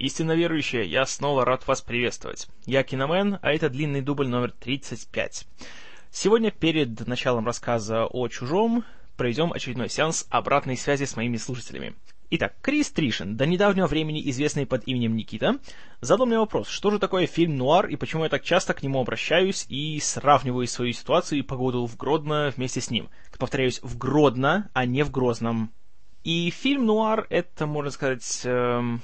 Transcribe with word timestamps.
Истинно 0.00 0.32
верующие, 0.32 0.86
я 0.86 1.04
снова 1.04 1.44
рад 1.44 1.66
вас 1.66 1.82
приветствовать. 1.82 2.48
Я 2.64 2.82
Киномен, 2.82 3.38
а 3.42 3.52
это 3.52 3.68
длинный 3.68 4.00
дубль 4.00 4.28
номер 4.28 4.50
35. 4.50 5.46
Сегодня 6.10 6.50
перед 6.50 7.06
началом 7.06 7.44
рассказа 7.44 8.06
о 8.06 8.26
«Чужом» 8.28 8.86
проведем 9.18 9.52
очередной 9.52 9.90
сеанс 9.90 10.26
обратной 10.30 10.78
связи 10.78 11.04
с 11.04 11.16
моими 11.16 11.36
слушателями. 11.36 11.94
Итак, 12.30 12.54
Крис 12.62 12.90
Тришин, 12.90 13.36
до 13.36 13.44
недавнего 13.44 13.86
времени 13.86 14.26
известный 14.30 14.64
под 14.64 14.88
именем 14.88 15.16
Никита, 15.16 15.58
задал 16.00 16.24
мне 16.24 16.38
вопрос, 16.38 16.68
что 16.68 16.90
же 16.90 16.98
такое 16.98 17.26
фильм 17.26 17.58
«Нуар» 17.58 17.86
и 17.86 17.96
почему 17.96 18.24
я 18.24 18.30
так 18.30 18.42
часто 18.42 18.72
к 18.72 18.82
нему 18.82 19.02
обращаюсь 19.02 19.66
и 19.68 20.00
сравниваю 20.00 20.66
свою 20.66 20.94
ситуацию 20.94 21.40
и 21.40 21.42
погоду 21.42 21.84
в 21.84 21.98
Гродно 21.98 22.54
вместе 22.56 22.80
с 22.80 22.88
ним. 22.90 23.10
Повторяюсь, 23.38 23.82
в 23.82 23.98
Гродно, 23.98 24.70
а 24.72 24.86
не 24.86 25.02
в 25.02 25.10
Грозном. 25.10 25.70
И 26.24 26.48
фильм 26.48 26.86
«Нуар»— 26.86 27.26
это, 27.28 27.66
можно 27.66 27.90
сказать, 27.90 28.40
эм, 28.44 29.02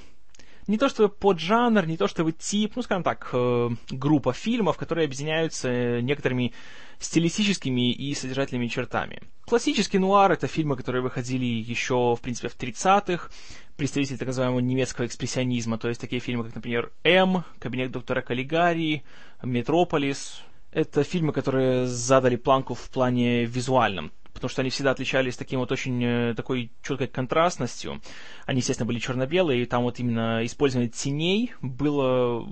не 0.66 0.78
то 0.78 0.88
чтобы 0.88 1.08
поджанр, 1.08 1.86
не 1.86 1.96
то 1.96 2.08
чтобы 2.08 2.32
тип, 2.32 2.72
ну, 2.76 2.82
скажем 2.82 3.02
так, 3.02 3.29
э, 3.32 3.70
группа 3.90 4.32
фильмов, 4.32 4.76
которые 4.76 5.07
объединяются 5.07 6.00
некоторыми 6.00 6.52
стилистическими 6.98 7.93
и 7.93 8.14
содержательными 8.14 8.68
чертами. 8.68 9.22
Классический 9.44 9.98
нуар— 9.98 10.32
это 10.32 10.46
фильмы, 10.46 10.76
которые 10.76 11.02
выходили 11.02 11.44
еще, 11.44 12.16
в 12.16 12.21
принципе, 12.21 12.48
в 12.48 12.57
30-х, 12.57 13.30
представители 13.76 14.16
так 14.16 14.29
называемого 14.29 14.60
немецкого 14.60 15.07
экспрессионизма, 15.07 15.79
то 15.79 15.88
есть 15.88 16.00
такие 16.00 16.21
фильмы, 16.21 16.44
как, 16.44 16.54
например, 16.54 16.90
«М», 17.04 17.44
«Кабинет 17.58 17.93
доктора 17.93 18.22
Каллигари», 18.22 19.04
«Метрополис». 19.43 20.43
Это 20.72 21.04
фильмы, 21.04 21.32
которые 21.32 21.86
задали 21.86 22.36
планку 22.36 22.74
в 22.74 22.90
плане 22.90 23.44
визуальном, 23.44 24.12
потому 24.36 24.49
что 24.49 24.63
они 24.63 24.71
всегда 24.71 24.93
отличались 24.93 25.36
таким 25.36 25.61
вот 25.61 25.72
очень 25.72 26.03
э, 26.04 26.35
такой 26.35 26.71
четкой 26.82 27.08
контрастностью. 27.08 28.00
Они, 28.46 28.61
естественно, 28.61 28.86
были 28.86 28.99
черно-белые, 28.99 29.63
и 29.63 29.67
там 29.67 29.82
вот 29.82 29.99
именно 29.99 30.44
использование 30.44 30.90
теней 30.90 31.53
было 31.61 32.47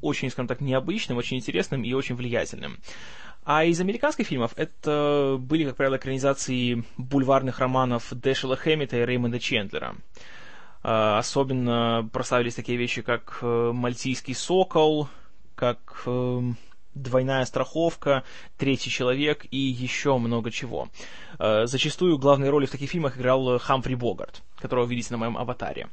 очень, 0.00 0.30
скажем 0.30 0.46
так, 0.46 0.60
необычным, 0.60 1.18
очень 1.18 1.36
интересным 1.38 1.82
и 1.82 1.92
очень 1.92 2.14
влиятельным. 2.14 2.78
А 3.44 3.64
из 3.64 3.80
американских 3.80 4.26
фильмов 4.26 4.52
это 4.56 5.36
были, 5.38 5.64
как 5.64 5.76
правило, 5.76 5.96
экранизации 5.96 6.84
бульварных 6.98 7.58
романов 7.58 8.06
Дэшела 8.12 8.56
Хэммита 8.56 8.98
и 8.98 9.04
Реймонда 9.04 9.40
Чендлера. 9.40 9.96
А, 10.82 11.18
особенно 11.18 12.08
прославились 12.12 12.54
такие 12.54 12.78
вещи, 12.78 13.02
как 13.02 13.38
э, 13.42 13.72
«Мальтийский 13.72 14.34
сокол», 14.34 15.08
как 15.54 16.02
э, 16.06 16.40
«Двойная 16.94 17.44
страховка», 17.44 18.24
«Третий 18.58 18.90
человек» 18.90 19.46
и 19.50 19.58
еще 19.58 20.18
много 20.18 20.50
чего. 20.50 20.88
А, 21.38 21.66
зачастую 21.66 22.18
главные 22.18 22.50
роли 22.50 22.66
в 22.66 22.70
таких 22.70 22.90
фильмах 22.90 23.16
играл 23.16 23.58
Хамфри 23.58 23.94
Богарт, 23.94 24.42
которого 24.58 24.86
видите 24.86 25.12
на 25.12 25.18
моем 25.18 25.36
аватаре. 25.38 25.88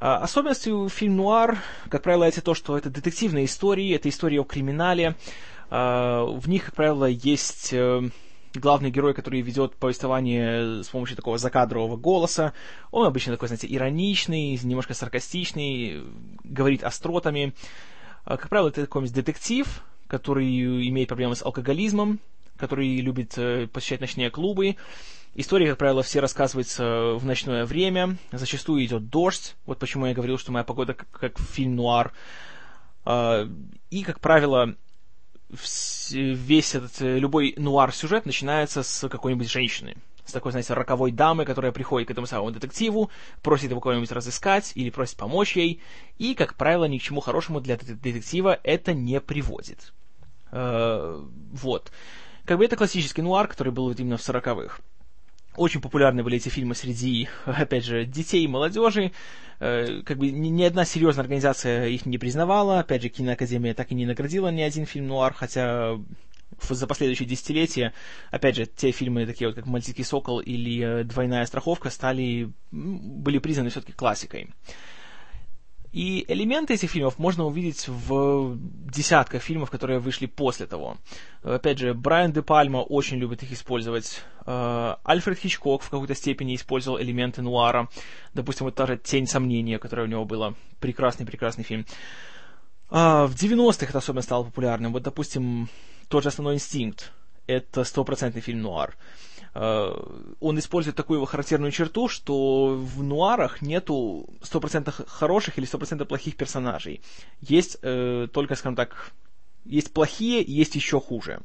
А, 0.00 0.18
особенностью 0.18 0.88
фильм 0.88 1.16
«Нуар», 1.16 1.58
как 1.88 2.02
правило, 2.02 2.24
это 2.24 2.40
то, 2.40 2.54
что 2.54 2.78
это 2.78 2.88
детективные 2.88 3.46
истории, 3.46 3.94
это 3.94 4.08
история 4.08 4.40
о 4.40 4.44
криминале, 4.44 5.16
а, 5.70 6.24
в 6.24 6.48
них, 6.48 6.66
как 6.66 6.76
правило, 6.76 7.06
есть 7.06 7.72
э, 7.72 8.08
главный 8.54 8.90
герой, 8.90 9.12
который 9.12 9.40
ведет 9.40 9.74
повествование 9.74 10.84
с 10.84 10.88
помощью 10.88 11.16
такого 11.16 11.38
закадрового 11.38 11.96
голоса. 11.96 12.52
Он 12.90 13.06
обычно 13.06 13.32
такой, 13.32 13.48
знаете, 13.48 13.66
ироничный, 13.68 14.58
немножко 14.62 14.94
саркастичный, 14.94 16.04
говорит 16.44 16.84
остротами. 16.84 17.54
Как 18.24 18.48
правило, 18.48 18.68
это 18.68 18.82
такой 18.82 19.08
детектив, 19.08 19.82
который 20.08 20.88
имеет 20.88 21.08
проблемы 21.08 21.36
с 21.36 21.44
алкоголизмом, 21.44 22.18
который 22.56 22.98
любит 22.98 23.38
э, 23.38 23.68
посещать 23.68 24.00
ночные 24.00 24.30
клубы. 24.30 24.76
Истории, 25.34 25.68
как 25.68 25.78
правило, 25.78 26.02
все 26.02 26.20
рассказываются 26.20 27.14
в 27.14 27.24
ночное 27.24 27.64
время. 27.64 28.16
Зачастую 28.32 28.84
идет 28.84 29.08
дождь. 29.08 29.54
Вот 29.66 29.78
почему 29.78 30.06
я 30.06 30.14
говорил, 30.14 30.38
что 30.38 30.50
моя 30.50 30.64
погода 30.64 30.94
как, 30.94 31.10
как 31.10 31.38
фильм 31.38 31.76
«Нуар». 31.76 32.12
А, 33.04 33.48
и, 33.90 34.02
как 34.02 34.20
правило, 34.20 34.74
весь 35.48 36.74
этот, 36.74 37.00
э, 37.00 37.18
любой 37.18 37.54
нуар-сюжет 37.56 38.26
начинается 38.26 38.82
с 38.82 39.08
какой-нибудь 39.08 39.50
женщины. 39.50 39.96
С 40.28 40.32
такой, 40.32 40.52
знаете, 40.52 40.74
роковой 40.74 41.10
дамы, 41.10 41.46
которая 41.46 41.72
приходит 41.72 42.08
к 42.08 42.10
этому 42.10 42.26
самому 42.26 42.50
детективу, 42.50 43.10
просит 43.40 43.70
его 43.70 43.80
кого-нибудь 43.80 44.12
разыскать 44.12 44.72
или 44.74 44.90
просит 44.90 45.16
помочь 45.16 45.56
ей, 45.56 45.80
и, 46.18 46.34
как 46.34 46.54
правило, 46.54 46.84
ни 46.84 46.98
к 46.98 47.02
чему 47.02 47.20
хорошему 47.20 47.62
для 47.62 47.78
детектива 47.78 48.60
это 48.62 48.92
не 48.92 49.22
приводит. 49.22 49.94
Э, 50.52 51.18
вот. 51.52 51.90
Как 52.44 52.58
бы 52.58 52.64
это 52.66 52.76
классический 52.76 53.22
нуар, 53.22 53.48
который 53.48 53.72
был 53.72 53.88
вот 53.88 53.98
именно 54.00 54.18
в 54.18 54.22
сороковых. 54.22 54.80
Очень 55.56 55.80
популярны 55.80 56.22
были 56.22 56.36
эти 56.36 56.50
фильмы 56.50 56.74
среди, 56.74 57.30
опять 57.46 57.86
же, 57.86 58.04
детей 58.04 58.44
и 58.44 58.48
молодежи. 58.48 59.12
Э, 59.60 60.02
как 60.04 60.18
бы 60.18 60.30
ни, 60.30 60.48
ни 60.48 60.62
одна 60.62 60.84
серьезная 60.84 61.22
организация 61.22 61.86
их 61.86 62.04
не 62.04 62.18
признавала. 62.18 62.80
Опять 62.80 63.00
же, 63.00 63.08
Киноакадемия 63.08 63.72
так 63.72 63.92
и 63.92 63.94
не 63.94 64.04
наградила 64.04 64.48
ни 64.48 64.60
один 64.60 64.84
фильм 64.84 65.06
нуар, 65.06 65.32
хотя 65.32 65.98
за 66.68 66.86
последующие 66.86 67.28
десятилетия, 67.28 67.92
опять 68.30 68.56
же, 68.56 68.66
те 68.66 68.90
фильмы, 68.90 69.26
такие 69.26 69.48
вот 69.48 69.54
как 69.54 69.66
«Мальтийский 69.66 70.04
сокол» 70.04 70.40
или 70.40 71.00
э, 71.00 71.04
«Двойная 71.04 71.46
страховка» 71.46 71.90
стали, 71.90 72.52
были 72.70 73.38
признаны 73.38 73.70
все-таки 73.70 73.92
классикой. 73.92 74.50
И 75.92 76.26
элементы 76.28 76.74
этих 76.74 76.90
фильмов 76.90 77.18
можно 77.18 77.46
увидеть 77.46 77.88
в 77.88 78.58
десятках 78.58 79.42
фильмов, 79.42 79.70
которые 79.70 80.00
вышли 80.00 80.26
после 80.26 80.66
того. 80.66 80.98
Опять 81.42 81.78
же, 81.78 81.94
Брайан 81.94 82.32
де 82.32 82.42
Пальма 82.42 82.78
очень 82.78 83.16
любит 83.16 83.42
их 83.42 83.52
использовать. 83.52 84.22
Э, 84.44 84.96
Альфред 85.02 85.38
Хичкок 85.38 85.82
в 85.82 85.88
какой-то 85.88 86.14
степени 86.14 86.54
использовал 86.54 87.00
элементы 87.00 87.40
нуара. 87.40 87.88
Допустим, 88.34 88.66
вот 88.66 88.74
та 88.74 88.86
же 88.86 88.98
«Тень 88.98 89.26
сомнения», 89.26 89.78
которая 89.78 90.06
у 90.06 90.10
него 90.10 90.24
была. 90.26 90.54
Прекрасный-прекрасный 90.78 91.64
фильм. 91.64 91.86
А 92.90 93.26
в 93.26 93.34
90-х 93.34 93.86
это 93.86 93.98
особенно 93.98 94.22
стало 94.22 94.44
популярным. 94.44 94.92
Вот, 94.92 95.02
допустим, 95.02 95.68
тот 96.08 96.22
же 96.22 96.28
«Основной 96.30 96.54
инстинкт». 96.54 97.12
Это 97.46 97.84
стопроцентный 97.84 98.42
фильм 98.42 98.62
нуар. 98.62 98.96
Э, 99.54 99.92
он 100.40 100.58
использует 100.58 100.96
такую 100.96 101.18
его 101.18 101.26
характерную 101.26 101.72
черту, 101.72 102.08
что 102.08 102.68
в 102.74 103.02
нуарах 103.02 103.62
нету 103.62 104.28
100% 104.42 105.06
хороших 105.06 105.58
или 105.58 105.66
100% 105.66 106.04
плохих 106.04 106.36
персонажей. 106.36 107.00
Есть 107.40 107.78
э, 107.82 108.28
только, 108.32 108.54
скажем 108.54 108.76
так, 108.76 109.12
есть 109.64 109.92
плохие 109.92 110.42
есть 110.42 110.74
еще 110.74 111.00
хуже. 111.00 111.40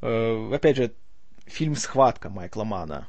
Э, 0.00 0.50
опять 0.52 0.76
же, 0.76 0.92
фильм 1.46 1.76
«Схватка» 1.76 2.30
Майкла 2.30 2.64
Мана 2.64 3.08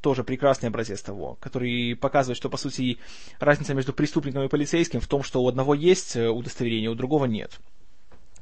тоже 0.00 0.24
прекрасный 0.24 0.68
образец 0.68 1.02
того, 1.02 1.36
который 1.40 1.96
показывает, 1.96 2.36
что, 2.36 2.48
по 2.48 2.56
сути, 2.56 2.98
разница 3.40 3.74
между 3.74 3.92
преступником 3.92 4.44
и 4.44 4.48
полицейским 4.48 5.00
в 5.00 5.08
том, 5.08 5.22
что 5.22 5.42
у 5.42 5.48
одного 5.48 5.74
есть 5.74 6.16
э, 6.16 6.28
удостоверение, 6.28 6.90
у 6.90 6.94
другого 6.94 7.24
нет. 7.24 7.58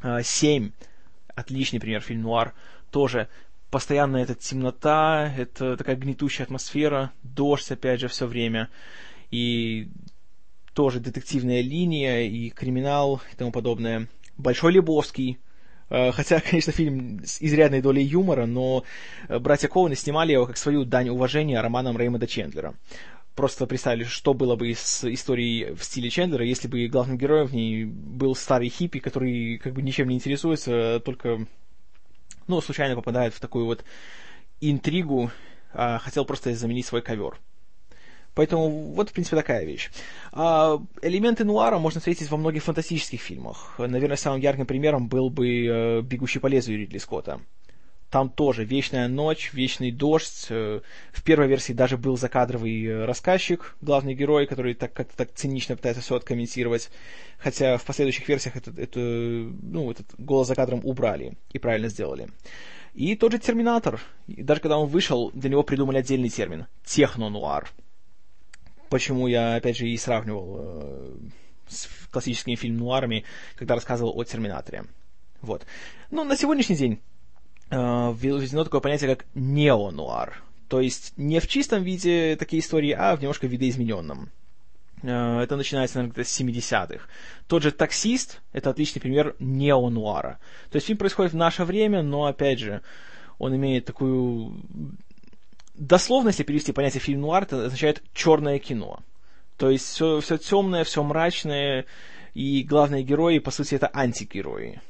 Э, 0.02 0.22
«Семь»— 0.22 0.72
отличный 1.34 1.80
пример, 1.80 2.00
фильм 2.00 2.22
«Нуар», 2.22 2.54
тоже 2.90 3.28
постоянная 3.70 4.22
эта 4.22 4.34
темнота, 4.34 5.32
это 5.36 5.76
такая 5.76 5.96
гнетущая 5.96 6.44
атмосфера, 6.44 7.12
дождь, 7.22 7.70
опять 7.70 8.00
же, 8.00 8.08
все 8.08 8.26
время, 8.26 8.70
и 9.30 9.88
тоже 10.74 11.00
детективная 11.00 11.62
линия, 11.62 12.22
и 12.22 12.50
криминал, 12.50 13.20
и 13.32 13.36
тому 13.36 13.50
подобное. 13.50 14.08
Большой 14.36 14.72
Лебовский, 14.72 15.38
Хотя, 15.88 16.40
конечно, 16.50 16.72
фильм 16.72 17.22
с 17.24 17.40
изрядной 17.40 17.80
долей 17.80 18.02
юмора, 18.02 18.46
но 18.46 18.84
э, 19.28 19.38
братья 19.38 19.68
Коуны 19.68 19.94
снимали 19.94 20.32
его 20.32 20.46
как 20.46 20.56
свою 20.56 20.84
дань 20.84 21.08
уважения 21.08 21.60
романом 21.60 21.96
Реймонда 21.96 22.26
Чендлера. 22.26 22.74
Просто 23.34 23.66
представили, 23.66 24.04
что 24.04 24.32
было 24.32 24.56
бы 24.56 24.72
с 24.72 25.04
историей 25.04 25.74
в 25.74 25.84
стиле 25.84 26.08
Чендлера, 26.08 26.44
если 26.44 26.68
бы 26.68 26.86
главным 26.88 27.18
героем 27.18 27.46
в 27.46 27.54
ней 27.54 27.84
был 27.84 28.34
старый 28.34 28.70
хиппи, 28.70 28.98
который 28.98 29.58
как 29.58 29.74
бы 29.74 29.82
ничем 29.82 30.08
не 30.08 30.14
интересуется, 30.14 31.00
только 31.04 31.46
ну, 32.46 32.60
случайно 32.60 32.94
попадает 32.94 33.34
в 33.34 33.40
такую 33.40 33.66
вот 33.66 33.84
интригу, 34.60 35.30
а, 35.72 35.98
хотел 35.98 36.24
просто 36.24 36.54
заменить 36.54 36.86
свой 36.86 37.02
ковер. 37.02 37.38
Поэтому 38.36 38.92
вот, 38.92 39.08
в 39.08 39.12
принципе, 39.14 39.34
такая 39.34 39.64
вещь. 39.64 39.90
А, 40.30 40.78
элементы 41.00 41.44
нуара 41.44 41.78
можно 41.78 42.00
встретить 42.00 42.30
во 42.30 42.36
многих 42.36 42.62
фантастических 42.64 43.18
фильмах. 43.18 43.74
Наверное, 43.78 44.18
самым 44.18 44.40
ярким 44.40 44.66
примером 44.66 45.08
был 45.08 45.30
бы 45.30 45.48
э, 45.48 46.02
«Бегущий 46.02 46.38
по 46.38 46.46
лезвию» 46.46 46.80
Ридли 46.80 46.98
Скотта. 46.98 47.40
Там 48.10 48.28
тоже 48.28 48.64
вечная 48.64 49.08
ночь, 49.08 49.54
вечный 49.54 49.90
дождь. 49.90 50.48
Э, 50.50 50.82
в 51.12 51.22
первой 51.24 51.48
версии 51.48 51.72
даже 51.72 51.96
был 51.96 52.18
закадровый 52.18 52.84
э, 52.84 53.06
рассказчик, 53.06 53.74
главный 53.80 54.14
герой, 54.14 54.46
который 54.46 54.74
так, 54.74 54.92
как-то 54.92 55.16
так 55.16 55.32
цинично 55.32 55.74
пытается 55.74 56.02
все 56.02 56.16
откомментировать. 56.16 56.90
Хотя 57.38 57.78
в 57.78 57.84
последующих 57.86 58.28
версиях 58.28 58.56
этот, 58.56 58.78
это, 58.78 59.00
ну, 59.00 59.90
этот 59.90 60.08
голос 60.18 60.48
за 60.48 60.54
кадром 60.54 60.82
убрали 60.84 61.38
и 61.54 61.58
правильно 61.58 61.88
сделали. 61.88 62.28
И 62.92 63.16
тот 63.16 63.32
же 63.32 63.38
Терминатор. 63.38 63.98
даже 64.26 64.60
когда 64.60 64.76
он 64.76 64.88
вышел, 64.88 65.30
для 65.32 65.48
него 65.48 65.62
придумали 65.62 65.96
отдельный 65.96 66.28
термин. 66.28 66.66
Техно-нуар. 66.84 67.70
Почему 68.88 69.26
я, 69.26 69.56
опять 69.56 69.76
же, 69.76 69.88
и 69.88 69.96
сравнивал 69.96 70.56
э, 70.58 71.16
с 71.68 71.88
классическими 72.10 72.54
фильм-нуарами, 72.54 73.24
когда 73.56 73.74
рассказывал 73.74 74.18
о 74.18 74.24
Терминаторе. 74.24 74.84
Вот. 75.42 75.66
Ну, 76.10 76.24
на 76.24 76.36
сегодняшний 76.36 76.76
день 76.76 77.00
э, 77.70 77.76
введено 77.76 78.64
такое 78.64 78.80
понятие, 78.80 79.14
как 79.14 79.26
неонуар. 79.34 80.42
То 80.68 80.80
есть 80.80 81.12
не 81.16 81.40
в 81.40 81.46
чистом 81.46 81.82
виде 81.82 82.36
такие 82.36 82.60
истории, 82.60 82.90
а 82.90 83.16
в 83.16 83.20
немножко 83.20 83.46
видоизмененном. 83.46 84.30
Э, 85.02 85.40
это 85.40 85.56
начинается, 85.56 85.98
наверное, 85.98 86.24
с 86.24 86.40
70-х. 86.40 87.06
Тот 87.46 87.62
же 87.62 87.70
«Таксист»— 87.70 88.40
это 88.52 88.70
отличный 88.70 89.00
пример 89.00 89.36
неонуара. 89.38 90.38
То 90.70 90.76
есть 90.76 90.86
фильм 90.86 90.98
происходит 90.98 91.32
в 91.32 91.36
наше 91.36 91.64
время, 91.64 92.02
но, 92.02 92.26
опять 92.26 92.58
же, 92.58 92.82
он 93.38 93.54
имеет 93.56 93.84
такую... 93.84 94.60
Дословно, 95.76 96.28
если 96.28 96.42
перевести 96.42 96.72
понятие 96.72 97.00
фильм 97.00 97.20
нуар, 97.20 97.42
это 97.42 97.66
означает 97.66 98.02
черное 98.14 98.58
кино. 98.58 99.00
То 99.58 99.70
есть 99.70 99.86
все, 99.86 100.20
все 100.20 100.38
темное, 100.38 100.84
все 100.84 101.02
мрачное, 101.02 101.84
и 102.34 102.62
главные 102.62 103.02
герои, 103.02 103.38
по 103.38 103.50
сути, 103.50 103.74
это 103.74 103.90
антигерои. 103.92 104.80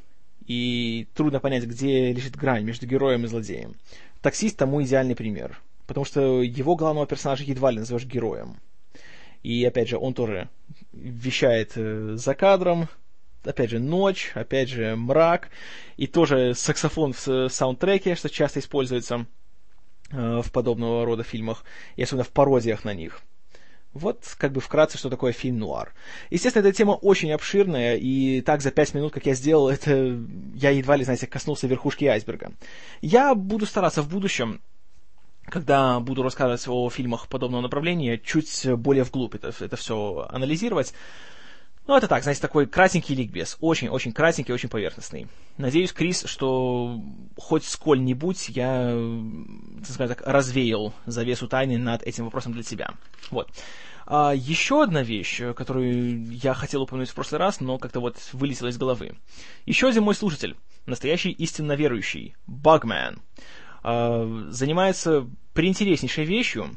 И 0.47 1.09
трудно 1.15 1.41
понять, 1.41 1.65
где 1.65 2.13
лежит 2.13 2.37
грань 2.37 2.65
между 2.65 2.87
героем 2.87 3.25
и 3.25 3.29
злодеем. 3.29 3.75
«Таксист» 4.23 4.57
тому 4.57 4.83
идеальный 4.83 5.17
пример. 5.17 5.61
Потому 5.87 6.05
что 6.05 6.43
его 6.43 6.77
главного 6.77 7.07
персонажа 7.07 7.45
едва 7.45 7.71
ли 7.71 7.79
назовешь 7.79 8.05
героем. 8.05 8.57
И, 9.43 9.65
опять 9.65 9.89
же, 9.89 9.99
он 9.99 10.15
тоже 10.15 10.49
вещает 10.93 11.73
э, 11.77 12.15
за 12.17 12.35
кадром, 12.35 12.89
опять 13.45 13.71
же, 13.71 13.79
ночь, 13.79 14.33
опять 14.35 14.69
же, 14.69 14.97
мрак, 14.97 15.51
и 15.97 16.07
тоже 16.07 16.55
саксофон 16.55 17.13
в 17.13 17.49
саундтреке, 17.49 18.15
что 18.17 18.29
часто 18.29 18.61
используется 18.61 19.27
в 20.11 20.51
подобного 20.53 21.05
рода 21.05 21.23
фильмах, 21.23 21.65
и 21.97 22.03
особенно 22.03 22.25
в 22.25 22.31
пародиях 22.31 22.85
на 22.85 22.95
них. 22.95 23.21
Вот, 23.93 24.35
как 24.37 24.53
бы 24.53 24.61
вкратце, 24.61 24.99
что 24.99 25.09
такое 25.09 25.33
фильм 25.33 25.59
нуар. 25.59 25.95
Естественно, 26.29 26.67
эта 26.67 26.77
тема 26.77 26.93
очень 26.93 27.33
обширная, 27.33 27.97
и 27.97 28.43
так 28.43 28.61
за 28.61 28.71
пять 28.71 28.93
минут, 28.93 29.15
как 29.15 29.25
я 29.25 29.35
сделал, 29.35 29.71
это 29.71 30.21
я 30.55 30.71
едва 30.71 30.97
ли, 30.97 31.05
знаете, 31.05 31.27
коснулся 31.27 31.67
верхушки 31.67 32.05
айсберга. 32.05 32.53
Я 33.01 33.35
буду 33.35 33.65
стараться 33.65 34.03
в 34.03 34.09
будущем 34.09 34.61
когда 35.49 36.01
буду 36.01 36.23
рассказывать 36.23 36.67
о 36.67 36.91
фильмах 36.91 37.29
подобного 37.29 37.63
направления, 37.63 38.19
чуть 38.19 38.69
более 38.75 39.05
вглубь 39.05 39.37
это, 39.37 39.53
это 39.61 39.77
все 39.77 40.27
анализировать. 40.31 40.93
Ну, 41.87 41.97
это 41.97 42.09
так, 42.09 42.25
знаете, 42.25 42.41
такой 42.41 42.67
кратенький 42.67 43.15
ликбез. 43.15 43.57
Очень-очень 43.61 44.13
кратенький, 44.13 44.53
очень 44.53 44.69
поверхностный. 44.69 45.29
Надеюсь, 45.57 45.93
Крис, 45.93 46.25
что 46.27 47.01
хоть 47.37 47.65
сколь-нибудь 47.65 48.49
я, 48.49 48.93
скажем 49.85 50.15
так, 50.15 50.27
развеял 50.27 50.93
завесу 51.07 51.49
тайны 51.49 51.79
над 51.79 52.03
этим 52.03 52.25
вопросом 52.25 52.53
для 52.53 52.63
тебя. 52.63 52.95
Вот. 53.31 53.51
А 54.07 54.33
еще 54.35 54.85
одна 54.85 55.03
вещь, 55.03 55.43
которую 55.55 56.33
я 56.33 56.55
хотел 56.55 56.83
упомянуть 56.83 57.11
в 57.11 57.15
прошлый 57.15 57.41
раз, 57.41 57.61
но 57.61 57.79
как-то 57.79 58.01
вот 58.01 58.17
вылетела 58.33 58.69
из 58.69 58.79
головы. 58.79 59.17
Еще 59.65 59.89
один 59.89 60.05
мой 60.05 60.15
слушатель, 60.15 60.57
настоящий 60.87 61.31
истинно 61.31 61.73
верующий, 61.73 62.37
Bugman. 62.47 63.19
А, 63.83 64.47
занимается 64.51 65.29
приинтереснейшей 65.55 66.25
вещью. 66.25 66.77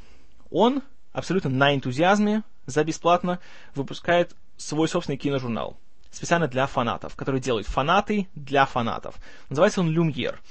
Он 0.49 0.81
абсолютно 1.11 1.51
на 1.51 1.75
энтузиазме, 1.75 2.43
за 2.65 2.83
бесплатно, 2.83 3.39
выпускает 3.75 4.35
свой 4.57 4.87
собственный 4.87 5.17
киножурнал. 5.17 5.77
Специально 6.11 6.47
для 6.47 6.65
фанатов, 6.65 7.15
который 7.15 7.39
делают 7.39 7.67
фанаты 7.67 8.27
для 8.33 8.65
фанатов. 8.65 9.15
Называется 9.49 9.81
он 9.81 9.91
«Люмьер». 9.91 10.41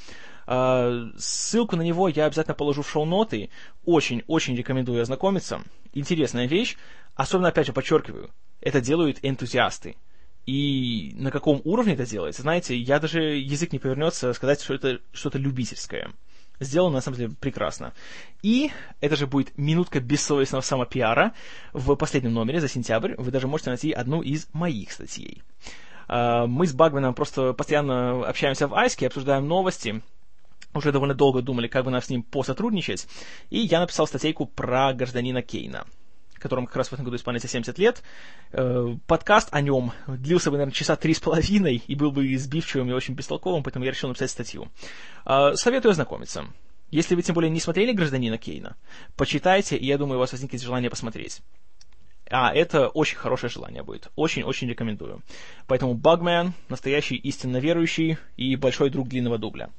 Uh, 0.48 1.12
ссылку 1.18 1.76
на 1.76 1.82
него 1.82 2.08
я 2.08 2.24
обязательно 2.24 2.54
положу 2.54 2.80
в 2.80 2.88
шоу-ноты. 2.88 3.50
Очень-очень 3.84 4.56
рекомендую 4.56 5.02
ознакомиться. 5.02 5.60
Интересная 5.92 6.46
вещь. 6.46 6.78
Особенно, 7.14 7.48
опять 7.48 7.66
же, 7.66 7.74
подчеркиваю, 7.74 8.30
это 8.62 8.80
делают 8.80 9.18
энтузиасты. 9.20 9.96
И 10.46 11.12
на 11.16 11.30
каком 11.30 11.60
уровне 11.64 11.92
это 11.92 12.06
делается, 12.06 12.40
знаете, 12.40 12.74
я 12.74 12.98
даже 12.98 13.20
язык 13.20 13.72
не 13.72 13.78
повернется 13.78 14.32
сказать, 14.32 14.62
что 14.62 14.72
это 14.72 15.00
что-то 15.12 15.36
любительское 15.36 16.10
сделано, 16.60 16.94
на 16.94 17.00
самом 17.00 17.18
деле, 17.18 17.34
прекрасно. 17.38 17.92
И 18.42 18.70
это 19.00 19.16
же 19.16 19.26
будет 19.26 19.56
минутка 19.58 20.00
бессовестного 20.00 20.62
самопиара 20.62 21.32
в 21.72 21.94
последнем 21.94 22.32
номере 22.32 22.60
за 22.60 22.68
сентябрь. 22.68 23.14
Вы 23.16 23.30
даже 23.30 23.46
можете 23.46 23.70
найти 23.70 23.92
одну 23.92 24.22
из 24.22 24.48
моих 24.52 24.92
статей. 24.92 25.42
А, 26.08 26.46
мы 26.46 26.66
с 26.66 26.72
Багменом 26.72 27.14
просто 27.14 27.52
постоянно 27.52 28.26
общаемся 28.26 28.66
в 28.66 28.74
Айске, 28.74 29.06
обсуждаем 29.06 29.46
новости, 29.46 30.02
уже 30.78 30.92
довольно 30.92 31.14
долго 31.14 31.42
думали, 31.42 31.68
как 31.68 31.84
бы 31.84 31.90
нам 31.90 32.00
с 32.00 32.08
ним 32.08 32.22
посотрудничать, 32.22 33.06
и 33.50 33.58
я 33.58 33.80
написал 33.80 34.06
статейку 34.06 34.46
про 34.46 34.92
гражданина 34.92 35.42
Кейна 35.42 35.84
которому 36.38 36.66
как 36.66 36.76
раз 36.76 36.88
в 36.88 36.92
этом 36.92 37.04
году 37.04 37.16
исполняется 37.16 37.48
70 37.48 37.78
лет. 37.78 38.02
Э, 38.52 38.94
подкаст 39.06 39.48
о 39.50 39.60
нем 39.60 39.92
длился 40.06 40.50
бы, 40.50 40.56
наверное, 40.56 40.72
часа 40.72 40.96
три 40.96 41.14
с 41.14 41.20
половиной 41.20 41.82
и 41.86 41.94
был 41.94 42.12
бы 42.12 42.32
избивчивым 42.32 42.88
и 42.90 42.92
очень 42.92 43.14
бестолковым, 43.14 43.62
поэтому 43.62 43.84
я 43.84 43.90
решил 43.90 44.08
написать 44.08 44.30
статью. 44.30 44.68
Э, 45.26 45.54
советую 45.54 45.90
ознакомиться. 45.90 46.46
Если 46.90 47.14
вы 47.14 47.22
тем 47.22 47.34
более 47.34 47.50
не 47.50 47.60
смотрели 47.60 47.92
«Гражданина 47.92 48.38
Кейна», 48.38 48.76
почитайте, 49.16 49.76
и 49.76 49.84
я 49.84 49.98
думаю, 49.98 50.16
у 50.16 50.20
вас 50.20 50.32
возникнет 50.32 50.62
желание 50.62 50.88
посмотреть. 50.88 51.42
А 52.30 52.52
это 52.54 52.88
очень 52.88 53.16
хорошее 53.16 53.50
желание 53.50 53.82
будет. 53.82 54.10
Очень-очень 54.16 54.68
рекомендую. 54.68 55.22
Поэтому 55.66 55.94
Багмен, 55.94 56.52
настоящий 56.68 57.16
истинно 57.16 57.58
верующий 57.58 58.18
и 58.36 58.56
большой 58.56 58.90
друг 58.90 59.08
длинного 59.08 59.38
дубля. 59.38 59.70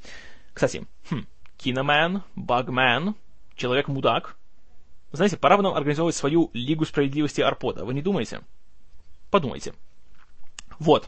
Кстати, 0.60 0.86
хм, 1.10 1.26
Киномен, 1.56 2.22
Багмен, 2.36 3.16
Человек-мудак, 3.56 4.36
знаете, 5.14 5.38
пора 5.38 5.56
бы 5.56 5.64
нам 5.64 5.74
организовывать 5.74 6.18
свою 6.18 6.52
Лигу 6.54 6.84
справедливости 6.84 7.40
Арпода. 7.40 7.86
Вы 7.86 7.94
не 7.94 8.02
думаете? 8.02 8.42
Подумайте. 9.32 9.74
Вот. 10.78 11.08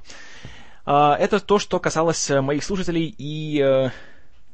А, 0.86 1.18
это 1.18 1.42
то, 1.42 1.59
что 1.59 1.81
касалось 1.81 2.30
э, 2.30 2.39
моих 2.39 2.63
слушателей, 2.63 3.13
и 3.18 3.59
э, 3.59 3.89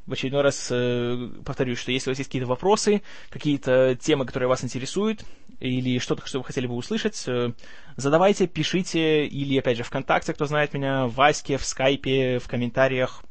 в 0.06 0.12
очередной 0.14 0.42
раз 0.42 0.66
э, 0.72 1.30
повторюсь, 1.44 1.78
что 1.78 1.92
если 1.92 2.10
у 2.10 2.10
вас 2.10 2.18
есть 2.18 2.30
какие-то 2.30 2.48
вопросы, 2.48 3.02
какие-то 3.30 3.94
темы, 3.94 4.26
которые 4.26 4.48
вас 4.48 4.64
интересуют, 4.64 5.24
или 5.60 6.00
что-то, 6.00 6.26
что 6.26 6.38
вы 6.38 6.44
хотели 6.44 6.66
бы 6.66 6.74
услышать, 6.74 7.24
задавайте, 7.94 8.48
пишите, 8.48 9.26
или, 9.26 9.60
опять 9.60 9.76
же, 9.76 9.84
ВКонтакте, 9.84 10.34
кто 10.34 10.46
знает 10.46 10.74
меня, 10.74 11.06
в 11.06 11.14
Ваське, 11.14 11.56
в 11.56 11.64
Скайпе, 11.64 12.40
в 12.40 12.48
комментариях. 12.48 13.22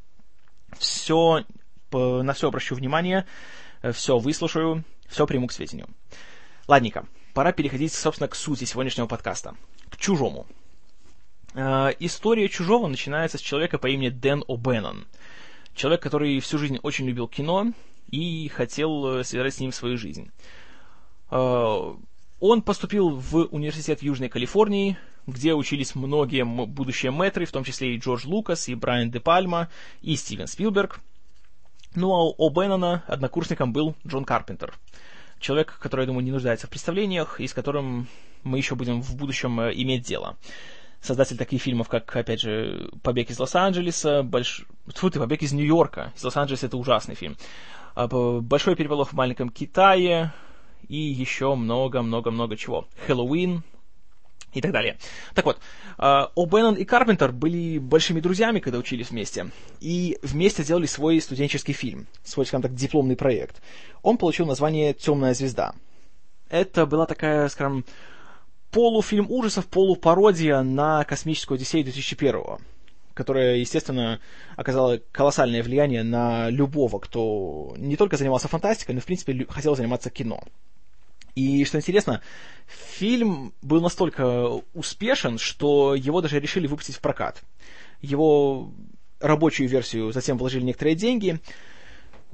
Все, 0.78 1.46
на 1.92 2.34
все 2.34 2.48
обращу 2.48 2.76
внимание, 2.76 3.26
все 3.94 4.18
выслушаю, 4.18 4.84
все 5.08 5.26
приму 5.26 5.48
к 5.48 5.52
сведению. 5.52 5.88
Ладненько, 6.68 7.06
пора 7.34 7.54
переходить, 7.54 7.94
собственно, 7.94 8.28
к 8.28 8.36
сути 8.36 8.66
сегодняшнего 8.66 9.08
подкаста. 9.08 9.56
К 9.90 9.98
чужому. 9.98 10.46
Э, 11.54 11.92
история 12.00 12.50
чужого 12.50 12.88
начинается 12.88 13.38
с 13.38 13.42
человека 13.42 13.78
по 13.78 13.88
имени 13.88 14.10
Дэн 14.10 14.44
О'Беннон. 14.48 15.06
Человек, 15.74 16.02
который 16.02 16.40
всю 16.40 16.58
жизнь 16.58 16.80
очень 16.84 17.08
любил 17.08 17.28
кино 17.28 17.74
и 18.12 18.48
хотел 18.50 19.20
э, 19.20 19.24
связать 19.24 19.56
с 19.56 19.60
ним 19.60 19.72
свою 19.72 19.98
жизнь. 19.98 20.32
Э, 21.32 21.96
он 22.40 22.62
поступил 22.62 23.10
в 23.10 23.48
университет 23.52 24.04
Южной 24.04 24.30
Калифорнии, 24.30 24.98
где 25.28 25.54
учились 25.54 25.94
многие 25.94 26.46
будущие 26.46 27.12
мэтры, 27.12 27.46
в 27.46 27.52
том 27.52 27.64
числе 27.64 27.94
и 27.94 28.00
Джордж 28.00 28.26
Лукас, 28.26 28.70
и 28.70 28.76
Брайан 28.76 29.12
Де 29.12 29.20
Пальма, 29.20 29.70
и 30.02 30.16
Стивен 30.16 30.48
Спилберг. 30.48 31.00
Ну 31.96 32.14
а 32.14 32.34
у 32.38 32.50
Беннона 32.50 33.04
однокурсником 33.08 33.74
был 33.74 33.96
Джон 34.08 34.24
Карпентер. 34.24 34.74
Человек, 35.40 35.78
который, 35.80 36.02
я 36.02 36.08
думаю, 36.08 36.24
не 36.24 36.32
нуждается 36.32 36.66
в 36.66 36.70
представлениях, 36.70 37.40
и 37.40 37.48
с 37.48 37.54
которым 37.54 38.08
мы 38.44 38.58
еще 38.58 38.76
будем 38.76 39.02
в 39.02 39.16
будущем 39.16 39.60
э, 39.60 39.74
иметь 39.76 40.04
дело. 40.04 40.38
Создатель 41.02 41.38
таких 41.38 41.62
фильмов, 41.62 41.90
как, 41.90 42.16
опять 42.16 42.42
же, 42.42 42.90
«Побег 43.04 43.30
из 43.30 43.40
Лос-Анджелеса», 43.40 44.24
больш... 44.24 44.66
Тьфу 44.92 45.12
ты, 45.12 45.20
«Побег 45.20 45.44
из 45.44 45.54
Нью-Йорка». 45.54 46.12
Из 46.16 46.24
Лос-Анджелеса 46.24 46.66
это 46.66 46.78
ужасный 46.78 47.14
фильм. 47.14 47.38
А, 47.94 48.08
«Большой 48.08 48.76
переполох 48.76 49.10
в 49.10 49.14
маленьком 49.14 49.50
Китае», 49.50 50.34
и 50.88 50.98
еще 50.98 51.54
много-много-много 51.54 52.58
чего. 52.58 52.88
«Хэллоуин», 53.06 53.64
и 54.58 54.62
так 54.62 54.72
далее. 54.72 54.98
Так 55.34 55.46
вот, 55.46 55.60
а, 55.98 56.32
О'Беннон 56.36 56.76
и 56.76 56.86
Карпентер 56.86 57.32
были 57.32 57.78
большими 57.78 58.20
друзьями, 58.20 58.60
когда 58.60 58.78
учились 58.78 59.10
вместе, 59.10 59.52
и 59.80 60.18
вместе 60.22 60.64
сделали 60.64 60.86
свой 60.86 61.22
студенческий 61.22 61.74
фильм, 61.74 62.08
свой, 62.24 62.46
скажем 62.46 62.64
так, 62.64 62.76
дипломный 62.76 63.16
проект. 63.16 63.62
Он 64.04 64.18
получил 64.18 64.46
название 64.46 64.94
«Темная 64.94 65.34
звезда». 65.34 65.74
Это 66.50 66.86
была 66.86 67.06
такая, 67.06 67.50
скажем, 67.50 67.86
полуфильм 68.72 69.28
ужасов, 69.30 69.68
полупародия 69.68 70.62
на 70.62 71.04
«Космическую 71.04 71.56
Одиссею» 71.56 71.84
2001 71.84 72.60
которая, 73.18 73.56
естественно, 73.56 74.20
оказала 74.56 75.02
колоссальное 75.12 75.64
влияние 75.64 76.04
на 76.04 76.52
любого, 76.52 77.00
кто 77.00 77.74
не 77.76 77.96
только 77.96 78.16
занимался 78.16 78.48
фантастикой, 78.48 78.94
но, 78.94 79.02
в 79.02 79.06
принципе, 79.06 79.44
хотел 79.50 79.76
заниматься 79.76 80.12
кино. 80.12 80.44
И, 81.38 81.66
что 81.66 81.78
интересно, 81.78 82.22
фильм 82.66 83.54
был 83.62 83.80
настолько 83.80 84.64
успешен, 84.74 85.38
что 85.38 85.94
его 85.94 86.20
даже 86.22 86.40
решили 86.40 86.66
выпустить 86.66 86.96
в 86.96 87.00
прокат. 87.00 87.44
Его 88.02 88.72
рабочую 89.20 89.70
версию 89.70 90.12
затем 90.12 90.40
вложили 90.40 90.64
некоторые 90.64 90.96
деньги, 90.96 91.40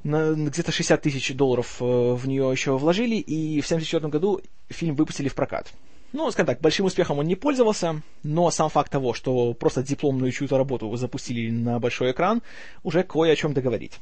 где-то 0.04 0.72
60 0.72 1.02
тысяч 1.02 1.34
долларов 1.34 1.76
э, 1.80 1.84
в 1.84 2.26
нее 2.26 2.50
еще 2.50 2.78
вложили, 2.78 3.16
и 3.16 3.60
в 3.60 3.66
1974 3.66 4.08
году 4.08 4.40
фильм 4.70 4.94
выпустили 4.96 5.28
в 5.28 5.34
прокат. 5.34 5.70
Ну, 6.14 6.30
скажем 6.30 6.46
так, 6.46 6.62
большим 6.62 6.86
успехом 6.86 7.18
он 7.18 7.26
не 7.26 7.36
пользовался, 7.36 8.00
но 8.22 8.50
сам 8.50 8.70
факт 8.70 8.90
того, 8.90 9.12
что 9.12 9.52
просто 9.52 9.82
дипломную 9.82 10.32
чью-то 10.32 10.56
работу 10.56 10.96
запустили 10.96 11.50
на 11.50 11.78
большой 11.78 12.12
экран, 12.12 12.40
уже 12.82 13.02
кое 13.02 13.32
о 13.32 13.36
чем 13.36 13.52
договорить. 13.52 13.98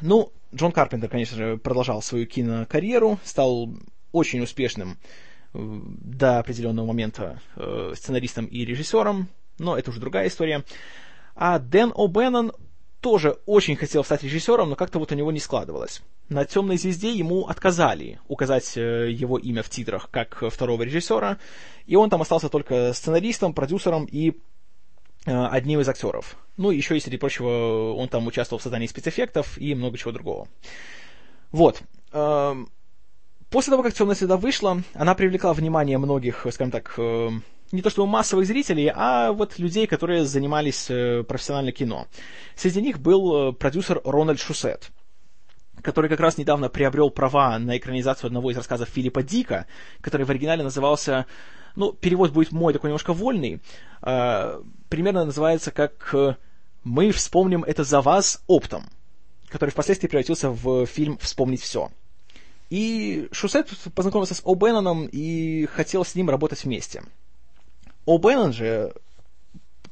Ну, 0.00 0.32
Джон 0.52 0.72
Карпентер, 0.72 1.08
конечно 1.08 1.36
же, 1.36 1.56
продолжал 1.56 2.02
свою 2.02 2.26
кинокарьеру, 2.26 3.20
стал 3.24 3.68
очень 4.12 4.40
успешным 4.40 4.98
до 5.52 6.38
определенного 6.38 6.86
момента 6.86 7.40
э, 7.56 7.92
сценаристом 7.96 8.46
и 8.46 8.64
режиссером, 8.64 9.28
но 9.58 9.76
это 9.76 9.90
уже 9.90 10.00
другая 10.00 10.28
история. 10.28 10.64
А 11.34 11.58
Дэн 11.58 11.90
О'Беннон 11.90 12.54
тоже 13.00 13.38
очень 13.46 13.76
хотел 13.76 14.04
стать 14.04 14.24
режиссером, 14.24 14.70
но 14.70 14.76
как-то 14.76 14.98
вот 14.98 15.12
у 15.12 15.14
него 15.14 15.32
не 15.32 15.38
складывалось. 15.38 16.02
На 16.28 16.44
«Темной 16.44 16.76
звезде» 16.76 17.12
ему 17.12 17.46
отказали 17.46 18.20
указать 18.28 18.76
э, 18.76 19.10
его 19.10 19.38
имя 19.38 19.62
в 19.62 19.70
титрах 19.70 20.10
как 20.10 20.42
второго 20.50 20.82
режиссера, 20.82 21.38
и 21.86 21.96
он 21.96 22.10
там 22.10 22.22
остался 22.22 22.48
только 22.48 22.92
сценаристом, 22.92 23.54
продюсером 23.54 24.04
и 24.04 24.30
э, 24.30 24.34
одним 25.26 25.80
из 25.80 25.88
актеров. 25.88 26.36
Ну, 26.56 26.70
еще, 26.70 26.96
и, 26.96 27.00
среди 27.00 27.16
прочего, 27.16 27.94
он 27.94 28.08
там 28.08 28.26
участвовал 28.26 28.58
в 28.58 28.62
создании 28.62 28.88
спецэффектов 28.88 29.56
и 29.58 29.74
много 29.74 29.96
чего 29.96 30.12
другого. 30.12 30.48
Вот. 31.52 31.80
После 33.50 33.70
того, 33.70 33.82
как 33.82 33.94
«Темная 33.94 34.14
звезда» 34.14 34.36
вышла, 34.36 34.82
она 34.92 35.14
привлекла 35.14 35.54
внимание 35.54 35.96
многих, 35.96 36.46
скажем 36.50 36.70
так, 36.70 36.92
э, 36.98 37.30
не 37.72 37.80
то 37.80 37.88
чтобы 37.88 38.06
массовых 38.06 38.46
зрителей, 38.46 38.92
а 38.94 39.32
вот 39.32 39.58
людей, 39.58 39.86
которые 39.86 40.26
занимались 40.26 40.90
э, 40.90 41.22
профессионально 41.22 41.72
кино. 41.72 42.08
Среди 42.56 42.82
них 42.82 42.98
был 42.98 43.50
э, 43.50 43.52
продюсер 43.52 44.02
Рональд 44.04 44.38
Шусет, 44.38 44.90
который 45.82 46.10
как 46.10 46.20
раз 46.20 46.36
недавно 46.36 46.68
приобрел 46.68 47.08
права 47.08 47.58
на 47.58 47.78
экранизацию 47.78 48.28
одного 48.28 48.50
из 48.50 48.56
рассказов 48.58 48.90
Филиппа 48.90 49.22
Дика, 49.22 49.66
который 50.02 50.26
в 50.26 50.30
оригинале 50.30 50.62
назывался, 50.62 51.24
ну, 51.74 51.92
перевод 51.92 52.32
будет 52.32 52.52
мой 52.52 52.74
такой 52.74 52.88
немножко 52.88 53.14
вольный, 53.14 53.62
э, 54.02 54.62
примерно 54.90 55.24
называется 55.24 55.70
как 55.70 56.14
«Мы 56.84 57.12
вспомним 57.12 57.64
это 57.64 57.82
за 57.82 58.02
вас 58.02 58.42
оптом», 58.46 58.90
который 59.48 59.70
впоследствии 59.70 60.06
превратился 60.06 60.50
в 60.50 60.84
фильм 60.84 61.16
«Вспомнить 61.16 61.62
все». 61.62 61.90
И 62.70 63.28
Шусет 63.32 63.68
познакомился 63.94 64.34
с 64.34 64.42
О'Бенноном 64.42 65.08
и 65.10 65.66
хотел 65.66 66.04
с 66.04 66.14
ним 66.14 66.28
работать 66.28 66.64
вместе– 66.64 67.02
О'Беннон 68.08 68.52
же 68.52 68.94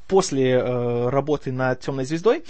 после 0.09 0.53
э, 0.53 1.09
работы 1.11 1.53
над 1.53 1.81
«Темной 1.81 2.07
звездой» 2.07 2.45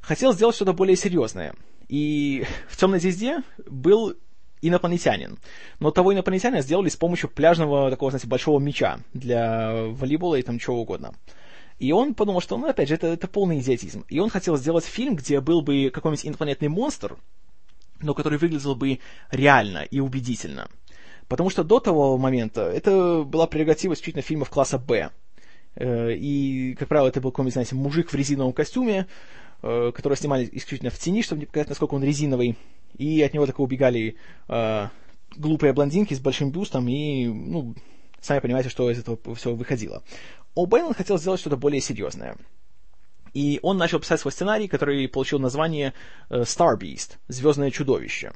хотел 0.00 0.32
сделать 0.32 0.56
что-то 0.56 0.72
более 0.72 0.96
серьезное. 0.96 1.54
И 1.88 2.46
в 2.68 2.76
«Темной 2.78 3.00
звезде» 3.00 3.42
был 3.68 4.14
инопланетянин. 4.62 5.38
Но 5.78 5.90
того 5.90 6.14
инопланетянина 6.14 6.62
сделали 6.62 6.88
с 6.88 6.96
помощью 6.96 7.28
пляжного 7.28 7.90
такого, 7.90 8.12
знаете, 8.12 8.28
большого 8.28 8.58
мяча 8.58 8.98
для 9.12 9.74
волейбола 9.74 10.36
и 10.36 10.42
там 10.42 10.58
чего 10.58 10.80
угодно. 10.80 11.12
И 11.78 11.92
он 11.92 12.14
подумал, 12.14 12.40
что, 12.40 12.56
ну, 12.56 12.66
опять 12.66 12.88
же, 12.88 12.94
это, 12.94 13.08
это 13.08 13.28
полный 13.28 13.58
идиотизм. 13.58 14.06
И 14.08 14.20
он 14.20 14.30
хотел 14.30 14.56
сделать 14.56 14.86
фильм, 14.86 15.16
где 15.16 15.40
был 15.40 15.60
бы 15.60 15.90
какой-нибудь 15.92 16.24
инопланетный 16.24 16.68
монстр, 16.68 17.18
но 18.00 18.14
который 18.14 18.38
выглядел 18.38 18.74
бы 18.74 19.00
реально 19.30 19.82
и 19.82 20.00
убедительно. 20.00 20.68
Потому 21.28 21.50
что 21.50 21.64
до 21.64 21.80
того 21.80 22.18
момента 22.18 22.62
это 22.62 23.22
была 23.22 23.46
прерогатива 23.46 23.94
исключительно 23.94 24.22
фильмов 24.22 24.50
класса 24.50 24.78
«Б». 24.78 25.10
Э, 25.76 26.12
и, 26.14 26.74
как 26.74 26.88
правило, 26.88 27.08
это 27.08 27.20
был 27.20 27.30
какой-нибудь, 27.30 27.54
знаете, 27.54 27.74
мужик 27.74 28.10
в 28.10 28.14
резиновом 28.14 28.52
костюме, 28.52 29.06
э, 29.62 29.92
который 29.94 30.16
снимали 30.16 30.44
исключительно 30.52 30.90
в 30.90 30.98
тени, 30.98 31.22
чтобы 31.22 31.40
не 31.40 31.46
показать, 31.46 31.68
насколько 31.68 31.94
он 31.94 32.04
резиновый. 32.04 32.56
И 32.96 33.22
от 33.22 33.34
него 33.34 33.46
так 33.46 33.58
убегали 33.58 34.16
э, 34.48 34.88
глупые 35.36 35.72
блондинки 35.72 36.14
с 36.14 36.20
большим 36.20 36.50
бюстом, 36.50 36.88
и, 36.88 37.26
ну, 37.26 37.74
сами 38.20 38.40
понимаете, 38.40 38.68
что 38.68 38.90
из 38.90 38.98
этого 38.98 39.18
все 39.34 39.54
выходило. 39.54 40.02
О'Бейнон 40.56 40.94
хотел 40.94 41.18
сделать 41.18 41.40
что-то 41.40 41.56
более 41.56 41.80
серьезное. 41.80 42.36
И 43.34 43.58
он 43.62 43.76
начал 43.76 43.98
писать 43.98 44.20
свой 44.20 44.32
сценарий, 44.32 44.68
который 44.68 45.06
получил 45.08 45.38
название 45.38 45.92
Star 46.30 46.78
Beast, 46.78 47.18
Звездное 47.28 47.70
чудовище. 47.70 48.32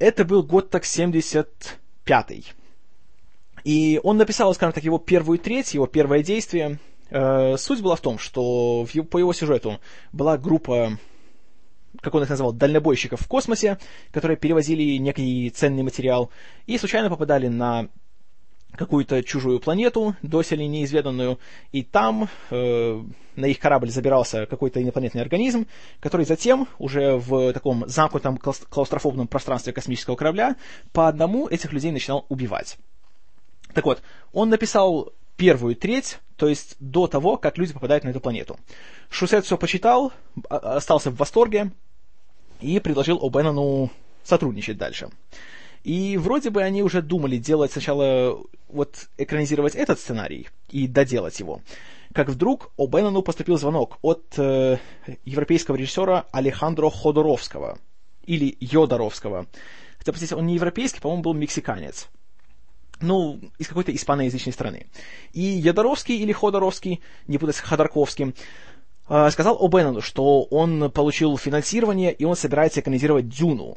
Это 0.00 0.24
был 0.24 0.42
год 0.42 0.70
так 0.70 0.84
75-й. 0.84 2.52
И 3.64 4.00
он 4.02 4.16
написал, 4.18 4.54
скажем 4.54 4.72
так, 4.72 4.84
его 4.84 4.98
первую 4.98 5.38
треть, 5.38 5.74
его 5.74 5.86
первое 5.86 6.22
действие. 6.22 6.78
Э, 7.10 7.56
суть 7.56 7.80
была 7.80 7.96
в 7.96 8.00
том, 8.00 8.18
что 8.18 8.86
по 9.10 9.18
его 9.18 9.32
сюжету 9.32 9.80
была 10.12 10.36
группа, 10.36 10.98
как 12.00 12.14
он 12.14 12.22
их 12.22 12.28
называл, 12.28 12.52
дальнобойщиков 12.52 13.20
в 13.20 13.28
космосе, 13.28 13.78
которые 14.10 14.36
перевозили 14.36 14.98
некий 14.98 15.50
ценный 15.50 15.82
материал 15.82 16.30
и 16.66 16.76
случайно 16.76 17.08
попадали 17.08 17.48
на 17.48 17.88
какую-то 18.76 19.22
чужую 19.22 19.60
планету, 19.60 20.16
доселе 20.22 20.66
неизведанную, 20.66 21.38
и 21.72 21.82
там 21.82 22.28
э, 22.50 23.02
на 23.36 23.46
их 23.46 23.58
корабль 23.58 23.90
забирался 23.90 24.46
какой-то 24.46 24.82
инопланетный 24.82 25.22
организм, 25.22 25.66
который 26.00 26.26
затем 26.26 26.68
уже 26.78 27.16
в 27.16 27.52
таком 27.52 27.88
замкнутом 27.88 28.38
клаустрофобном 28.38 29.28
пространстве 29.28 29.72
космического 29.72 30.16
корабля 30.16 30.56
по 30.92 31.08
одному 31.08 31.48
этих 31.48 31.72
людей 31.72 31.92
начинал 31.92 32.26
убивать. 32.28 32.78
Так 33.72 33.84
вот, 33.84 34.02
он 34.32 34.50
написал 34.50 35.12
первую 35.36 35.74
треть, 35.74 36.18
то 36.36 36.48
есть 36.48 36.76
до 36.78 37.06
того, 37.06 37.36
как 37.36 37.58
люди 37.58 37.72
попадают 37.72 38.04
на 38.04 38.10
эту 38.10 38.20
планету. 38.20 38.58
Шусет 39.10 39.44
все 39.44 39.56
почитал, 39.58 40.12
остался 40.48 41.10
в 41.10 41.16
восторге 41.16 41.72
и 42.60 42.78
предложил 42.78 43.18
О'Беннону 43.18 43.90
сотрудничать 44.22 44.78
дальше. 44.78 45.10
И 45.84 46.16
вроде 46.16 46.48
бы 46.48 46.62
они 46.62 46.82
уже 46.82 47.02
думали 47.02 47.36
делать 47.36 47.72
сначала, 47.72 48.42
вот, 48.68 49.08
экранизировать 49.18 49.74
этот 49.74 50.00
сценарий 50.00 50.48
и 50.70 50.88
доделать 50.88 51.38
его. 51.38 51.60
Как 52.14 52.30
вдруг 52.30 52.72
О'Беннону 52.78 53.22
поступил 53.22 53.58
звонок 53.58 53.98
от 54.00 54.22
э, 54.38 54.78
европейского 55.26 55.76
режиссера 55.76 56.24
Алехандро 56.32 56.88
Ходоровского. 56.88 57.78
Или 58.24 58.56
Йодоровского. 58.60 59.46
Хотя, 59.98 60.12
простите, 60.12 60.34
он 60.34 60.46
не 60.46 60.54
европейский, 60.54 61.00
по-моему, 61.00 61.22
был 61.22 61.34
мексиканец. 61.34 62.08
Ну, 63.02 63.38
из 63.58 63.68
какой-то 63.68 63.94
испаноязычной 63.94 64.54
страны. 64.54 64.86
И 65.34 65.42
Ядоровский 65.42 66.16
или 66.16 66.32
Ходоровский, 66.32 67.02
не 67.26 67.36
путать 67.36 67.56
с 67.56 67.60
Ходорковским, 67.60 68.34
э, 69.10 69.30
сказал 69.30 69.62
О'Беннону, 69.62 70.00
что 70.00 70.44
он 70.44 70.90
получил 70.90 71.36
финансирование, 71.36 72.10
и 72.10 72.24
он 72.24 72.36
собирается 72.36 72.80
экранизировать 72.80 73.28
«Дюну», 73.28 73.76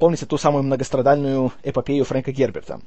Помните 0.00 0.24
ту 0.24 0.38
самую 0.38 0.62
многострадальную 0.62 1.52
эпопею 1.62 2.06
Фрэнка 2.06 2.32
Герберта? 2.32 2.80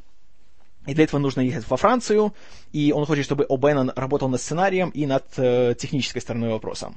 И 0.88 0.96
для 0.96 1.04
этого 1.04 1.20
нужно 1.20 1.42
ехать 1.42 1.70
во 1.70 1.78
Францию, 1.78 2.34
и 2.72 2.92
он 2.92 3.06
хочет, 3.06 3.24
чтобы 3.24 3.46
О'Беннон 3.48 3.94
работал 3.96 4.30
над 4.30 4.42
сценарием 4.42 4.90
и 4.90 5.06
над 5.06 5.24
э, 5.38 5.76
технической 5.78 6.24
стороной 6.24 6.50
вопроса. 6.50 6.92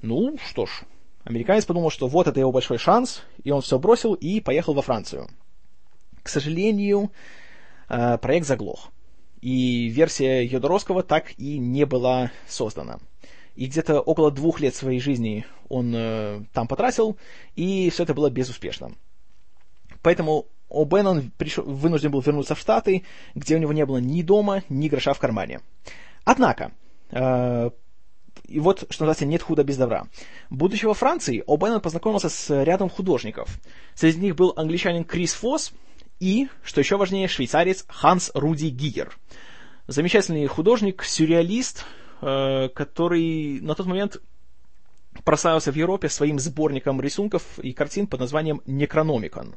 Ну, 0.00 0.38
что 0.48 0.64
ж, 0.64 0.70
американец 1.24 1.66
подумал, 1.66 1.90
что 1.90 2.08
вот 2.08 2.26
это 2.26 2.40
его 2.40 2.52
большой 2.52 2.78
шанс, 2.78 3.22
и 3.44 3.50
он 3.50 3.60
все 3.60 3.78
бросил 3.78 4.14
и 4.14 4.40
поехал 4.40 4.72
во 4.72 4.80
Францию. 4.80 5.28
К 6.22 6.28
сожалению, 6.30 7.12
э, 7.90 8.16
проект 8.16 8.46
заглох, 8.46 8.92
и 9.42 9.88
версия 9.88 10.42
Йодоровского 10.42 11.02
так 11.02 11.38
и 11.38 11.58
не 11.58 11.84
была 11.84 12.32
создана. 12.48 12.98
И 13.56 13.66
где-то 13.66 14.00
около 14.00 14.30
двух 14.30 14.60
лет 14.60 14.74
своей 14.74 15.00
жизни 15.00 15.44
он 15.68 15.92
э, 15.94 16.40
там 16.54 16.66
потратил, 16.66 17.18
и 17.56 17.90
все 17.90 18.04
это 18.04 18.14
было 18.14 18.30
безуспешно. 18.30 18.94
Поэтому 20.04 20.46
О'Беннон 20.68 21.32
вынужден 21.56 22.10
был 22.10 22.20
вернуться 22.20 22.54
в 22.54 22.58
Штаты, 22.58 23.04
где 23.34 23.56
у 23.56 23.58
него 23.58 23.72
не 23.72 23.86
было 23.86 23.96
ни 23.96 24.20
дома, 24.20 24.62
ни 24.68 24.88
гроша 24.88 25.14
в 25.14 25.18
кармане. 25.18 25.60
Однако, 26.24 26.72
э, 27.10 27.70
и 28.46 28.60
вот, 28.60 28.80
что 28.90 29.04
называется, 29.04 29.24
нет 29.24 29.42
худа 29.42 29.64
без 29.64 29.78
добра. 29.78 30.06
Будучи 30.50 30.84
во 30.84 30.92
Франции, 30.92 31.42
О'Беннон 31.46 31.80
познакомился 31.80 32.28
с 32.28 32.64
рядом 32.64 32.90
художников. 32.90 33.58
Среди 33.94 34.20
них 34.20 34.36
был 34.36 34.52
англичанин 34.56 35.04
Крис 35.04 35.32
Фосс 35.32 35.72
и, 36.20 36.48
что 36.62 36.80
еще 36.80 36.98
важнее, 36.98 37.26
швейцарец 37.26 37.86
Ханс 37.88 38.30
Руди 38.34 38.66
Гигер. 38.66 39.16
Замечательный 39.86 40.46
художник, 40.46 41.02
сюрреалист, 41.02 41.86
э, 42.20 42.68
который 42.74 43.60
на 43.62 43.74
тот 43.74 43.86
момент 43.86 44.20
прославился 45.22 45.70
в 45.72 45.76
Европе 45.76 46.08
своим 46.08 46.38
сборником 46.38 47.00
рисунков 47.00 47.58
и 47.58 47.72
картин 47.72 48.06
под 48.06 48.20
названием 48.20 48.62
«Некрономикон». 48.66 49.56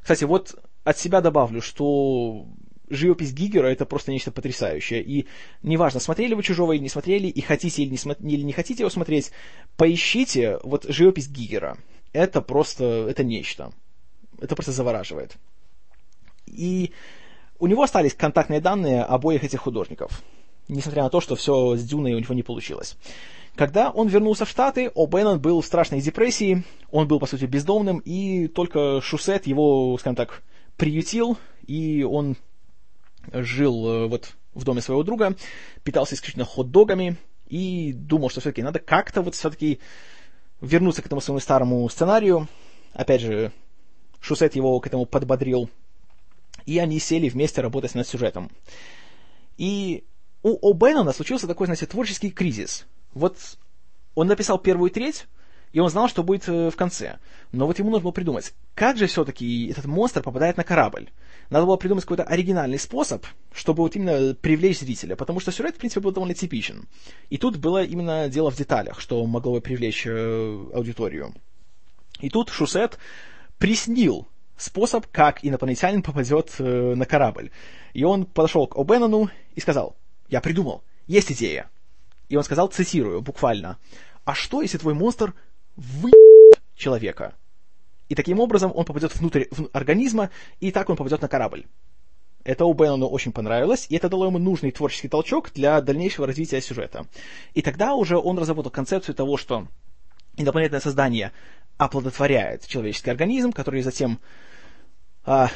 Кстати, 0.00 0.24
вот 0.24 0.56
от 0.84 0.98
себя 0.98 1.20
добавлю, 1.20 1.60
что 1.60 2.46
живопись 2.88 3.32
Гигера 3.32 3.66
это 3.66 3.86
просто 3.86 4.12
нечто 4.12 4.30
потрясающее. 4.30 5.02
И 5.02 5.26
неважно, 5.62 6.00
смотрели 6.00 6.34
вы 6.34 6.42
«Чужого» 6.42 6.72
или 6.72 6.82
не 6.82 6.88
смотрели, 6.88 7.26
и 7.26 7.40
хотите 7.40 7.82
или 7.82 7.90
не, 7.90 7.96
смо- 7.96 8.16
или 8.20 8.42
не 8.42 8.52
хотите 8.52 8.82
его 8.82 8.90
смотреть, 8.90 9.32
поищите 9.76 10.58
вот 10.62 10.84
живопись 10.88 11.28
Гигера. 11.28 11.78
Это 12.12 12.40
просто, 12.40 13.06
это 13.08 13.24
нечто. 13.24 13.72
Это 14.40 14.54
просто 14.54 14.72
завораживает. 14.72 15.36
И 16.46 16.92
у 17.58 17.66
него 17.66 17.82
остались 17.82 18.14
контактные 18.14 18.60
данные 18.60 19.02
обоих 19.02 19.44
этих 19.44 19.60
художников. 19.60 20.22
Несмотря 20.68 21.04
на 21.04 21.10
то, 21.10 21.20
что 21.20 21.36
все 21.36 21.76
с 21.76 21.84
Дюной 21.84 22.14
у 22.14 22.18
него 22.18 22.34
не 22.34 22.42
получилось. 22.42 22.96
Когда 23.56 23.90
он 23.90 24.08
вернулся 24.08 24.44
в 24.44 24.50
Штаты, 24.50 24.90
О'Беннон 24.94 25.38
был 25.38 25.62
в 25.62 25.66
страшной 25.66 26.02
депрессии, 26.02 26.62
он 26.90 27.08
был, 27.08 27.18
по 27.18 27.26
сути, 27.26 27.46
бездомным, 27.46 27.98
и 27.98 28.48
только 28.48 29.00
Шусет 29.00 29.46
его, 29.46 29.96
скажем 29.98 30.14
так, 30.14 30.42
приютил, 30.76 31.38
и 31.66 32.02
он 32.02 32.36
жил 33.32 33.88
э, 33.88 34.06
вот 34.08 34.34
в 34.52 34.64
доме 34.64 34.82
своего 34.82 35.02
друга, 35.02 35.36
питался 35.84 36.14
исключительно 36.14 36.44
хот-догами, 36.44 37.16
и 37.48 37.92
думал, 37.94 38.28
что 38.28 38.40
все-таки 38.40 38.62
надо 38.62 38.78
как-то 38.78 39.22
вот 39.22 39.34
все-таки 39.34 39.80
вернуться 40.60 41.00
к 41.00 41.06
этому 41.06 41.20
своему 41.20 41.40
старому 41.40 41.88
сценарию. 41.88 42.48
Опять 42.92 43.22
же, 43.22 43.52
Шусет 44.20 44.54
его 44.56 44.78
к 44.80 44.86
этому 44.86 45.06
подбодрил. 45.06 45.70
и 46.64 46.78
они 46.78 46.98
сели 46.98 47.28
вместе 47.28 47.60
работать 47.60 47.94
над 47.94 48.08
сюжетом. 48.08 48.50
И 49.56 50.04
у 50.42 50.72
О'Беннона 50.72 51.14
случился 51.14 51.46
такой, 51.46 51.66
знаете, 51.66 51.86
творческий 51.86 52.30
кризис. 52.30 52.86
Вот 53.16 53.38
он 54.14 54.26
написал 54.26 54.58
первую 54.58 54.90
треть, 54.90 55.26
и 55.72 55.80
он 55.80 55.88
знал, 55.88 56.06
что 56.06 56.22
будет 56.22 56.46
э, 56.48 56.70
в 56.70 56.76
конце. 56.76 57.18
Но 57.50 57.66
вот 57.66 57.78
ему 57.78 57.88
нужно 57.88 58.02
было 58.04 58.12
придумать, 58.12 58.52
как 58.74 58.98
же 58.98 59.06
все-таки 59.06 59.68
этот 59.68 59.86
монстр 59.86 60.22
попадает 60.22 60.58
на 60.58 60.64
корабль. 60.64 61.08
Надо 61.48 61.64
было 61.64 61.76
придумать 61.76 62.04
какой-то 62.04 62.24
оригинальный 62.24 62.78
способ, 62.78 63.24
чтобы 63.54 63.82
вот 63.82 63.96
именно 63.96 64.34
привлечь 64.34 64.80
зрителя, 64.80 65.16
потому 65.16 65.40
что 65.40 65.50
сюжет, 65.50 65.76
в 65.76 65.78
принципе, 65.78 66.00
был 66.00 66.12
довольно 66.12 66.34
типичен. 66.34 66.86
И 67.30 67.38
тут 67.38 67.56
было 67.56 67.82
именно 67.82 68.28
дело 68.28 68.50
в 68.50 68.56
деталях, 68.56 69.00
что 69.00 69.24
могло 69.24 69.54
бы 69.54 69.60
привлечь 69.62 70.06
э, 70.06 70.66
аудиторию. 70.74 71.34
И 72.20 72.28
тут 72.28 72.50
Шусет 72.50 72.98
приснил 73.56 74.28
способ, 74.58 75.06
как 75.06 75.42
инопланетянин 75.42 76.02
попадет 76.02 76.54
э, 76.58 76.94
на 76.94 77.06
корабль. 77.06 77.50
И 77.94 78.04
он 78.04 78.26
подошел 78.26 78.66
к 78.66 78.76
О'Беннону 78.76 79.30
и 79.54 79.60
сказал, 79.60 79.96
я 80.28 80.42
придумал, 80.42 80.84
есть 81.06 81.32
идея. 81.32 81.70
И 82.28 82.36
он 82.36 82.44
сказал, 82.44 82.68
цитирую, 82.68 83.22
буквально, 83.22 83.78
а 84.24 84.34
что, 84.34 84.62
если 84.62 84.78
твой 84.78 84.94
монстр 84.94 85.34
вы 85.76 86.10
человека? 86.74 87.34
И 88.08 88.14
таким 88.14 88.40
образом 88.40 88.72
он 88.74 88.84
попадет 88.84 89.14
внутрь 89.16 89.44
организма, 89.72 90.30
и 90.60 90.70
так 90.70 90.90
он 90.90 90.96
попадет 90.96 91.22
на 91.22 91.28
корабль. 91.28 91.66
Это 92.44 92.64
у 92.64 92.74
Беннону 92.74 93.08
очень 93.08 93.32
понравилось, 93.32 93.86
и 93.88 93.96
это 93.96 94.08
дало 94.08 94.26
ему 94.26 94.38
нужный 94.38 94.70
творческий 94.70 95.08
толчок 95.08 95.50
для 95.52 95.80
дальнейшего 95.80 96.28
развития 96.28 96.60
сюжета. 96.60 97.06
И 97.54 97.62
тогда 97.62 97.94
уже 97.94 98.16
он 98.16 98.38
разработал 98.38 98.70
концепцию 98.70 99.16
того, 99.16 99.36
что 99.36 99.66
инопланетное 100.36 100.78
создание 100.78 101.32
оплодотворяет 101.76 102.66
человеческий 102.66 103.10
организм, 103.10 103.52
который 103.52 103.82
затем... 103.82 104.20
А, 105.24 105.50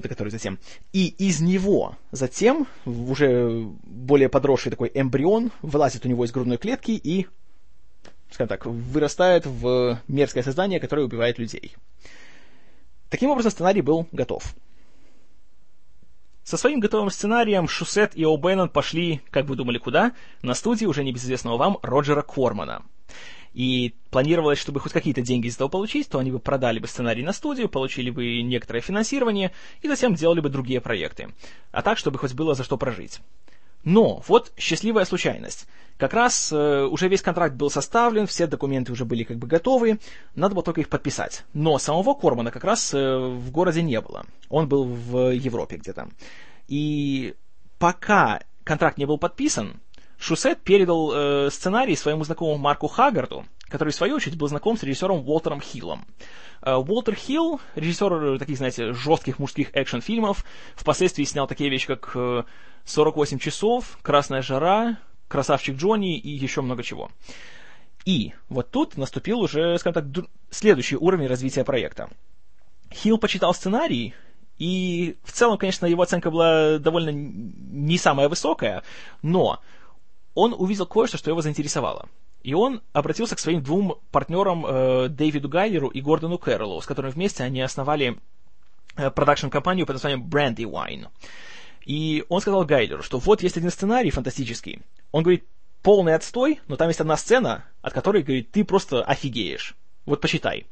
который 0.00 0.30
затем... 0.30 0.58
И 0.92 1.06
из 1.06 1.40
него 1.40 1.96
затем 2.10 2.66
уже 2.84 3.66
более 3.82 4.28
подросший 4.28 4.70
такой 4.70 4.90
эмбрион 4.94 5.50
вылазит 5.60 6.06
у 6.06 6.08
него 6.08 6.24
из 6.24 6.32
грудной 6.32 6.58
клетки 6.58 6.92
и 6.92 7.26
скажем 8.30 8.48
так, 8.48 8.66
вырастает 8.66 9.46
в 9.46 10.00
мерзкое 10.08 10.42
создание, 10.42 10.80
которое 10.80 11.02
убивает 11.04 11.38
людей. 11.38 11.74
Таким 13.10 13.30
образом, 13.30 13.50
сценарий 13.50 13.82
был 13.82 14.08
готов. 14.10 14.54
Со 16.42 16.56
своим 16.56 16.80
готовым 16.80 17.10
сценарием 17.10 17.68
Шусет 17.68 18.16
и 18.16 18.24
О'Беннон 18.24 18.68
пошли, 18.68 19.20
как 19.30 19.46
вы 19.46 19.54
думали, 19.54 19.78
куда? 19.78 20.12
На 20.42 20.54
студии 20.54 20.86
уже 20.86 21.04
небезызвестного 21.04 21.56
вам 21.56 21.78
Роджера 21.82 22.22
Кормана. 22.22 22.82
И 23.54 23.94
планировалось, 24.10 24.58
чтобы 24.58 24.80
хоть 24.80 24.92
какие-то 24.92 25.20
деньги 25.20 25.46
из 25.46 25.56
этого 25.56 25.68
получить, 25.68 26.08
то 26.08 26.18
они 26.18 26.30
бы 26.30 26.38
продали 26.38 26.78
бы 26.78 26.86
сценарий 26.86 27.22
на 27.22 27.32
студию, 27.32 27.68
получили 27.68 28.10
бы 28.10 28.42
некоторое 28.42 28.80
финансирование 28.80 29.52
и 29.82 29.88
затем 29.88 30.14
делали 30.14 30.40
бы 30.40 30.48
другие 30.48 30.80
проекты. 30.80 31.28
А 31.70 31.82
так, 31.82 31.98
чтобы 31.98 32.18
хоть 32.18 32.34
было 32.34 32.54
за 32.54 32.64
что 32.64 32.78
прожить. 32.78 33.20
Но 33.84 34.22
вот 34.28 34.52
счастливая 34.56 35.04
случайность. 35.04 35.66
Как 35.98 36.14
раз 36.14 36.52
э, 36.52 36.84
уже 36.84 37.08
весь 37.08 37.22
контракт 37.22 37.54
был 37.54 37.68
составлен, 37.68 38.26
все 38.26 38.46
документы 38.46 38.92
уже 38.92 39.04
были 39.04 39.24
как 39.24 39.38
бы 39.38 39.46
готовы, 39.46 39.98
надо 40.34 40.54
было 40.54 40.64
только 40.64 40.80
их 40.80 40.88
подписать. 40.88 41.44
Но 41.52 41.78
самого 41.78 42.14
Кормана 42.14 42.50
как 42.50 42.64
раз 42.64 42.94
э, 42.94 43.16
в 43.18 43.50
городе 43.50 43.82
не 43.82 44.00
было. 44.00 44.24
Он 44.48 44.68
был 44.68 44.84
в 44.84 45.32
Европе 45.32 45.76
где-то. 45.76 46.08
И 46.68 47.34
пока 47.78 48.40
контракт 48.64 48.98
не 48.98 49.04
был 49.04 49.18
подписан, 49.18 49.80
Шусет 50.22 50.60
передал 50.62 51.12
э, 51.12 51.50
сценарий 51.50 51.96
своему 51.96 52.22
знакомому 52.22 52.56
Марку 52.56 52.86
Хаггарту, 52.86 53.44
который, 53.68 53.90
в 53.90 53.96
свою 53.96 54.14
очередь, 54.14 54.38
был 54.38 54.46
знаком 54.46 54.78
с 54.78 54.84
режиссером 54.84 55.28
Уолтером 55.28 55.60
Хиллом. 55.60 56.06
Э, 56.62 56.74
Уолтер 56.74 57.16
Хилл, 57.16 57.60
режиссер 57.74 58.38
таких, 58.38 58.56
знаете, 58.56 58.92
жестких 58.92 59.40
мужских 59.40 59.70
экшн-фильмов, 59.74 60.44
впоследствии 60.76 61.24
снял 61.24 61.48
такие 61.48 61.70
вещи, 61.70 61.88
как 61.88 62.12
э, 62.14 62.44
48 62.84 63.40
часов, 63.40 63.98
Красная 64.02 64.42
жара, 64.42 64.96
Красавчик 65.26 65.76
Джонни 65.76 66.16
и 66.16 66.30
еще 66.30 66.60
много 66.60 66.84
чего. 66.84 67.10
И 68.04 68.32
вот 68.48 68.70
тут 68.70 68.96
наступил 68.96 69.40
уже, 69.40 69.76
скажем 69.78 70.12
так, 70.14 70.24
следующий 70.50 70.94
уровень 70.94 71.26
развития 71.26 71.64
проекта. 71.64 72.08
Хилл 72.92 73.18
почитал 73.18 73.54
сценарий, 73.54 74.14
и 74.58 75.16
в 75.24 75.32
целом, 75.32 75.58
конечно, 75.58 75.86
его 75.86 76.02
оценка 76.02 76.30
была 76.30 76.78
довольно 76.78 77.10
не 77.10 77.98
самая 77.98 78.28
высокая, 78.28 78.84
но 79.22 79.58
он 80.34 80.54
увидел 80.56 80.86
кое-что, 80.86 81.18
что 81.18 81.30
его 81.30 81.42
заинтересовало. 81.42 82.08
И 82.42 82.54
он 82.54 82.82
обратился 82.92 83.36
к 83.36 83.38
своим 83.38 83.62
двум 83.62 84.00
партнерам 84.10 84.66
э, 84.66 85.08
Дэвиду 85.08 85.48
Гайлеру 85.48 85.88
и 85.88 86.00
Гордону 86.00 86.38
Кэрроллу, 86.38 86.80
с 86.80 86.86
которыми 86.86 87.12
вместе 87.12 87.44
они 87.44 87.60
основали 87.60 88.18
э, 88.96 89.10
продакшн-компанию 89.10 89.86
под 89.86 89.96
названием 89.96 90.28
Brandywine. 90.28 91.08
И 91.84 92.24
он 92.28 92.40
сказал 92.40 92.64
Гайлеру, 92.64 93.02
что 93.02 93.18
вот 93.18 93.42
есть 93.42 93.56
один 93.56 93.70
сценарий 93.70 94.10
фантастический. 94.10 94.80
Он 95.12 95.22
говорит, 95.22 95.44
полный 95.82 96.14
отстой, 96.14 96.60
но 96.68 96.76
там 96.76 96.88
есть 96.88 97.00
одна 97.00 97.16
сцена, 97.16 97.64
от 97.80 97.92
которой, 97.92 98.22
говорит, 98.22 98.50
ты 98.50 98.64
просто 98.64 99.02
офигеешь. 99.02 99.74
Вот 100.06 100.20
почитай. 100.20 100.66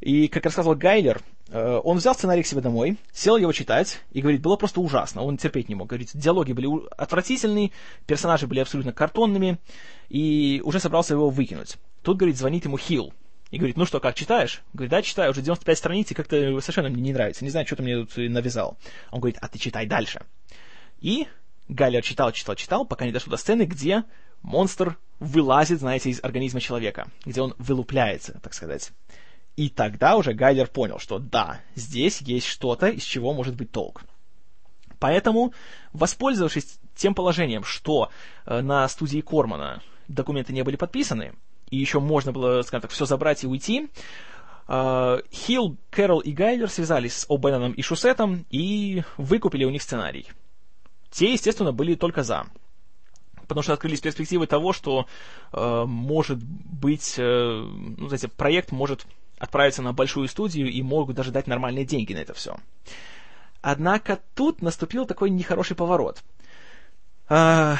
И, 0.00 0.28
как 0.28 0.44
рассказывал 0.44 0.76
Гайлер, 0.76 1.20
э, 1.48 1.80
он 1.84 1.98
взял 1.98 2.14
сценарий 2.14 2.42
к 2.42 2.46
себе 2.46 2.62
домой, 2.62 2.96
сел 3.12 3.36
его 3.36 3.52
читать, 3.52 4.00
и 4.12 4.22
говорит, 4.22 4.40
было 4.40 4.56
просто 4.56 4.80
ужасно, 4.80 5.22
он 5.22 5.36
терпеть 5.36 5.68
не 5.68 5.74
мог. 5.74 5.88
Говорит, 5.88 6.10
диалоги 6.14 6.52
были 6.52 6.68
отвратительные, 6.96 7.70
персонажи 8.06 8.46
были 8.46 8.60
абсолютно 8.60 8.92
картонными, 8.92 9.58
и 10.08 10.62
уже 10.64 10.80
собрался 10.80 11.14
его 11.14 11.28
выкинуть. 11.28 11.76
Тут, 12.02 12.16
говорит, 12.16 12.38
звонит 12.38 12.64
ему 12.64 12.78
Хилл, 12.78 13.12
и 13.50 13.58
говорит, 13.58 13.76
ну 13.76 13.84
что, 13.84 14.00
как, 14.00 14.14
читаешь? 14.14 14.62
Говорит, 14.72 14.90
да, 14.90 15.02
читаю, 15.02 15.32
уже 15.32 15.42
95 15.42 15.78
страниц, 15.78 16.10
и 16.10 16.14
как-то 16.14 16.60
совершенно 16.60 16.88
мне 16.88 17.02
не 17.02 17.12
нравится, 17.12 17.44
не 17.44 17.50
знаю, 17.50 17.66
что 17.66 17.76
ты 17.76 17.82
мне 17.82 18.04
тут 18.06 18.16
навязал. 18.16 18.78
Он 19.10 19.20
говорит, 19.20 19.38
а 19.42 19.48
ты 19.48 19.58
читай 19.58 19.86
дальше. 19.86 20.22
И 21.00 21.26
Гайлер 21.68 22.02
читал, 22.02 22.32
читал, 22.32 22.54
читал, 22.54 22.86
пока 22.86 23.04
не 23.04 23.12
дошел 23.12 23.30
до 23.30 23.36
сцены, 23.36 23.62
где 23.62 24.04
монстр 24.42 24.96
вылазит, 25.18 25.80
знаете, 25.80 26.10
из 26.10 26.22
организма 26.22 26.60
человека, 26.60 27.08
где 27.24 27.42
он 27.42 27.54
вылупляется, 27.58 28.40
так 28.42 28.54
сказать. 28.54 28.92
И 29.56 29.68
тогда 29.68 30.16
уже 30.16 30.32
Гайлер 30.32 30.68
понял, 30.68 30.98
что 30.98 31.18
да, 31.18 31.60
здесь 31.74 32.20
есть 32.22 32.46
что-то, 32.46 32.88
из 32.88 33.02
чего 33.02 33.34
может 33.34 33.54
быть 33.56 33.70
толк. 33.70 34.02
Поэтому, 34.98 35.52
воспользовавшись 35.92 36.78
тем 36.94 37.14
положением, 37.14 37.64
что 37.64 38.10
э, 38.46 38.60
на 38.60 38.86
студии 38.88 39.20
Кормана 39.20 39.82
документы 40.08 40.52
не 40.52 40.62
были 40.62 40.76
подписаны, 40.76 41.34
и 41.70 41.76
еще 41.76 42.00
можно 42.00 42.32
было, 42.32 42.62
скажем 42.62 42.82
так, 42.82 42.90
все 42.90 43.06
забрать 43.06 43.44
и 43.44 43.46
уйти, 43.46 43.88
а, 44.72 45.20
Хилл, 45.32 45.76
Кэрол 45.90 46.20
и 46.20 46.30
Гайлер 46.30 46.68
связались 46.70 47.14
с 47.16 47.28
О'Бенноном 47.28 47.72
и 47.72 47.82
Шусетом 47.82 48.46
и 48.50 49.02
выкупили 49.16 49.64
у 49.64 49.70
них 49.70 49.82
сценарий. 49.82 50.26
Те, 51.10 51.32
естественно, 51.32 51.72
были 51.72 51.96
только 51.96 52.22
за. 52.22 52.46
Потому 53.48 53.62
что 53.62 53.72
открылись 53.72 54.00
перспективы 54.00 54.46
того, 54.46 54.72
что 54.72 55.06
э, 55.52 55.84
может 55.86 56.38
быть, 56.38 57.16
э, 57.18 57.22
ну, 57.22 58.06
знаете, 58.06 58.28
проект 58.28 58.70
может 58.70 59.06
отправиться 59.40 59.82
на 59.82 59.92
большую 59.92 60.28
студию 60.28 60.70
и 60.70 60.82
могут 60.82 61.16
даже 61.16 61.32
дать 61.32 61.48
нормальные 61.48 61.84
деньги 61.84 62.12
на 62.12 62.18
это 62.18 62.34
все. 62.34 62.56
Однако 63.62 64.20
тут 64.34 64.62
наступил 64.62 65.06
такой 65.06 65.30
нехороший 65.30 65.74
поворот. 65.74 66.22
Э, 67.28 67.76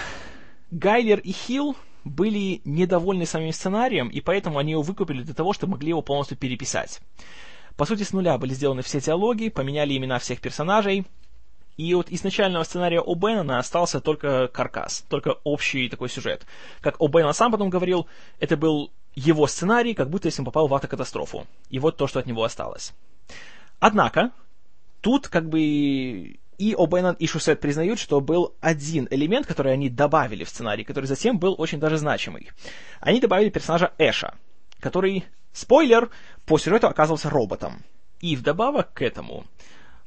Гайлер 0.71 1.21
и 1.21 1.33
Хилл 1.33 1.77
были 2.05 2.63
недовольны 2.65 3.27
самим 3.27 3.53
сценарием, 3.53 4.09
и 4.09 4.21
поэтому 4.21 4.59
они 4.59 4.73
его 4.73 4.83
выкупили 4.83 5.23
для 5.23 5.35
того, 5.35 5.53
чтобы 5.53 5.73
могли 5.73 5.91
его 5.91 6.03
полностью 6.03 6.39
переписать. 6.39 7.01
По 7.77 7.85
сути, 7.85 8.03
с 8.03 8.13
нуля 8.13 8.39
были 8.39 8.55
сделаны 8.55 8.83
все 8.83 9.01
диалоги, 9.01 9.51
поменяли 9.51 9.97
имена 9.97 10.19
всех 10.19 10.41
персонажей, 10.41 11.07
и 11.77 11.95
от 11.95 12.11
изначального 12.11 12.65
сценария 12.65 13.01
О'Беннона 13.01 13.59
остался 13.59 14.01
только 14.01 14.49
каркас, 14.49 15.05
только 15.09 15.37
общий 15.45 15.89
такой 15.89 16.09
сюжет. 16.09 16.47
Как 16.81 16.99
О'Беннон 17.01 17.33
сам 17.33 17.53
потом 17.53 17.71
говорил, 17.71 18.07
это 18.39 18.57
был 18.57 18.93
его 19.15 19.47
сценарий, 19.47 19.95
как 19.95 20.11
будто 20.11 20.29
если 20.29 20.41
он 20.41 20.47
попал 20.47 20.69
в 20.69 20.75
автокатастрофу. 20.75 21.47
И 21.69 21.79
вот 21.79 21.97
то, 21.97 22.07
что 22.07 22.21
от 22.21 22.27
него 22.27 22.45
осталось. 22.45 22.93
Однако, 23.79 24.31
тут 25.01 25.29
как 25.29 25.49
бы 25.49 26.39
и 26.61 26.75
О'Беннон 26.75 27.17
и 27.19 27.27
Шусет 27.27 27.59
признают, 27.61 27.99
что 27.99 28.21
был 28.21 28.55
один 28.61 29.09
элемент, 29.11 29.47
который 29.47 29.73
они 29.73 29.89
добавили 29.89 30.45
в 30.45 30.51
сценарий, 30.51 30.85
который 30.85 31.07
затем 31.07 31.39
был 31.39 31.55
очень 31.57 31.81
даже 31.81 31.97
значимый. 31.97 32.51
Они 33.01 33.19
добавили 33.19 33.49
персонажа 33.49 33.95
Эша, 33.97 34.35
который, 34.79 35.25
спойлер, 35.55 36.11
по 36.45 36.59
сюжету 36.59 36.87
оказывался 36.87 37.31
роботом. 37.31 37.83
И 38.21 38.37
вдобавок 38.37 38.93
к 38.93 39.01
этому, 39.01 39.47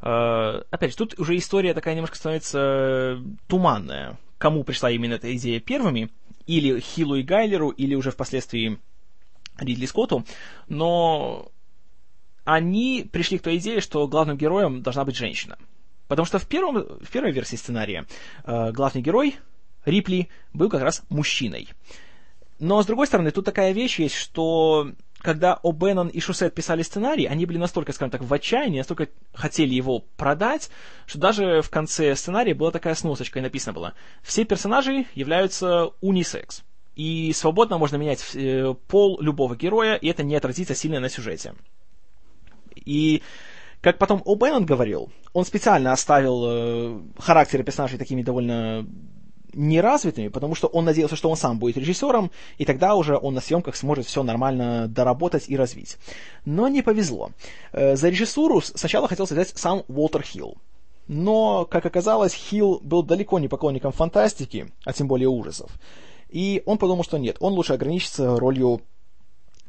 э, 0.02 0.62
опять 0.70 0.92
же, 0.92 0.98
тут 0.98 1.20
уже 1.20 1.36
история 1.38 1.74
такая 1.74 1.96
немножко 1.96 2.18
становится 2.18 3.20
туманная. 3.48 4.20
Кому 4.38 4.64
пришла 4.64 4.92
именно 4.92 5.16
эта 5.16 5.36
идея 5.36 5.60
первыми, 5.60 6.12
или 6.46 6.80
Хилу 6.80 7.16
и 7.16 7.24
Гайлеру, 7.24 7.70
или 7.70 7.96
уже 7.96 8.12
впоследствии 8.12 8.78
Ридли 9.58 9.86
Скотту, 9.86 10.26
но 10.68 11.52
они 12.44 13.08
пришли 13.12 13.38
к 13.38 13.44
той 13.44 13.58
идее, 13.58 13.82
что 13.82 14.08
главным 14.08 14.38
героем 14.38 14.82
должна 14.82 15.06
быть 15.06 15.16
женщина. 15.16 15.58
Потому 16.08 16.26
что 16.26 16.40
в, 16.40 16.48
первом, 16.48 16.84
в 17.02 17.10
первой 17.12 17.32
версии 17.32 17.56
сценария 17.56 18.06
э, 18.44 18.72
главный 18.72 19.02
герой, 19.02 19.38
Рипли, 19.86 20.30
был 20.54 20.70
как 20.70 20.82
раз 20.82 21.04
мужчиной. 21.10 21.70
Но, 22.60 22.82
с 22.82 22.86
другой 22.86 23.08
стороны, 23.08 23.32
тут 23.32 23.46
такая 23.46 23.72
вещь 23.72 24.00
есть, 24.00 24.16
что 24.16 24.92
когда 25.18 25.60
О'Беннон 25.64 26.10
и 26.10 26.20
Шусет 26.20 26.54
писали 26.54 26.82
сценарий, 26.82 27.26
они 27.26 27.46
были 27.46 27.58
настолько, 27.58 27.94
скажем 27.94 28.12
так, 28.12 28.22
в 28.22 28.34
отчаянии, 28.34 28.80
настолько 28.80 29.08
хотели 29.34 29.74
его 29.74 30.00
продать, 30.18 30.70
что 31.06 31.18
даже 31.18 31.62
в 31.62 31.70
конце 31.70 32.16
сценария 32.16 32.54
была 32.54 32.72
такая 32.72 32.94
сносочка, 32.94 33.40
и 33.40 33.42
написано 33.42 33.74
было, 33.74 33.94
все 34.22 34.44
персонажи 34.44 35.06
являются 35.16 35.92
унисекс. 36.02 36.64
И 36.96 37.34
свободно 37.34 37.78
можно 37.78 37.96
менять 37.96 38.24
э, 38.36 38.74
пол 38.88 39.20
любого 39.20 39.56
героя, 39.56 39.96
и 39.96 40.08
это 40.08 40.24
не 40.24 40.36
отразится 40.36 40.76
сильно 40.76 41.00
на 41.00 41.10
сюжете. 41.10 41.54
И 42.76 43.22
как 43.82 43.98
потом 43.98 44.22
О'Беннон 44.26 44.66
говорил, 44.66 45.10
он 45.34 45.46
специально 45.46 45.92
оставил 45.92 46.44
э, 46.46 47.00
характеры 47.18 47.64
персонажей 47.64 47.98
такими 47.98 48.22
довольно 48.22 48.88
неразвитыми, 49.54 50.30
потому 50.30 50.56
что 50.56 50.68
он 50.68 50.86
надеялся, 50.86 51.16
что 51.16 51.30
он 51.30 51.38
сам 51.38 51.60
будет 51.60 51.78
режиссером, 51.78 52.32
и 52.58 52.66
тогда 52.66 52.96
уже 52.96 53.18
он 53.18 53.34
на 53.34 53.42
съемках 53.42 53.76
сможет 53.76 54.06
все 54.06 54.24
нормально 54.24 54.88
доработать 54.88 55.50
и 55.50 55.58
развить. 55.58 55.98
Но 56.46 56.68
не 56.68 56.82
повезло. 56.82 57.32
Э, 57.72 57.96
за 57.96 58.10
режиссуру 58.10 58.62
сначала 58.62 59.08
хотел 59.08 59.26
взять 59.26 59.50
сам 59.50 59.84
Уолтер 59.88 60.24
Хилл. 60.24 60.58
Но, 61.08 61.66
как 61.66 61.86
оказалось, 61.86 62.34
Хилл 62.34 62.80
был 62.82 63.04
далеко 63.04 63.38
не 63.40 63.48
поклонником 63.48 63.92
фантастики, 63.92 64.68
а 64.86 64.94
тем 64.94 65.08
более 65.08 65.28
ужасов. 65.28 65.72
И 66.34 66.64
он 66.66 66.80
подумал, 66.80 67.04
что 67.04 67.20
нет, 67.20 67.38
он 67.40 67.54
лучше 67.54 67.74
ограничится 67.74 68.40
ролью 68.40 68.82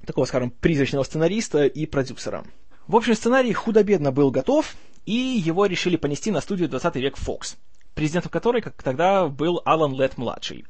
такого, 0.07 0.25
скажем, 0.25 0.51
призрачного 0.51 1.03
сценариста 1.03 1.67
и 1.67 1.85
продюсера. 1.85 2.43
В 2.87 2.97
общем, 2.97 3.15
сценарий 3.15 3.53
худо-бедно 3.53 4.13
был 4.13 4.31
готов, 4.31 4.75
и 5.05 5.13
его 5.13 5.67
решили 5.67 5.97
понести 5.97 6.31
на 6.31 6.41
студию 6.41 6.71
20 6.71 6.97
век 6.97 7.17
Fox, 7.19 7.57
президентом 7.95 8.31
которой 8.31 8.63
как 8.63 8.83
тогда 8.83 9.29
был 9.29 9.61
Алан 9.67 9.95
Летт-младший. 9.95 10.65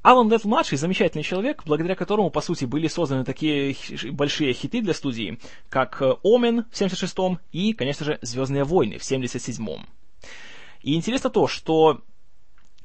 Алан 0.00 0.30
Летт-младший 0.30 0.78
замечательный 0.78 1.22
человек, 1.22 1.62
благодаря 1.66 1.94
которому, 1.94 2.30
по 2.30 2.40
сути, 2.40 2.64
были 2.64 2.88
созданы 2.88 3.26
такие 3.26 3.76
большие 4.12 4.54
хиты 4.54 4.80
для 4.80 4.94
студии, 4.94 5.38
как 5.68 6.00
«Омен» 6.22 6.64
в 6.70 6.74
76-м 6.74 7.38
и, 7.52 7.74
конечно 7.74 8.06
же, 8.06 8.18
«Звездные 8.22 8.64
войны» 8.64 8.96
в 8.96 9.02
77-м. 9.02 9.86
И 10.80 10.94
интересно 10.94 11.28
то, 11.28 11.46
что 11.48 12.00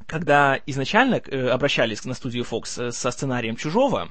когда 0.10 0.60
изначально 0.66 1.22
э, 1.26 1.48
обращались 1.50 2.04
на 2.04 2.16
студию 2.16 2.44
Fox 2.44 2.82
э, 2.82 2.92
со 2.92 3.12
сценарием 3.12 3.56
«Чужого», 3.56 4.10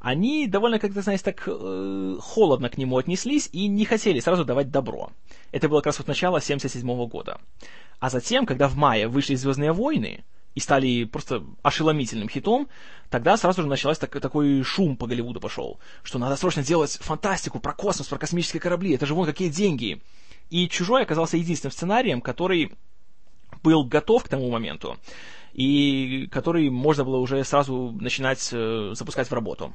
они 0.00 0.46
довольно, 0.46 0.78
как-то, 0.78 1.02
знаете, 1.02 1.24
так 1.24 1.42
э, 1.46 2.16
холодно 2.20 2.70
к 2.70 2.78
нему 2.78 2.96
отнеслись 2.96 3.48
и 3.52 3.66
не 3.66 3.84
хотели 3.84 4.20
сразу 4.20 4.44
давать 4.44 4.70
добро. 4.70 5.10
Это 5.52 5.68
было 5.68 5.80
как 5.80 5.86
раз 5.86 5.98
вот 5.98 6.08
начало 6.08 6.40
77 6.40 7.06
года. 7.08 7.40
А 8.00 8.08
затем, 8.08 8.46
когда 8.46 8.68
в 8.68 8.76
мае 8.76 9.06
вышли 9.06 9.34
«Звездные 9.34 9.72
войны», 9.72 10.24
и 10.54 10.60
стали 10.60 11.04
просто 11.04 11.44
ошеломительным 11.62 12.28
хитом, 12.28 12.68
тогда 13.10 13.36
сразу 13.36 13.62
же 13.62 13.68
начался 13.68 14.00
так, 14.06 14.20
такой 14.20 14.62
шум 14.64 14.96
по 14.96 15.06
Голливуду 15.06 15.40
пошел, 15.40 15.78
что 16.02 16.18
надо 16.18 16.36
срочно 16.36 16.64
делать 16.64 16.98
фантастику 17.00 17.60
про 17.60 17.74
космос, 17.74 18.08
про 18.08 18.18
космические 18.18 18.60
корабли, 18.60 18.94
это 18.94 19.06
же 19.06 19.14
вон 19.14 19.26
какие 19.26 19.50
деньги. 19.50 20.00
И 20.50 20.68
«Чужой» 20.68 21.02
оказался 21.02 21.36
единственным 21.36 21.72
сценарием, 21.72 22.20
который 22.20 22.72
был 23.62 23.84
готов 23.84 24.24
к 24.24 24.28
тому 24.28 24.50
моменту, 24.50 24.96
и 25.52 26.28
который 26.30 26.70
можно 26.70 27.04
было 27.04 27.18
уже 27.18 27.42
сразу 27.44 27.94
начинать 28.00 28.48
э, 28.52 28.90
запускать 28.94 29.28
в 29.28 29.32
работу. 29.32 29.74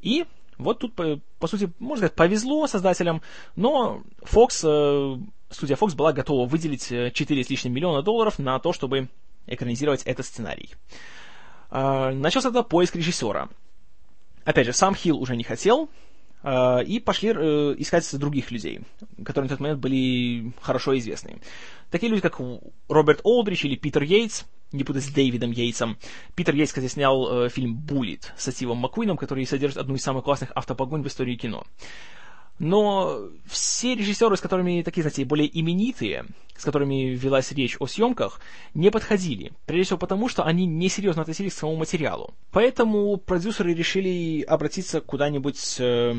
И 0.00 0.24
вот 0.58 0.78
тут, 0.80 0.94
по, 0.94 1.20
по 1.38 1.46
сути, 1.46 1.72
можно 1.78 2.06
сказать, 2.06 2.16
повезло 2.16 2.66
создателям, 2.66 3.22
но 3.56 4.02
Fox, 4.20 4.62
э, 4.64 5.18
студия 5.50 5.76
Fox 5.76 5.94
была 5.94 6.12
готова 6.12 6.46
выделить 6.46 6.88
4 6.88 7.10
э, 7.40 7.44
с 7.44 7.50
лишним 7.50 7.72
миллиона 7.72 8.02
долларов 8.02 8.38
на 8.38 8.58
то, 8.58 8.72
чтобы 8.72 9.08
экранизировать 9.46 10.02
этот 10.04 10.26
сценарий. 10.26 10.70
Э, 11.70 12.10
начался 12.10 12.48
тогда 12.48 12.62
поиск 12.62 12.96
режиссера. 12.96 13.48
Опять 14.44 14.66
же, 14.66 14.72
сам 14.72 14.94
Хилл 14.94 15.18
уже 15.18 15.36
не 15.36 15.44
хотел, 15.44 15.88
и 16.44 17.00
пошли 17.00 17.32
э, 17.34 17.74
искать 17.78 18.18
других 18.18 18.50
людей, 18.50 18.80
которые 19.24 19.48
на 19.48 19.56
тот 19.56 19.60
момент 19.60 19.80
были 19.80 20.52
хорошо 20.60 20.96
известны. 20.98 21.40
Такие 21.90 22.10
люди, 22.10 22.22
как 22.22 22.40
Роберт 22.88 23.20
Олдрич 23.22 23.64
или 23.64 23.76
Питер 23.76 24.02
Йейтс, 24.02 24.44
не 24.72 24.84
путать 24.84 25.04
с 25.04 25.08
Дэвидом 25.08 25.52
Йейтсом. 25.52 25.98
Питер 26.34 26.54
Йейтс, 26.54 26.72
кстати, 26.72 26.88
снял 26.88 27.44
э, 27.44 27.48
фильм 27.48 27.76
«Буллит» 27.76 28.32
со 28.36 28.50
Стивом 28.50 28.78
Маккуином, 28.78 29.16
который 29.16 29.46
содержит 29.46 29.78
одну 29.78 29.94
из 29.94 30.02
самых 30.02 30.24
классных 30.24 30.50
автопогонь 30.54 31.02
в 31.02 31.06
истории 31.06 31.36
кино. 31.36 31.64
Но 32.62 33.18
все 33.44 33.96
режиссеры, 33.96 34.36
с 34.36 34.40
которыми 34.40 34.82
такие, 34.82 35.02
знаете, 35.02 35.24
более 35.24 35.50
именитые, 35.60 36.26
с 36.56 36.62
которыми 36.62 37.08
велась 37.08 37.50
речь 37.50 37.76
о 37.80 37.88
съемках, 37.88 38.40
не 38.72 38.90
подходили. 38.90 39.50
Прежде 39.66 39.86
всего 39.86 39.98
потому, 39.98 40.28
что 40.28 40.44
они 40.44 40.64
несерьезно 40.64 41.22
относились 41.22 41.54
к 41.54 41.58
самому 41.58 41.78
материалу. 41.78 42.34
Поэтому 42.52 43.16
продюсеры 43.16 43.74
решили 43.74 44.42
обратиться 44.42 45.00
куда-нибудь 45.00 45.76
э, 45.80 46.14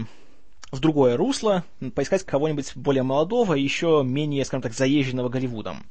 в 0.70 0.80
другое 0.82 1.16
русло, 1.16 1.64
поискать 1.96 2.26
кого-нибудь 2.26 2.76
более 2.76 3.04
молодого, 3.04 3.54
еще 3.54 4.04
менее, 4.06 4.44
скажем 4.44 4.64
так, 4.64 4.74
заезженного 4.74 5.30
Голливудом. 5.30 5.86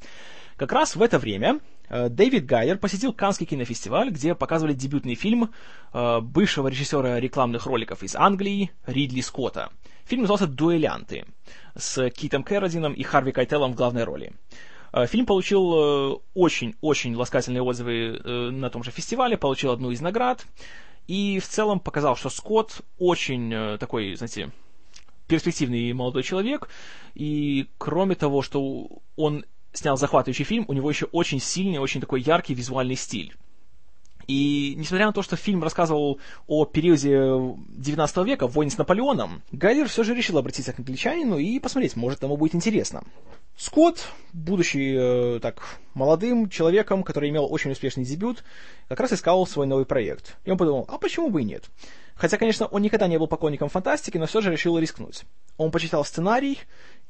Как 0.59 0.71
раз 0.73 0.97
в 0.97 1.01
это 1.01 1.19
время 1.19 1.61
э, 1.89 2.11
Дэвид 2.11 2.45
Гайер 2.45 2.77
посетил 2.77 3.15
Канский 3.15 3.47
кинофестиваль, 3.47 4.11
где 4.11 4.35
показывали 4.35 4.75
дебютный 4.75 5.15
фильм 5.15 5.51
э, 5.95 6.21
бывшего 6.21 6.69
режиссера 6.69 7.19
рекламных 7.19 7.65
роликов 7.65 8.03
из 8.03 8.15
Англии 8.15 8.71
Ридли 8.85 9.23
Скотта. 9.23 9.71
Фильм 10.05 10.23
назывался 10.23 10.47
«Дуэлянты» 10.47 11.25
с 11.77 12.11
Китом 12.11 12.43
Кэрродином 12.43 12.93
и 12.93 13.03
Харви 13.03 13.33
Кайтелом 13.33 13.73
в 13.73 13.77
главной 13.77 14.05
роли. 14.05 14.33
Э, 14.93 15.07
фильм 15.07 15.27
получил 15.27 16.23
очень-очень 16.35 17.15
ласкательные 17.15 17.63
отзывы 17.63 18.21
на 18.51 18.71
том 18.71 18.83
же 18.83 18.91
фестивале, 18.91 19.37
получил 19.37 19.71
одну 19.71 19.91
из 19.91 20.01
наград, 20.01 20.47
и 21.07 21.41
в 21.41 21.49
целом 21.49 21.81
показал, 21.81 22.17
что 22.17 22.31
Скотт 22.31 22.83
очень 22.99 23.79
такой, 23.79 24.15
знаете, 24.15 24.53
перспективный 25.27 25.93
молодой 25.93 26.23
человек, 26.23 26.69
и 27.15 27.69
кроме 27.79 28.15
того, 28.15 28.43
что 28.43 28.89
он 29.17 29.45
снял 29.73 29.97
захватывающий 29.97 30.45
фильм, 30.45 30.65
у 30.69 30.73
него 30.73 30.91
еще 30.91 31.07
очень 31.07 31.41
сильный, 31.41 31.79
очень 31.79 32.01
такой 32.01 32.21
яркий 32.21 32.55
визуальный 32.55 32.97
стиль. 32.97 33.35
И 34.33 34.75
несмотря 34.79 35.05
на 35.05 35.13
то, 35.13 35.21
что 35.21 35.37
фильм 35.37 35.63
рассказывал 35.63 36.19
о 36.47 36.65
периоде 36.65 37.55
19 37.69 38.17
века, 38.25 38.47
войне 38.47 38.71
с 38.71 38.79
Наполеоном, 38.79 39.43
Гайдер 39.53 39.89
все 39.89 40.05
же 40.05 40.15
решил 40.15 40.39
обратиться 40.39 40.73
к 40.73 40.79
англичанину 40.79 41.37
и 41.37 41.59
посмотреть, 41.59 41.97
может, 41.97 42.23
ему 42.23 42.39
будет 42.39 42.55
интересно. 42.55 43.05
Скотт, 43.59 44.09
будучи 44.33 45.37
э, 45.37 45.41
так 45.41 45.79
молодым 45.93 46.49
человеком, 46.49 47.03
который 47.03 47.29
имел 47.29 47.47
очень 47.53 47.73
успешный 47.73 48.05
дебют, 48.05 48.43
как 48.89 49.01
раз 49.01 49.13
искал 49.13 49.47
свой 49.47 49.67
новый 49.67 49.85
проект. 49.85 50.39
И 50.47 50.51
он 50.51 50.57
подумал, 50.57 50.87
а 50.89 50.97
почему 50.97 51.29
бы 51.29 51.43
и 51.43 51.45
нет? 51.45 51.65
Хотя, 52.15 52.39
конечно, 52.39 52.65
он 52.65 52.81
никогда 52.81 53.09
не 53.09 53.19
был 53.19 53.27
поклонником 53.27 53.69
фантастики, 53.69 54.17
но 54.17 54.25
все 54.25 54.41
же 54.41 54.51
решил 54.51 54.79
рискнуть. 54.79 55.25
Он 55.59 55.71
почитал 55.71 56.07
сценарий, 56.07 56.59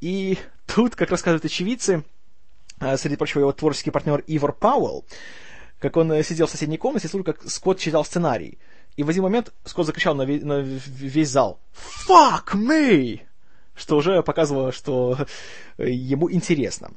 и 0.01 0.39
тут, 0.67 0.97
как 0.97 1.13
рассказывают 1.13 1.45
очевидцы, 1.45 2.03
э, 2.81 2.97
среди 2.97 3.15
прочего 3.15 3.43
его 3.43 3.53
творческий 3.53 3.93
партнер 3.93 4.25
Ивар 4.27 4.53
Пауэлл, 4.53 5.05
как 5.83 5.97
он 5.97 6.12
э, 6.12 6.23
сидел 6.23 6.47
в 6.47 6.51
соседней 6.51 6.79
комнате 6.79 7.09
и 7.09 7.11
слушал, 7.11 7.25
как 7.25 7.42
Скотт 7.51 7.81
читал 7.81 8.05
сценарий. 8.05 8.59
И 8.97 9.03
в 9.03 9.09
один 9.09 9.25
момент 9.25 9.53
Скотт 9.64 9.87
закричал 9.87 10.14
на, 10.14 10.23
весь, 10.23 10.42
на 10.42 10.61
весь 10.61 11.29
зал 11.29 11.59
«Fuck 12.09 12.55
me!» 12.55 13.21
Что 13.75 13.97
уже 13.97 14.23
показывало, 14.23 14.71
что 14.71 15.27
ему 15.79 16.31
интересно. 16.31 16.92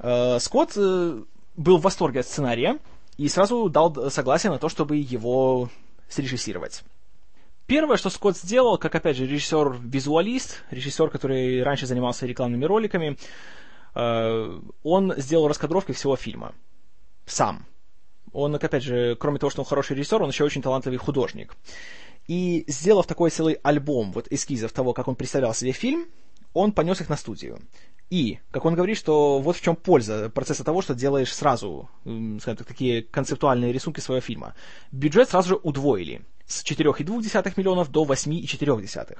Э, 0.00 0.38
Скотт 0.40 0.76
был 0.76 1.78
в 1.78 1.82
восторге 1.82 2.20
от 2.20 2.26
сценария 2.26 2.78
и 3.16 3.28
сразу 3.28 3.68
дал 3.68 4.10
согласие 4.10 4.50
на 4.50 4.58
то, 4.58 4.68
чтобы 4.68 4.96
его 4.96 5.70
срежиссировать. 6.08 6.82
Первое, 7.66 7.98
что 7.98 8.10
Скотт 8.10 8.36
сделал, 8.36 8.78
как, 8.78 8.94
опять 8.96 9.16
же, 9.16 9.26
режиссер-визуалист, 9.26 10.64
режиссер, 10.70 11.10
который 11.10 11.62
раньше 11.62 11.86
занимался 11.86 12.26
рекламными 12.26 12.64
роликами, 12.64 13.16
э, 13.94 14.60
он 14.82 15.14
сделал 15.18 15.46
раскадровки 15.46 15.92
всего 15.92 16.16
фильма. 16.16 16.54
Сам. 17.26 17.66
Он, 18.32 18.54
опять 18.54 18.82
же, 18.82 19.16
кроме 19.16 19.38
того, 19.38 19.50
что 19.50 19.62
он 19.62 19.66
хороший 19.66 19.96
режиссер, 19.96 20.22
он 20.22 20.30
еще 20.30 20.44
очень 20.44 20.62
талантливый 20.62 20.98
художник. 20.98 21.56
И 22.26 22.64
сделав 22.66 23.06
такой 23.06 23.30
целый 23.30 23.54
альбом 23.62 24.12
вот 24.12 24.28
эскизов 24.30 24.72
того, 24.72 24.92
как 24.92 25.08
он 25.08 25.16
представлял 25.16 25.54
себе 25.54 25.72
фильм, 25.72 26.06
он 26.52 26.72
понес 26.72 27.00
их 27.00 27.08
на 27.08 27.16
студию. 27.16 27.60
И, 28.10 28.38
как 28.50 28.64
он 28.64 28.74
говорит, 28.74 28.96
что 28.96 29.38
вот 29.38 29.56
в 29.56 29.60
чем 29.60 29.76
польза 29.76 30.30
процесса 30.30 30.64
того, 30.64 30.80
что 30.80 30.94
делаешь 30.94 31.34
сразу, 31.34 31.90
скажем 32.04 32.56
так, 32.56 32.66
такие 32.66 33.02
концептуальные 33.02 33.72
рисунки 33.72 34.00
своего 34.00 34.22
фильма. 34.22 34.54
Бюджет 34.92 35.28
сразу 35.28 35.50
же 35.50 35.56
удвоили 35.56 36.22
с 36.46 36.64
4,2 36.64 37.52
миллионов 37.56 37.90
до 37.90 38.04
8,4. 38.04 39.18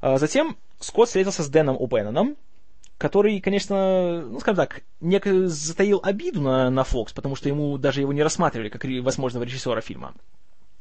А 0.00 0.18
затем 0.18 0.56
Скотт 0.78 1.08
встретился 1.08 1.42
с 1.42 1.48
Дэном 1.48 1.76
О'Бенноном, 1.76 2.36
который, 3.02 3.40
конечно, 3.40 4.22
ну, 4.22 4.38
скажем 4.38 4.54
так, 4.54 4.82
не 5.00 5.20
затаил 5.48 6.00
обиду 6.04 6.40
на, 6.40 6.70
на 6.70 6.82
Fox, 6.82 7.08
потому 7.12 7.34
что 7.34 7.48
ему 7.48 7.76
даже 7.76 8.00
его 8.00 8.12
не 8.12 8.22
рассматривали 8.22 8.68
как 8.68 8.84
возможного 9.02 9.42
режиссера 9.42 9.80
фильма. 9.80 10.14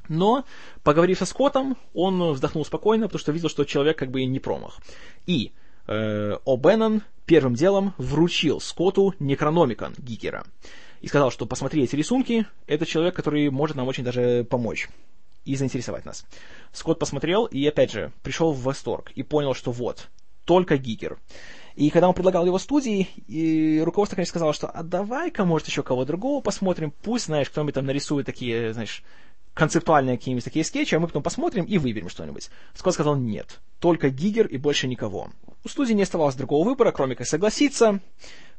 Но, 0.08 0.46
поговорив 0.84 1.18
со 1.18 1.26
Скоттом, 1.26 1.78
он 1.96 2.34
вздохнул 2.34 2.64
спокойно, 2.64 3.08
потому 3.08 3.20
что 3.20 3.32
видел, 3.32 3.50
что 3.50 3.64
человек 3.64 3.98
как 3.98 4.12
бы 4.12 4.24
не 4.24 4.40
промах. 4.40 4.78
И 5.26 5.52
э, 5.88 6.38
О'Беннон 6.46 7.02
первым 7.26 7.56
делом 7.56 7.96
вручил 7.98 8.62
Скотту 8.62 9.16
Некрономикон 9.18 9.96
Гикера. 9.98 10.46
И 11.02 11.08
сказал, 11.08 11.32
что 11.32 11.48
посмотри 11.48 11.84
эти 11.84 11.96
рисунки, 11.96 12.46
это 12.68 12.86
человек, 12.86 13.16
который 13.16 13.50
может 13.50 13.76
нам 13.76 13.88
очень 13.88 14.04
даже 14.04 14.46
помочь. 14.48 14.90
и 15.44 15.56
заинтересовать 15.56 16.06
нас. 16.06 16.24
Скотт 16.72 17.00
посмотрел 17.00 17.46
и, 17.46 17.66
опять 17.66 17.92
же, 17.92 18.12
пришел 18.22 18.52
в 18.52 18.62
восторг 18.62 19.12
и 19.16 19.24
понял, 19.24 19.56
что 19.56 19.72
вот, 19.72 20.08
только 20.46 20.78
Гигер. 20.78 21.18
И 21.76 21.90
когда 21.90 22.08
он 22.08 22.14
предлагал 22.14 22.46
его 22.46 22.60
студии, 22.60 23.08
и 23.28 23.82
руководство, 23.84 24.16
конечно, 24.16 24.32
сказало, 24.32 24.54
что 24.54 24.68
а 24.68 24.84
давай-ка, 24.84 25.46
может, 25.46 25.68
еще 25.68 25.84
кого 25.84 26.06
другого 26.06 26.42
посмотрим, 26.42 26.94
пусть, 27.04 27.26
знаешь, 27.26 27.50
кто-нибудь 27.50 27.76
там 27.76 27.86
нарисует 27.86 28.26
такие, 28.26 28.74
знаешь, 28.74 29.04
концептуальные 29.54 30.18
какие-нибудь 30.18 30.44
такие 30.44 30.64
скетчи, 30.64 30.96
а 30.96 31.00
мы 31.00 31.08
потом 31.08 31.24
посмотрим 31.24 31.66
и 31.66 31.78
выберем 31.78 32.10
что-нибудь. 32.10 32.50
Скотт 32.74 32.94
сказал 32.94 33.16
нет, 33.16 33.60
только 33.80 34.10
Гигер 34.10 34.48
и 34.48 34.58
больше 34.58 34.88
никого. 34.88 35.30
У 35.64 35.70
студии 35.70 35.94
не 35.94 36.04
оставалось 36.04 36.36
другого 36.36 36.66
выбора, 36.66 36.92
кроме 36.92 37.16
как 37.16 37.28
согласиться. 37.28 38.00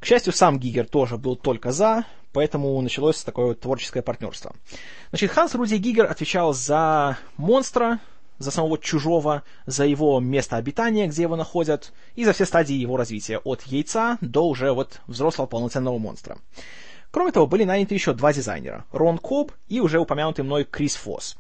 К 0.01 0.05
счастью, 0.05 0.33
сам 0.33 0.59
Гигер 0.59 0.87
тоже 0.87 1.16
был 1.16 1.37
только 1.37 1.72
за, 1.72 2.05
поэтому 2.33 2.81
началось 2.81 3.22
такое 3.25 3.46
вот 3.46 3.61
творческое 3.61 4.03
партнерство. 4.03 4.55
Значит, 5.11 5.31
Ханс 5.31 5.55
Руди 5.55 5.77
Гигер 5.77 6.07
отвечал 6.07 6.53
за 6.53 7.18
монстра, 7.37 8.01
за 8.38 8.50
самого 8.50 8.78
чужого, 8.78 9.42
за 9.66 9.86
его 9.86 10.20
место 10.20 10.56
обитания, 10.56 11.06
где 11.06 11.22
его 11.22 11.36
находят, 11.36 11.92
и 12.14 12.24
за 12.24 12.32
все 12.32 12.44
стадии 12.44 12.74
его 12.74 12.96
развития, 12.96 13.38
от 13.38 13.62
яйца 13.62 14.18
до 14.20 14.48
уже 14.48 14.72
вот 14.72 15.00
взрослого 15.06 15.46
полноценного 15.46 15.98
монстра. 15.98 16.38
Кроме 17.10 17.32
того, 17.32 17.46
были 17.46 17.64
наняты 17.64 17.94
еще 17.94 18.14
два 18.14 18.32
дизайнера, 18.32 18.86
Рон 18.90 19.18
Коб 19.18 19.52
и 19.68 19.80
уже 19.80 19.98
упомянутый 19.98 20.44
мной 20.44 20.64
Крис 20.64 20.96
Фосс. 20.96 21.36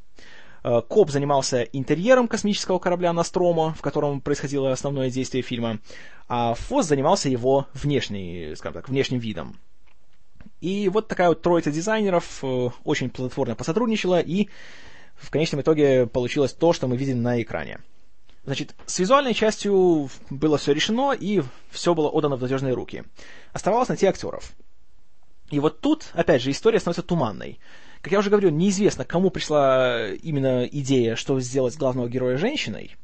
Э, 0.64 0.82
Коб 0.86 1.10
занимался 1.10 1.62
интерьером 1.62 2.28
космического 2.28 2.78
корабля 2.78 3.12
Настромо, 3.12 3.74
в 3.74 3.80
котором 3.80 4.20
происходило 4.20 4.70
основное 4.70 5.10
действие 5.10 5.42
фильма, 5.42 5.78
а 6.28 6.54
Фосс 6.54 6.86
занимался 6.86 7.28
его 7.28 7.66
внешней, 7.74 8.54
скажем 8.56 8.74
так, 8.74 8.88
внешним 8.88 9.18
видом. 9.18 9.58
И 10.60 10.88
вот 10.88 11.08
такая 11.08 11.28
вот 11.28 11.42
троица 11.42 11.72
дизайнеров 11.72 12.38
э, 12.42 12.68
очень 12.84 13.10
плодотворно 13.10 13.56
посотрудничала, 13.56 14.20
и 14.20 14.48
в 15.22 15.30
конечном 15.30 15.60
итоге 15.60 16.06
получилось 16.06 16.52
то, 16.52 16.72
что 16.72 16.88
мы 16.88 16.96
видим 16.96 17.22
на 17.22 17.40
экране. 17.40 17.78
Значит, 18.44 18.74
с 18.86 18.98
визуальной 18.98 19.34
частью 19.34 20.10
было 20.28 20.58
все 20.58 20.72
решено, 20.72 21.12
и 21.12 21.42
все 21.70 21.94
было 21.94 22.08
отдано 22.08 22.36
в 22.36 22.42
надежные 22.42 22.74
руки. 22.74 23.04
Оставалось 23.52 23.88
найти 23.88 24.06
актеров. 24.06 24.52
И 25.50 25.60
вот 25.60 25.80
тут, 25.80 26.10
опять 26.14 26.42
же, 26.42 26.50
история 26.50 26.80
становится 26.80 27.02
туманной. 27.02 27.60
Как 28.00 28.12
я 28.12 28.18
уже 28.18 28.30
говорил, 28.30 28.50
неизвестно, 28.50 29.04
кому 29.04 29.30
пришла 29.30 30.08
именно 30.08 30.64
идея, 30.64 31.14
что 31.14 31.38
сделать 31.38 31.76
главного 31.76 32.08
героя 32.08 32.36
женщиной. 32.36 32.96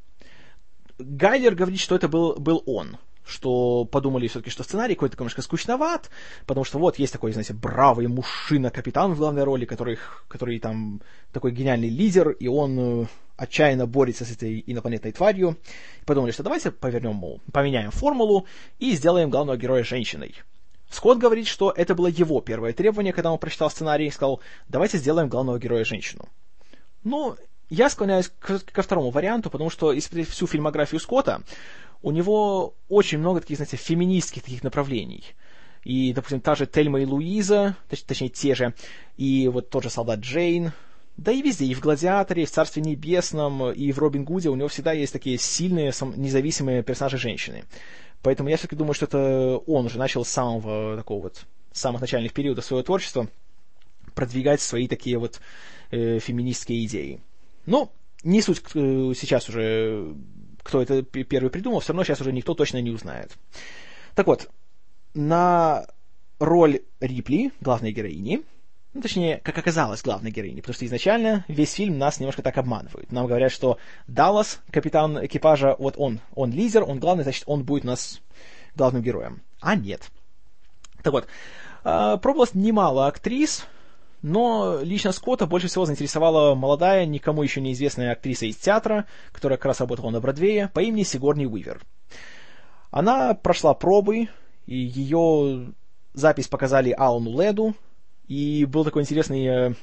Гайлер 0.98 1.54
говорит, 1.54 1.78
что 1.78 1.94
это 1.94 2.08
был, 2.08 2.34
был 2.34 2.64
он, 2.66 2.96
что 3.28 3.84
подумали 3.84 4.26
все-таки, 4.26 4.50
что 4.50 4.62
сценарий 4.62 4.94
какой-то 4.94 5.16
немножко 5.18 5.42
скучноват, 5.42 6.10
потому 6.46 6.64
что 6.64 6.78
вот 6.78 6.98
есть 6.98 7.12
такой, 7.12 7.32
знаете, 7.32 7.52
бравый 7.52 8.06
мужчина-капитан 8.08 9.12
в 9.12 9.18
главной 9.18 9.44
роли, 9.44 9.66
который, 9.66 9.98
который 10.28 10.58
там 10.58 11.02
такой 11.32 11.52
гениальный 11.52 11.90
лидер, 11.90 12.30
и 12.30 12.48
он 12.48 13.02
э, 13.02 13.06
отчаянно 13.36 13.86
борется 13.86 14.24
с 14.24 14.32
этой 14.32 14.64
инопланетной 14.66 15.12
тварью. 15.12 15.58
И 16.00 16.04
подумали, 16.04 16.32
что 16.32 16.42
давайте 16.42 16.70
повернем, 16.70 17.16
мол, 17.16 17.40
поменяем 17.52 17.90
формулу 17.90 18.46
и 18.78 18.92
сделаем 18.92 19.28
главного 19.28 19.58
героя 19.58 19.84
женщиной. 19.84 20.34
Скотт 20.90 21.18
говорит, 21.18 21.46
что 21.46 21.70
это 21.70 21.94
было 21.94 22.06
его 22.06 22.40
первое 22.40 22.72
требование, 22.72 23.12
когда 23.12 23.30
он 23.30 23.38
прочитал 23.38 23.70
сценарий 23.70 24.06
и 24.06 24.10
сказал, 24.10 24.40
давайте 24.68 24.96
сделаем 24.96 25.28
главного 25.28 25.58
героя 25.58 25.84
женщину. 25.84 26.28
Ну, 27.04 27.36
я 27.68 27.90
склоняюсь 27.90 28.30
ко, 28.40 28.82
второму 28.82 29.10
варианту, 29.10 29.50
потому 29.50 29.68
что, 29.68 29.92
если 29.92 30.22
всю 30.22 30.46
фильмографию 30.46 31.00
Скотта, 31.00 31.42
у 32.02 32.10
него 32.10 32.74
очень 32.88 33.18
много 33.18 33.40
таких, 33.40 33.56
знаете, 33.56 33.76
феминистских 33.76 34.42
таких 34.42 34.62
направлений. 34.62 35.24
И, 35.84 36.12
допустим, 36.12 36.40
та 36.40 36.54
же 36.54 36.66
Тельма 36.66 37.00
и 37.00 37.06
Луиза, 37.06 37.76
точ, 37.88 38.02
точнее, 38.02 38.28
те 38.28 38.54
же, 38.54 38.74
и 39.16 39.48
вот 39.48 39.70
тот 39.70 39.84
же 39.84 39.90
Солдат 39.90 40.20
Джейн, 40.20 40.72
да 41.16 41.32
и 41.32 41.42
везде, 41.42 41.64
и 41.64 41.74
в 41.74 41.80
«Гладиаторе», 41.80 42.44
и 42.44 42.46
в 42.46 42.50
«Царстве 42.50 42.80
небесном», 42.80 43.72
и 43.72 43.90
в 43.90 43.98
«Робин 43.98 44.24
Гуде» 44.24 44.50
у 44.50 44.54
него 44.54 44.68
всегда 44.68 44.92
есть 44.92 45.12
такие 45.12 45.36
сильные, 45.36 45.92
независимые 46.16 46.84
персонажи-женщины. 46.84 47.64
Поэтому 48.22 48.48
я 48.48 48.56
все-таки 48.56 48.76
думаю, 48.76 48.94
что 48.94 49.06
это 49.06 49.58
он 49.66 49.86
уже 49.86 49.98
начал 49.98 50.24
с 50.24 50.28
самого 50.28 50.96
такого 50.96 51.24
вот, 51.24 51.44
с 51.72 51.80
самых 51.80 52.00
начальных 52.00 52.32
периодов 52.32 52.64
своего 52.64 52.84
творчества 52.84 53.28
продвигать 54.14 54.60
свои 54.60 54.88
такие 54.88 55.18
вот 55.18 55.40
э, 55.90 56.18
феминистские 56.18 56.84
идеи. 56.84 57.20
Но 57.66 57.90
не 58.22 58.42
суть 58.42 58.62
э, 58.74 59.12
сейчас 59.16 59.48
уже, 59.48 60.14
кто 60.68 60.82
это 60.82 61.02
первый 61.02 61.48
придумал, 61.48 61.80
все 61.80 61.92
равно 61.92 62.04
сейчас 62.04 62.20
уже 62.20 62.30
никто 62.30 62.54
точно 62.54 62.82
не 62.82 62.90
узнает. 62.90 63.32
Так 64.14 64.26
вот, 64.26 64.50
на 65.14 65.86
роль 66.38 66.82
Рипли, 67.00 67.52
главной 67.62 67.90
героини, 67.90 68.42
ну, 68.92 69.00
точнее, 69.00 69.38
как 69.38 69.56
оказалось, 69.56 70.02
главной 70.02 70.30
героиней, 70.30 70.60
потому 70.60 70.74
что 70.74 70.84
изначально 70.84 71.46
весь 71.48 71.72
фильм 71.72 71.98
нас 71.98 72.20
немножко 72.20 72.42
так 72.42 72.58
обманывают. 72.58 73.10
Нам 73.10 73.26
говорят, 73.26 73.50
что 73.50 73.78
Даллас, 74.06 74.60
капитан 74.70 75.24
экипажа, 75.24 75.74
вот 75.78 75.94
он, 75.96 76.20
он 76.34 76.52
лидер, 76.52 76.84
он 76.84 76.98
главный, 76.98 77.22
значит, 77.22 77.44
он 77.46 77.64
будет 77.64 77.84
у 77.84 77.88
нас 77.88 78.20
главным 78.76 79.02
героем. 79.02 79.40
А 79.60 79.74
нет. 79.74 80.10
Так 81.02 81.14
вот, 81.14 81.26
а, 81.82 82.18
пробовалось 82.18 82.54
немало 82.54 83.06
актрис, 83.06 83.66
но 84.22 84.80
лично 84.82 85.12
Скотта 85.12 85.46
больше 85.46 85.68
всего 85.68 85.84
заинтересовала 85.84 86.54
молодая, 86.54 87.06
никому 87.06 87.42
еще 87.42 87.60
неизвестная 87.60 88.12
актриса 88.12 88.46
из 88.46 88.56
театра, 88.56 89.06
которая 89.32 89.56
как 89.56 89.66
раз 89.66 89.80
работала 89.80 90.10
на 90.10 90.20
Бродвее, 90.20 90.70
по 90.74 90.80
имени 90.80 91.04
Сигорни 91.04 91.46
Уивер. 91.46 91.80
Она 92.90 93.34
прошла 93.34 93.74
пробы, 93.74 94.28
и 94.66 94.76
ее 94.76 95.72
запись 96.14 96.48
показали 96.48 96.90
Алану 96.90 97.40
Леду, 97.40 97.74
и 98.26 98.64
был 98.64 98.84
такой 98.84 99.02
интересный 99.02 99.74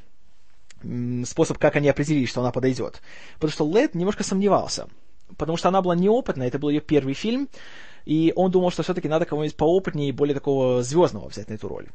э, 0.83 1.25
способ, 1.25 1.57
как 1.57 1.75
они 1.75 1.87
определили, 1.87 2.25
что 2.25 2.41
она 2.41 2.51
подойдет. 2.51 3.01
Потому 3.35 3.51
что 3.51 3.67
Лед 3.67 3.95
немножко 3.95 4.23
сомневался. 4.23 4.87
Потому 5.37 5.57
что 5.57 5.69
она 5.69 5.81
была 5.81 5.95
неопытная, 5.95 6.47
это 6.47 6.59
был 6.59 6.69
ее 6.69 6.81
первый 6.81 7.13
фильм, 7.13 7.49
и 8.05 8.31
он 8.35 8.51
думал, 8.51 8.69
что 8.69 8.83
все-таки 8.83 9.07
надо 9.07 9.25
кого-нибудь 9.25 9.57
поопытнее 9.57 10.09
и 10.09 10.11
более 10.11 10.35
такого 10.35 10.83
звездного 10.83 11.29
взять 11.29 11.49
на 11.49 11.53
эту 11.53 11.67
роль. 11.67 11.87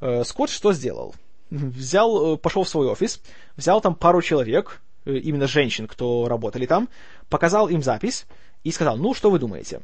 Э, 0.00 0.24
Скотт 0.24 0.50
что 0.50 0.72
сделал? 0.72 1.14
Взял, 1.54 2.34
э, 2.34 2.36
пошел 2.36 2.64
в 2.64 2.68
свой 2.68 2.88
офис, 2.88 3.20
взял 3.56 3.80
там 3.80 3.94
пару 3.94 4.20
человек, 4.22 4.80
э, 5.04 5.16
именно 5.16 5.46
женщин, 5.46 5.86
кто 5.86 6.26
работали 6.28 6.66
там, 6.66 6.88
показал 7.28 7.68
им 7.68 7.82
запись 7.82 8.26
и 8.64 8.72
сказал, 8.72 8.96
ну, 8.96 9.14
что 9.14 9.30
вы 9.30 9.38
думаете? 9.38 9.80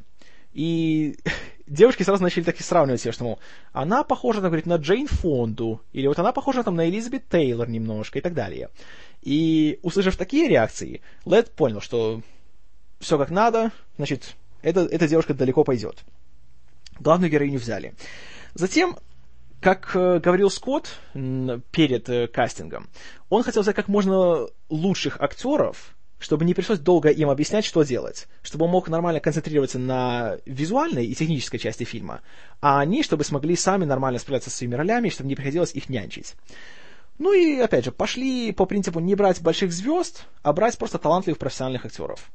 И 0.53 1.15
девушки 1.67 2.03
сразу 2.03 2.23
начали 2.23 2.43
так 2.43 2.59
и 2.59 2.63
сравнивать 2.63 3.01
себя, 3.01 3.13
что, 3.13 3.23
мол, 3.23 3.39
она 3.71 4.03
похожа, 4.03 4.41
там, 4.41 4.49
говорит, 4.49 4.65
на 4.65 4.75
Джейн 4.75 5.07
Фонду, 5.07 5.81
или 5.93 6.07
вот 6.07 6.19
она 6.19 6.33
похожа 6.33 6.63
там 6.63 6.75
на 6.75 6.89
Элизабет 6.89 7.29
Тейлор 7.29 7.69
немножко 7.69 8.19
и 8.19 8.21
так 8.21 8.33
далее. 8.33 8.69
И, 9.21 9.79
услышав 9.81 10.17
такие 10.17 10.49
реакции, 10.49 11.01
Лед 11.25 11.51
понял, 11.51 11.79
что 11.79 12.21
все 12.99 13.17
как 13.17 13.29
надо, 13.29 13.71
значит, 13.95 14.35
это, 14.61 14.81
эта 14.81 15.07
девушка 15.07 15.33
далеко 15.33 15.63
пойдет. 15.63 16.03
Главную 16.99 17.31
героиню 17.31 17.59
взяли. 17.59 17.93
Затем, 18.55 18.97
как 19.61 19.95
э, 19.95 20.19
говорил 20.19 20.49
Скотт 20.49 20.99
перед 21.13 22.09
э, 22.09 22.27
кастингом, 22.27 22.89
он 23.29 23.43
хотел 23.43 23.61
взять 23.61 23.75
как 23.75 23.87
можно 23.87 24.47
лучших 24.69 25.21
актеров, 25.21 25.95
чтобы 26.17 26.45
не 26.45 26.53
пришлось 26.53 26.79
долго 26.79 27.09
им 27.09 27.29
объяснять, 27.29 27.63
что 27.63 27.83
делать, 27.83 28.27
чтобы 28.41 28.65
он 28.65 28.71
мог 28.71 28.89
нормально 28.89 29.19
концентрироваться 29.19 29.79
на 29.79 30.37
визуальной 30.45 31.05
и 31.05 31.15
технической 31.15 31.59
части 31.59 31.83
фильма, 31.83 32.21
а 32.59 32.79
они, 32.79 33.03
чтобы 33.03 33.23
смогли 33.23 33.55
сами 33.55 33.85
нормально 33.85 34.19
справляться 34.19 34.49
со 34.49 34.57
своими 34.57 34.75
ролями, 34.75 35.09
чтобы 35.09 35.29
не 35.29 35.35
приходилось 35.35 35.73
их 35.73 35.89
нянчить. 35.89 36.35
Ну 37.19 37.33
и, 37.33 37.59
опять 37.59 37.85
же, 37.85 37.91
пошли 37.91 38.51
по 38.51 38.65
принципу 38.65 38.99
не 38.99 39.13
брать 39.13 39.41
больших 39.41 39.71
звезд, 39.71 40.25
а 40.41 40.53
брать 40.53 40.77
просто 40.77 40.97
талантливых 40.97 41.37
профессиональных 41.37 41.85
актеров. 41.85 42.31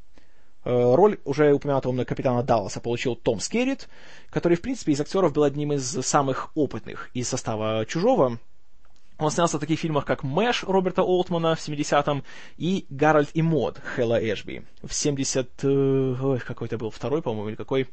Э, 0.67 0.95
роль 0.97 1.21
уже 1.25 1.53
упомянутого 1.53 1.93
мной 1.93 2.05
капитана 2.05 2.43
Далласа 2.43 2.81
получил 2.81 3.15
Том 3.15 3.39
Скеррит, 3.39 3.89
который, 4.31 4.57
в 4.57 4.63
принципе, 4.63 4.91
из 4.91 5.01
актеров 5.01 5.33
был 5.33 5.45
одним 5.45 5.73
из 5.73 5.85
самых 6.05 6.51
опытных 6.57 7.09
из 7.15 7.29
состава 7.29 7.87
«Чужого», 7.87 8.41
он 9.19 9.31
снялся 9.31 9.57
в 9.57 9.61
таких 9.61 9.79
фильмах, 9.79 10.05
как 10.05 10.25
«Мэш» 10.25 10.65
Роберта 10.65 11.03
Олтмана 11.03 11.55
в 11.55 11.61
70-м 11.61 12.25
и 12.59 12.85
«Гарольд 12.91 13.31
и 13.33 13.43
Мод» 13.43 13.79
Хэлла 13.79 14.19
Эшби 14.19 14.65
в 14.83 14.93
70... 14.93 15.49
Э, 15.63 16.17
ой, 16.21 16.41
какой 16.41 16.67
это 16.67 16.79
был, 16.79 16.91
второй, 16.91 17.23
по-моему, 17.23 17.51
или 17.51 17.57
какой... 17.57 17.89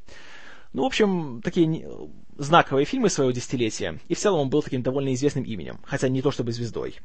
Ну, 0.74 0.82
в 0.82 0.88
общем, 0.88 1.42
такие 1.44 1.88
знаковые 2.36 2.86
фильмы 2.86 3.10
своего 3.10 3.32
десятилетия, 3.32 4.00
и 4.08 4.16
в 4.16 4.20
целом 4.20 4.40
он 4.40 4.50
был 4.50 4.64
таким 4.64 4.82
довольно 4.82 5.14
известным 5.14 5.44
именем, 5.44 5.80
хотя 5.86 6.10
не 6.10 6.24
то 6.24 6.32
чтобы 6.32 6.52
звездой. 6.52 6.96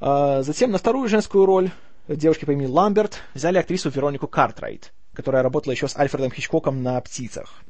А, 0.00 0.42
затем 0.42 0.70
на 0.70 0.76
вторую 0.76 1.08
женскую 1.08 1.46
роль 1.46 1.70
девушки 2.16 2.44
по 2.44 2.52
имени 2.52 2.66
Ламберт 2.66 3.22
взяли 3.34 3.58
актрису 3.58 3.90
Веронику 3.90 4.26
Картрайт, 4.26 4.92
которая 5.12 5.42
работала 5.42 5.72
еще 5.72 5.88
с 5.88 5.96
Альфредом 5.96 6.32
Хичкоком 6.32 6.82
на 6.82 7.00
«Птицах». 7.00 7.62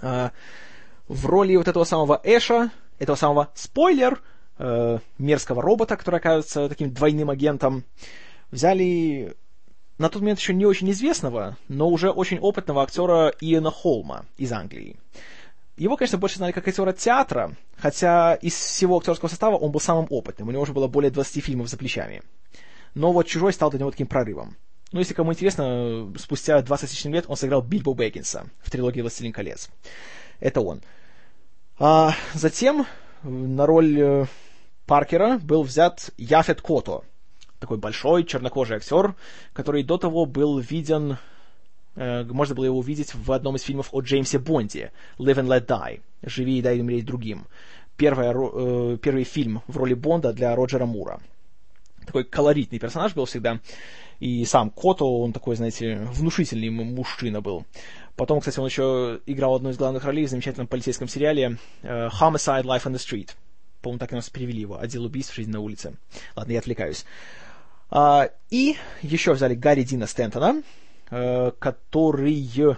А, 0.00 0.32
в 1.08 1.26
роли 1.26 1.56
вот 1.56 1.68
этого 1.68 1.84
самого 1.84 2.20
Эша, 2.22 2.70
этого 2.98 3.16
самого 3.16 3.50
спойлер, 3.54 4.22
э, 4.58 4.98
мерзкого 5.18 5.62
робота, 5.62 5.96
который 5.96 6.20
оказывается 6.20 6.68
таким 6.68 6.92
двойным 6.92 7.30
агентом, 7.30 7.84
взяли 8.50 9.34
на 9.98 10.08
тот 10.08 10.22
момент 10.22 10.38
еще 10.38 10.54
не 10.54 10.66
очень 10.66 10.90
известного, 10.92 11.56
но 11.68 11.88
уже 11.88 12.10
очень 12.10 12.38
опытного 12.38 12.82
актера 12.82 13.34
Иэна 13.40 13.70
Холма 13.70 14.24
из 14.38 14.52
Англии. 14.52 14.96
Его, 15.76 15.96
конечно, 15.96 16.18
больше 16.18 16.36
знали 16.36 16.52
как 16.52 16.68
актера 16.68 16.92
театра, 16.92 17.54
хотя 17.76 18.34
из 18.34 18.54
всего 18.54 18.98
актерского 18.98 19.28
состава 19.28 19.56
он 19.56 19.72
был 19.72 19.80
самым 19.80 20.06
опытным, 20.10 20.48
у 20.48 20.50
него 20.52 20.62
уже 20.62 20.72
было 20.72 20.88
более 20.88 21.10
20 21.10 21.44
фильмов 21.44 21.68
за 21.68 21.76
плечами. 21.76 22.22
Но 22.94 23.12
вот 23.12 23.26
«Чужой» 23.26 23.52
стал 23.52 23.70
для 23.70 23.80
него 23.80 23.90
таким 23.90 24.06
прорывом. 24.06 24.56
Ну, 24.92 24.98
если 24.98 25.14
кому 25.14 25.32
интересно, 25.32 26.12
спустя 26.18 26.60
20 26.60 26.90
с 26.90 27.04
лет 27.04 27.24
он 27.28 27.36
сыграл 27.36 27.62
Бильбо 27.62 27.94
Бэггинса 27.94 28.46
в 28.60 28.70
трилогии 28.70 29.02
«Властелин 29.02 29.32
колец». 29.32 29.70
Это 30.40 30.60
он. 30.60 30.82
А 31.78 32.14
затем 32.34 32.86
на 33.22 33.66
роль 33.66 34.00
э, 34.00 34.26
Паркера 34.86 35.38
был 35.38 35.62
взят 35.62 36.10
Яфет 36.16 36.60
Кото, 36.60 37.04
такой 37.60 37.78
большой 37.78 38.24
чернокожий 38.24 38.78
актер, 38.78 39.14
который 39.52 39.84
до 39.84 39.96
того 39.96 40.26
был 40.26 40.58
виден, 40.58 41.18
э, 41.94 42.24
можно 42.24 42.54
было 42.56 42.64
его 42.64 42.78
увидеть 42.78 43.14
в 43.14 43.30
одном 43.30 43.56
из 43.56 43.62
фильмов 43.62 43.90
о 43.92 44.00
Джеймсе 44.00 44.38
Бонде 44.38 44.92
«Live 45.18 45.36
and 45.36 45.46
Let 45.46 45.66
Die» 45.66 46.00
«Живи 46.22 46.58
и 46.58 46.62
дай 46.62 46.80
умереть 46.80 47.06
другим». 47.06 47.46
Первая, 47.96 48.34
э, 48.34 48.98
первый 49.00 49.24
фильм 49.24 49.62
в 49.68 49.76
роли 49.76 49.94
Бонда 49.94 50.32
для 50.32 50.56
Роджера 50.56 50.86
Мура. 50.86 51.20
Такой 52.10 52.24
колоритный 52.24 52.80
персонаж 52.80 53.14
был 53.14 53.24
всегда. 53.24 53.60
И 54.18 54.44
сам 54.44 54.70
Кото, 54.70 55.04
он 55.04 55.32
такой, 55.32 55.54
знаете, 55.54 56.08
внушительный 56.12 56.68
мужчина 56.68 57.40
был. 57.40 57.64
Потом, 58.16 58.40
кстати, 58.40 58.58
он 58.58 58.66
еще 58.66 59.20
играл 59.26 59.54
одну 59.54 59.70
из 59.70 59.76
главных 59.76 60.04
ролей 60.04 60.26
в 60.26 60.28
замечательном 60.28 60.66
полицейском 60.66 61.06
сериале 61.06 61.56
э, 61.82 62.08
Homicide 62.08 62.64
Life 62.64 62.82
on 62.82 62.94
the 62.94 62.96
Street. 62.96 63.30
По-моему, 63.80 64.00
так 64.00 64.10
и 64.10 64.16
нас 64.16 64.28
перевели 64.28 64.60
его. 64.60 64.76
Отдел 64.80 65.04
убийств 65.04 65.36
«Жизнь 65.36 65.52
на 65.52 65.60
улице». 65.60 65.94
Ладно, 66.34 66.50
я 66.50 66.58
отвлекаюсь. 66.58 67.04
А, 67.90 68.28
и 68.50 68.76
еще 69.02 69.32
взяли 69.32 69.54
Гарри 69.54 69.84
Дина 69.84 70.08
Стентона, 70.08 70.64
э, 71.10 71.52
который 71.60 72.76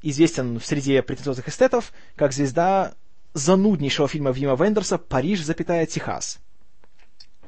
известен 0.00 0.58
в 0.58 0.64
среде 0.64 1.02
претенциозных 1.02 1.48
эстетов 1.48 1.92
как 2.16 2.32
звезда 2.32 2.94
зануднейшего 3.34 4.08
фильма 4.08 4.30
Вима 4.30 4.56
Вендерса 4.56 4.96
«Париж, 4.96 5.42
запятая 5.42 5.84
Техас». 5.84 6.38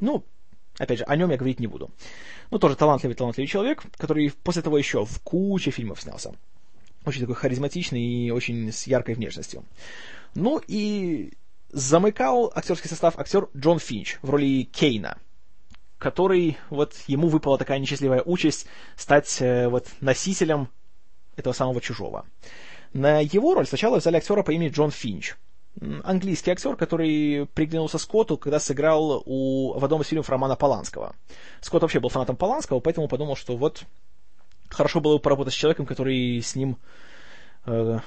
Ну, 0.01 0.27
опять 0.79 0.99
же, 0.99 1.05
о 1.05 1.17
нем 1.17 1.31
я 1.31 1.37
говорить 1.37 1.61
не 1.61 1.67
буду. 1.67 1.91
Ну, 2.51 2.59
тоже 2.59 2.77
талантливый-талантливый 2.77 3.49
человек, 3.49 3.83
который 3.97 4.33
после 4.43 4.63
того 4.63 4.79
еще 4.79 5.05
в 5.05 5.21
куче 5.21 5.71
фильмов 5.71 6.01
снялся. 6.01 6.35
Очень 7.05 7.21
такой 7.21 7.37
харизматичный 7.37 8.03
и 8.03 8.31
очень 8.31 8.73
с 8.73 8.87
яркой 8.87 9.15
внешностью. 9.15 9.65
Ну 10.35 10.61
и 10.67 11.33
замыкал 11.71 12.53
актерский 12.55 12.89
состав 12.89 13.19
актер 13.19 13.49
Джон 13.57 13.79
Финч 13.79 14.19
в 14.23 14.31
роли 14.31 14.63
Кейна, 14.65 15.19
который, 15.99 16.59
вот, 16.71 16.95
ему 17.07 17.29
выпала 17.29 17.59
такая 17.59 17.79
несчастливая 17.79 18.23
участь 18.23 18.67
стать 18.97 19.41
э, 19.41 19.69
вот 19.69 19.89
носителем 20.01 20.69
этого 21.37 21.53
самого 21.53 21.81
чужого. 21.81 22.27
На 22.93 23.21
его 23.21 23.55
роль 23.55 23.67
сначала 23.67 23.99
взяли 23.99 24.17
актера 24.17 24.43
по 24.43 24.53
имени 24.53 24.71
Джон 24.71 24.91
Финч. 24.91 25.35
Английский 26.05 26.53
актер, 26.53 26.75
который 26.77 27.47
приглянулся 27.55 27.99
Скотту, 27.99 28.39
когда 28.39 28.59
сыграл 28.59 29.23
у, 29.27 29.79
в 29.79 29.85
одном 29.85 30.01
из 30.01 30.07
фильмов 30.07 30.31
Романа 30.31 30.57
Поланского. 30.57 31.15
Скотт 31.61 31.83
вообще 31.83 32.01
был 32.01 32.09
фанатом 32.09 32.37
Поланского, 32.37 32.81
поэтому 32.81 33.09
подумал, 33.09 33.37
что 33.37 33.57
вот 33.57 33.85
хорошо 34.71 35.01
было 35.01 35.15
бы 35.17 35.21
поработать 35.21 35.53
с 35.53 35.57
человеком, 35.57 35.85
который 35.85 36.41
с 36.41 36.57
ним 36.57 36.79
э, 37.67 37.99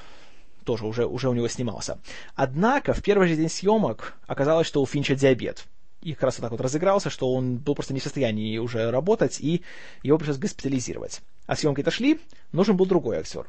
тоже 0.65 0.85
уже, 0.85 1.05
уже 1.05 1.29
у 1.29 1.33
него 1.33 1.47
снимался. 1.47 1.99
Однако 2.35 2.93
в 2.93 3.03
первый 3.03 3.27
же 3.27 3.35
день 3.35 3.49
съемок 3.49 4.15
оказалось, 4.25 4.67
что 4.67 4.81
у 4.81 4.85
Финча 4.85 5.15
диабет. 5.15 5.65
И 6.01 6.13
как 6.13 6.23
раз 6.23 6.39
вот 6.39 6.43
так 6.43 6.51
вот 6.51 6.61
разыгрался, 6.61 7.09
что 7.09 7.31
он 7.31 7.57
был 7.57 7.75
просто 7.75 7.93
не 7.93 7.99
в 7.99 8.03
состоянии 8.03 8.57
уже 8.57 8.89
работать, 8.89 9.39
и 9.39 9.63
его 10.01 10.17
пришлось 10.17 10.37
госпитализировать. 10.37 11.21
А 11.45 11.55
съемки-то 11.55 11.91
шли, 11.91 12.19
нужен 12.51 12.77
был 12.77 12.85
другой 12.85 13.17
актер. 13.17 13.47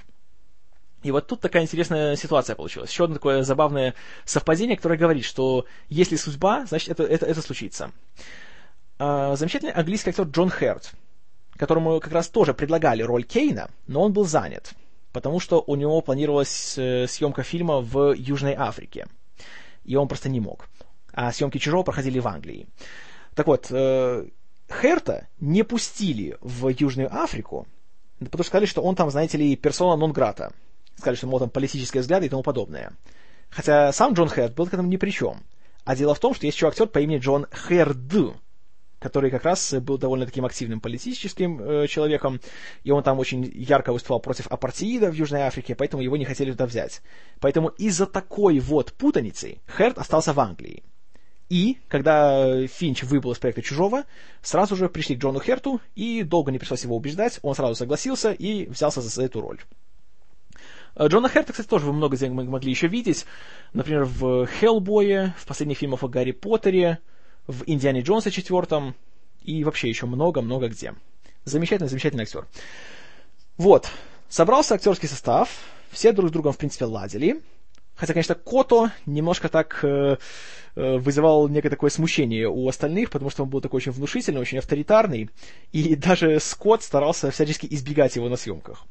И 1.03 1.11
вот 1.11 1.27
тут 1.27 1.41
такая 1.41 1.63
интересная 1.63 2.17
ситуация 2.17 2.57
получилась. 2.57 2.91
Еще 2.91 3.05
одно 3.05 3.17
такое 3.17 3.43
забавное 3.43 3.95
совпадение, 4.25 4.77
которое 4.77 4.99
говорит, 4.99 5.25
что 5.25 5.65
если 5.89 6.17
судьба, 6.17 6.67
значит 6.67 6.91
это, 6.91 7.05
это, 7.05 7.27
это 7.27 7.41
случится. 7.41 7.91
А, 8.99 9.35
замечательный 9.37 9.73
английский 9.73 10.11
актер 10.11 10.25
Джон 10.25 10.51
Херт, 10.51 10.93
которому 11.57 12.01
как 12.01 12.13
раз 12.13 12.29
тоже 12.29 12.53
предлагали 12.53 13.03
роль 13.03 13.25
Кейна, 13.25 13.71
но 13.87 14.03
он 14.03 14.13
был 14.13 14.27
занят 14.27 14.75
потому 15.13 15.41
что 15.41 15.63
у 15.67 15.77
него 15.77 16.01
планировалась 16.01 16.77
э, 16.79 17.07
съемка 17.09 17.43
фильма 17.43 17.81
в 17.81 18.13
Южной 18.13 18.55
Африке, 18.55 19.07
и 19.85 19.97
он 19.97 20.09
просто 20.09 20.29
не 20.29 20.41
мог. 20.41 20.69
А 21.13 21.33
съемки 21.33 21.59
«Чужого» 21.59 21.83
проходили 21.83 22.19
в 22.19 22.29
Англии. 22.29 22.69
Так 23.35 23.47
вот, 23.47 23.67
э, 23.71 24.27
Херта 24.71 25.27
не 25.41 25.65
пустили 25.65 26.37
в 26.41 26.69
Южную 26.69 27.13
Африку, 27.13 27.67
потому 28.19 28.45
что 28.45 28.51
сказали, 28.51 28.67
что 28.67 28.83
он 28.83 28.95
там, 28.95 29.11
знаете 29.11 29.39
ли, 29.39 29.57
персона 29.57 29.97
нон-грата. 29.97 30.53
Сказали, 31.01 31.17
что, 31.17 31.27
мол, 31.27 31.39
там 31.39 31.51
политические 31.51 32.03
взгляды 32.03 32.27
и 32.27 32.29
тому 32.29 32.43
подобное. 32.43 32.93
Хотя 33.49 33.93
сам 33.93 34.13
Джон 34.13 34.29
Херт 34.29 34.55
был 34.55 34.67
к 34.67 34.75
этому 34.75 34.89
ни 34.89 34.97
при 34.97 35.11
чем. 35.11 35.43
А 35.85 35.97
дело 35.97 36.15
в 36.15 36.21
том, 36.21 36.35
что 36.35 36.47
есть 36.47 36.57
еще 36.57 36.69
актер 36.69 36.87
по 36.87 37.01
имени 37.01 37.19
Джон 37.19 37.47
Херд, 37.53 37.97
который 38.99 39.31
как 39.31 39.45
раз 39.45 39.73
был 39.75 39.99
довольно 39.99 40.27
таким 40.27 40.45
активным 40.45 40.81
политическим 40.81 41.61
э, 41.61 41.87
человеком, 41.89 42.41
и 42.85 42.91
он 42.91 43.03
там 43.03 43.19
очень 43.19 43.51
ярко 43.55 43.93
выступал 43.93 44.21
против 44.21 44.47
апартеида 44.47 45.11
в 45.11 45.15
Южной 45.15 45.41
Африке, 45.41 45.75
поэтому 45.75 46.03
его 46.03 46.17
не 46.17 46.27
хотели 46.27 46.53
туда 46.53 46.67
взять. 46.67 47.01
Поэтому 47.41 47.69
из-за 47.69 48.07
такой 48.07 48.61
вот 48.61 48.93
путаницы 48.93 49.59
Херт 49.77 49.99
остался 49.99 50.35
в 50.35 50.41
Англии. 50.41 50.83
И, 51.49 51.79
когда 51.89 52.67
Финч 52.69 53.03
выбыл 53.03 53.33
из 53.33 53.39
проекта 53.39 53.63
«Чужого», 53.63 54.05
сразу 54.41 54.77
же 54.77 54.89
пришли 54.89 55.17
к 55.17 55.19
Джону 55.19 55.41
Херту, 55.41 55.81
и 55.97 56.23
долго 56.23 56.53
не 56.53 56.59
пришлось 56.59 56.85
его 56.85 56.95
убеждать, 56.95 57.41
он 57.43 57.57
сразу 57.57 57.75
согласился 57.75 58.31
и 58.31 58.67
взялся 58.67 59.01
за 59.01 59.25
эту 59.25 59.41
роль. 59.41 59.59
Э, 60.95 61.07
Джона 61.07 61.29
Херта, 61.29 61.53
кстати, 61.53 61.69
тоже 61.69 61.87
вы 61.87 61.93
много 61.93 62.17
где 62.17 62.29
могли 62.29 62.71
еще 62.71 62.87
видеть. 62.89 63.27
Например, 63.73 64.05
в 64.05 64.47
«Хеллбое», 64.47 65.35
в 65.39 65.47
последних 65.47 65.79
фильмах 65.79 66.03
о 66.03 66.09
Гарри 66.09 66.33
Поттере, 66.33 66.99
в 67.47 67.65
«Индиане 67.67 68.01
Джонсе» 68.01 68.31
четвертом 68.31 68.95
и 69.43 69.65
вообще 69.65 69.89
еще 69.89 70.07
много-много 70.07 70.69
где. 70.69 70.95
Замечательный, 71.45 71.89
замечательный 71.89 72.23
актер. 72.23 72.47
Вот, 73.57 73.89
собрался 74.29 74.75
актерский 74.75 75.09
состав, 75.09 75.49
все 75.91 76.13
друг 76.13 76.31
с 76.31 76.33
другом, 76.33 76.53
в 76.53 76.59
принципе, 76.59 76.85
ладили. 76.85 77.41
Хотя, 77.95 78.15
конечно, 78.15 78.35
Кото 78.35 78.93
немножко 79.05 79.51
так 79.51 79.81
э, 79.83 80.17
э, 80.75 80.97
вызывал 80.97 81.49
некое 81.49 81.69
такое 81.69 81.91
смущение 81.91 82.49
у 82.49 82.67
остальных, 82.67 83.11
потому 83.11 83.31
что 83.31 83.43
он 83.43 83.51
был 83.51 83.61
такой 83.61 83.79
очень 83.79 83.93
внушительный, 83.93 84.41
очень 84.41 84.59
авторитарный, 84.59 85.29
и 85.73 85.95
даже 85.97 86.41
Скотт 86.41 86.83
старался 86.83 87.31
всячески 87.31 87.67
избегать 87.71 88.17
его 88.17 88.31
на 88.31 88.37
съемках. 88.37 88.87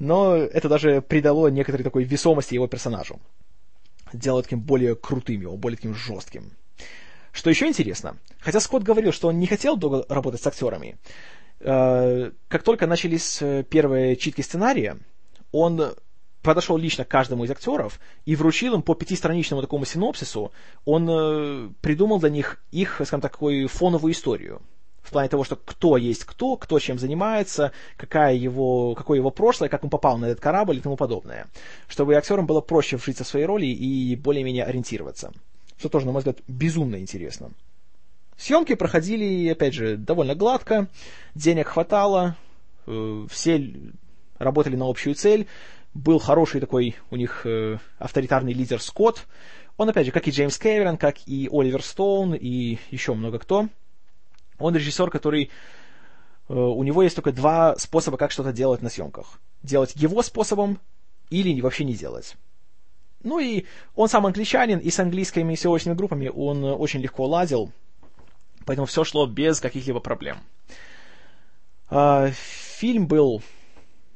Но 0.00 0.34
это 0.34 0.68
даже 0.70 1.02
придало 1.02 1.48
некоторой 1.48 1.84
такой 1.84 2.04
весомости 2.04 2.54
его 2.54 2.66
персонажу. 2.66 3.20
Делало 4.14 4.42
таким 4.42 4.60
более 4.60 4.96
крутым 4.96 5.42
его, 5.42 5.56
более 5.58 5.76
таким 5.76 5.94
жестким. 5.94 6.52
Что 7.32 7.50
еще 7.50 7.68
интересно, 7.68 8.16
хотя 8.40 8.60
Скотт 8.60 8.82
говорил, 8.82 9.12
что 9.12 9.28
он 9.28 9.38
не 9.38 9.46
хотел 9.46 9.76
долго 9.76 10.04
работать 10.08 10.40
с 10.40 10.46
актерами, 10.46 10.96
э, 11.60 12.32
как 12.48 12.62
только 12.62 12.86
начались 12.86 13.40
э, 13.42 13.62
первые 13.62 14.16
читки 14.16 14.40
сценария, 14.40 14.96
он 15.52 15.94
подошел 16.42 16.78
лично 16.78 17.04
к 17.04 17.08
каждому 17.08 17.44
из 17.44 17.50
актеров 17.50 18.00
и 18.24 18.34
вручил 18.34 18.74
им 18.74 18.82
по 18.82 18.94
пятистраничному 18.94 19.60
такому 19.60 19.84
синопсису, 19.84 20.50
он 20.86 21.08
э, 21.08 21.70
придумал 21.82 22.18
для 22.18 22.30
них 22.30 22.60
их, 22.72 22.94
скажем 22.94 23.20
так, 23.20 23.32
такую 23.32 23.68
фоновую 23.68 24.12
историю. 24.12 24.62
В 25.02 25.10
плане 25.10 25.28
того, 25.28 25.44
что 25.44 25.56
кто 25.56 25.96
есть 25.96 26.24
кто, 26.24 26.56
кто 26.56 26.78
чем 26.78 26.98
занимается, 26.98 27.72
какая 27.96 28.34
его, 28.34 28.94
какое 28.94 29.18
его 29.18 29.30
прошлое, 29.30 29.68
как 29.68 29.82
он 29.82 29.90
попал 29.90 30.18
на 30.18 30.26
этот 30.26 30.40
корабль 30.40 30.76
и 30.76 30.80
тому 30.80 30.96
подобное. 30.96 31.46
Чтобы 31.88 32.14
актерам 32.14 32.46
было 32.46 32.60
проще 32.60 32.96
вжиться 32.96 33.24
в 33.24 33.28
свои 33.28 33.44
роли 33.44 33.66
и 33.66 34.14
более-менее 34.16 34.64
ориентироваться. 34.64 35.32
Что 35.78 35.88
тоже, 35.88 36.06
на 36.06 36.12
мой 36.12 36.20
взгляд, 36.20 36.38
безумно 36.46 36.96
интересно. 36.96 37.50
Съемки 38.36 38.74
проходили, 38.74 39.48
опять 39.48 39.74
же, 39.74 39.96
довольно 39.96 40.34
гладко, 40.34 40.88
денег 41.34 41.68
хватало, 41.68 42.36
э, 42.86 43.26
все 43.30 43.74
работали 44.38 44.76
на 44.76 44.88
общую 44.88 45.14
цель, 45.14 45.46
был 45.92 46.18
хороший 46.18 46.60
такой 46.60 46.96
у 47.10 47.16
них 47.16 47.42
э, 47.44 47.78
авторитарный 47.98 48.52
лидер 48.54 48.80
Скотт, 48.80 49.26
он, 49.76 49.88
опять 49.88 50.06
же, 50.06 50.12
как 50.12 50.28
и 50.28 50.30
Джеймс 50.30 50.58
Кэмерон, 50.58 50.96
как 50.96 51.16
и 51.26 51.48
Оливер 51.50 51.82
Стоун, 51.82 52.34
и 52.34 52.78
еще 52.90 53.14
много 53.14 53.38
кто, 53.38 53.68
он 54.60 54.76
режиссер, 54.76 55.10
который 55.10 55.50
э, 56.48 56.54
у 56.54 56.82
него 56.82 57.02
есть 57.02 57.16
только 57.16 57.32
два 57.32 57.76
способа, 57.76 58.16
как 58.16 58.30
что-то 58.30 58.52
делать 58.52 58.82
на 58.82 58.90
съемках. 58.90 59.40
Делать 59.62 59.92
его 59.96 60.22
способом 60.22 60.78
или 61.30 61.60
вообще 61.60 61.84
не 61.84 61.94
делать. 61.94 62.36
Ну 63.22 63.38
и 63.38 63.66
он 63.94 64.08
сам 64.08 64.26
англичанин, 64.26 64.78
и 64.78 64.90
с 64.90 64.98
английскими 64.98 65.54
съемочными 65.54 65.94
группами 65.94 66.28
он 66.28 66.64
очень 66.64 67.00
легко 67.00 67.26
ладил, 67.26 67.70
поэтому 68.64 68.86
все 68.86 69.04
шло 69.04 69.26
без 69.26 69.60
каких-либо 69.60 70.00
проблем. 70.00 70.38
А, 71.90 72.30
фильм 72.30 73.06
был 73.06 73.42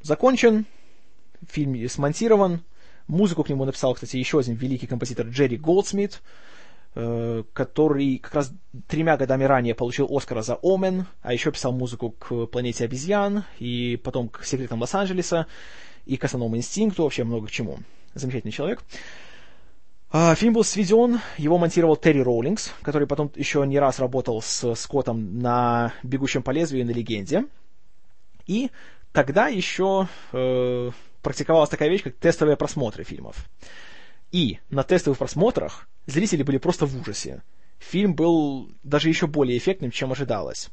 закончен, 0.00 0.64
фильм 1.46 1.88
смонтирован, 1.88 2.62
музыку 3.06 3.44
к 3.44 3.50
нему 3.50 3.66
написал, 3.66 3.94
кстати, 3.94 4.16
еще 4.16 4.38
один 4.38 4.54
великий 4.54 4.86
композитор 4.86 5.26
Джерри 5.26 5.58
Голдсмит, 5.58 6.14
э, 6.14 6.53
который 6.94 8.18
как 8.18 8.34
раз 8.34 8.52
тремя 8.86 9.16
годами 9.16 9.44
ранее 9.44 9.74
получил 9.74 10.06
Оскара 10.10 10.42
за 10.42 10.58
«Омен», 10.62 11.06
а 11.22 11.32
еще 11.32 11.50
писал 11.50 11.72
музыку 11.72 12.10
к 12.10 12.46
«Планете 12.46 12.84
обезьян», 12.84 13.44
и 13.58 14.00
потом 14.02 14.28
к 14.28 14.44
«Секретам 14.44 14.80
Лос-Анджелеса», 14.80 15.46
и 16.06 16.16
к 16.16 16.24
«Основному 16.24 16.56
инстинкту», 16.56 17.02
вообще 17.02 17.24
много 17.24 17.48
к 17.48 17.50
чему 17.50 17.78
замечательный 18.14 18.52
человек. 18.52 18.84
А, 20.16 20.36
фильм 20.36 20.52
был 20.52 20.62
сведен, 20.62 21.18
его 21.38 21.58
монтировал 21.58 21.96
Терри 21.96 22.20
Роулингс, 22.20 22.72
который 22.82 23.08
потом 23.08 23.32
еще 23.34 23.66
не 23.66 23.80
раз 23.80 23.98
работал 23.98 24.40
с 24.40 24.74
Скоттом 24.76 25.40
на 25.40 25.92
«Бегущем 26.04 26.44
по 26.44 26.52
лезвию» 26.52 26.82
и 26.82 26.86
на 26.86 26.92
«Легенде». 26.92 27.46
И 28.46 28.70
тогда 29.12 29.48
еще 29.48 30.06
э, 30.32 30.90
практиковалась 31.20 31.70
такая 31.70 31.88
вещь, 31.88 32.04
как 32.04 32.14
тестовые 32.14 32.56
просмотры 32.56 33.02
фильмов. 33.02 33.48
И 34.34 34.58
на 34.68 34.82
тестовых 34.82 35.16
просмотрах 35.18 35.88
зрители 36.06 36.42
были 36.42 36.58
просто 36.58 36.86
в 36.86 37.00
ужасе. 37.00 37.44
Фильм 37.78 38.16
был 38.16 38.68
даже 38.82 39.08
еще 39.08 39.28
более 39.28 39.56
эффектным, 39.56 39.92
чем 39.92 40.10
ожидалось. 40.10 40.70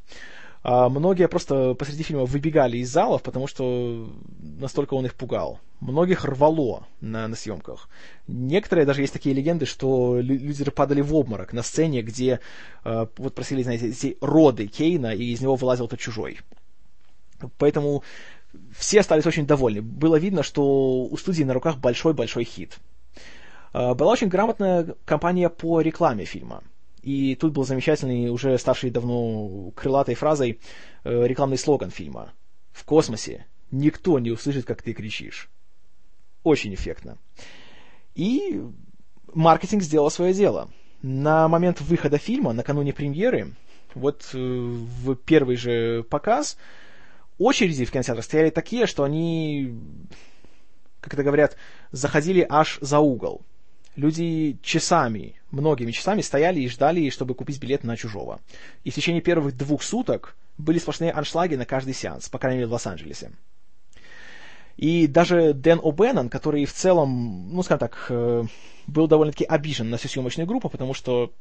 А 0.64 0.89
многие 0.89 1.28
просто 1.28 1.76
посреди 1.76 2.01
фильма 2.01 2.26
выбегали 2.26 2.80
из 2.80 2.89
залов, 2.89 3.22
потому 3.22 3.45
что 3.45 4.12
настолько 4.39 4.95
он 4.95 5.05
их 5.05 5.14
пугал. 5.14 5.59
Многих 5.80 6.26
рвало 6.26 6.88
на, 7.01 7.28
на 7.28 7.36
съемках. 7.36 7.88
Некоторые 8.26 8.88
даже 8.88 9.01
есть 9.01 9.14
такие 9.14 9.36
легенды, 9.36 9.68
что 9.68 10.20
люди 10.20 10.64
падали 10.72 11.01
в 11.01 11.14
обморок 11.14 11.53
на 11.53 11.62
сцене, 11.62 12.01
где 12.01 12.39
э, 12.84 13.05
вот 13.16 13.36
просили, 13.36 13.62
знаете, 13.62 13.89
эти 13.89 14.18
роды 14.22 14.66
Кейна, 14.66 15.14
и 15.14 15.26
из 15.26 15.39
него 15.39 15.53
вылазил 15.53 15.88
тот 15.88 15.99
чужой. 15.99 16.39
Поэтому 17.59 18.03
все 18.76 19.01
остались 19.01 19.28
очень 19.28 19.45
довольны. 19.45 19.84
Было 19.84 20.16
видно, 20.16 20.41
что 20.41 21.03
у 21.03 21.16
студии 21.16 21.43
на 21.43 21.53
руках 21.53 21.78
большой-большой 21.78 22.43
хит. 22.43 22.80
Э, 23.74 23.93
была 23.93 24.11
очень 24.13 24.28
грамотная 24.28 24.95
кампания 25.05 25.49
по 25.49 25.82
рекламе 25.82 26.26
фильма. 26.26 26.63
И 27.01 27.36
тут 27.36 27.53
был 27.53 27.63
замечательный, 27.63 28.30
уже 28.30 28.57
ставший 28.57 28.91
давно 28.91 29.72
крылатой 29.72 30.15
фразой, 30.15 30.59
э, 31.03 31.28
рекламный 31.28 31.57
слоган 31.57 31.89
фильма. 31.89 32.34
«В 32.72 32.86
космосе 32.86 33.47
никто 33.72 34.19
не 34.19 34.32
услышит, 34.32 34.65
как 34.65 34.82
ты 34.82 34.93
кричишь». 34.93 35.49
Очень 36.43 36.74
эффектно. 36.74 37.17
И 38.15 38.61
маркетинг 39.34 39.84
сделал 39.84 40.11
свое 40.11 40.34
дело. 40.34 40.69
На 41.01 41.47
момент 41.47 41.82
выхода 41.82 42.17
фильма, 42.17 42.53
накануне 42.53 42.93
премьеры, 42.93 43.53
вот 43.95 44.30
э, 44.34 44.38
в 44.38 45.15
первый 45.15 45.55
же 45.55 46.03
показ, 46.03 46.57
очереди 47.39 47.86
в 47.86 47.91
кинотеатрах 47.91 48.26
стояли 48.26 48.51
такие, 48.51 48.86
что 48.86 49.03
они, 49.03 49.76
как 50.99 51.15
это 51.15 51.24
говорят, 51.24 51.57
заходили 51.91 52.45
аж 52.47 52.78
за 52.82 52.99
угол 52.99 53.43
люди 53.95 54.57
часами, 54.61 55.35
многими 55.51 55.91
часами 55.91 56.21
стояли 56.21 56.59
и 56.59 56.69
ждали, 56.69 57.09
чтобы 57.09 57.35
купить 57.35 57.59
билет 57.59 57.83
на 57.83 57.97
«Чужого». 57.97 58.39
И 58.83 58.91
в 58.91 58.95
течение 58.95 59.21
первых 59.21 59.55
двух 59.55 59.83
суток 59.83 60.35
были 60.57 60.79
сплошные 60.79 61.11
аншлаги 61.11 61.55
на 61.55 61.65
каждый 61.65 61.93
сеанс, 61.93 62.29
по 62.29 62.39
крайней 62.39 62.59
мере, 62.59 62.67
в 62.67 62.73
Лос-Анджелесе. 62.73 63.31
И 64.77 65.07
даже 65.07 65.53
Дэн 65.53 65.79
О'Беннон, 65.79 66.29
который 66.29 66.65
в 66.65 66.73
целом, 66.73 67.53
ну, 67.53 67.61
скажем 67.61 67.79
так, 67.79 68.05
э, 68.09 68.43
был 68.87 69.07
довольно-таки 69.07 69.43
обижен 69.43 69.89
на 69.89 69.97
всю 69.97 70.07
съемочную 70.07 70.47
группу, 70.47 70.69
потому 70.69 70.93
что 70.93 71.31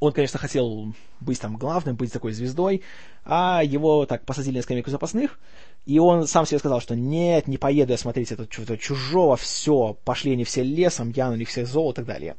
он, 0.00 0.12
конечно, 0.12 0.38
хотел 0.38 0.94
быть 1.20 1.40
там 1.40 1.56
главным, 1.56 1.96
быть 1.96 2.12
такой 2.12 2.32
звездой, 2.32 2.82
а 3.24 3.62
его 3.64 4.06
так 4.06 4.24
посадили 4.24 4.56
на 4.56 4.62
скамейку 4.62 4.90
запасных, 4.90 5.38
и 5.86 5.98
он 5.98 6.26
сам 6.26 6.46
себе 6.46 6.58
сказал, 6.58 6.80
что 6.80 6.94
нет, 6.94 7.48
не 7.48 7.58
поеду 7.58 7.92
я 7.92 7.98
смотреть 7.98 8.32
это 8.32 8.46
чего-то 8.46 8.76
чужого, 8.76 9.36
все, 9.36 9.96
пошли 10.04 10.32
они 10.32 10.44
все 10.44 10.62
лесом, 10.62 11.12
я 11.14 11.30
на 11.30 11.34
них 11.34 11.48
все 11.48 11.64
зол 11.64 11.92
и 11.92 11.94
так 11.94 12.06
далее. 12.06 12.36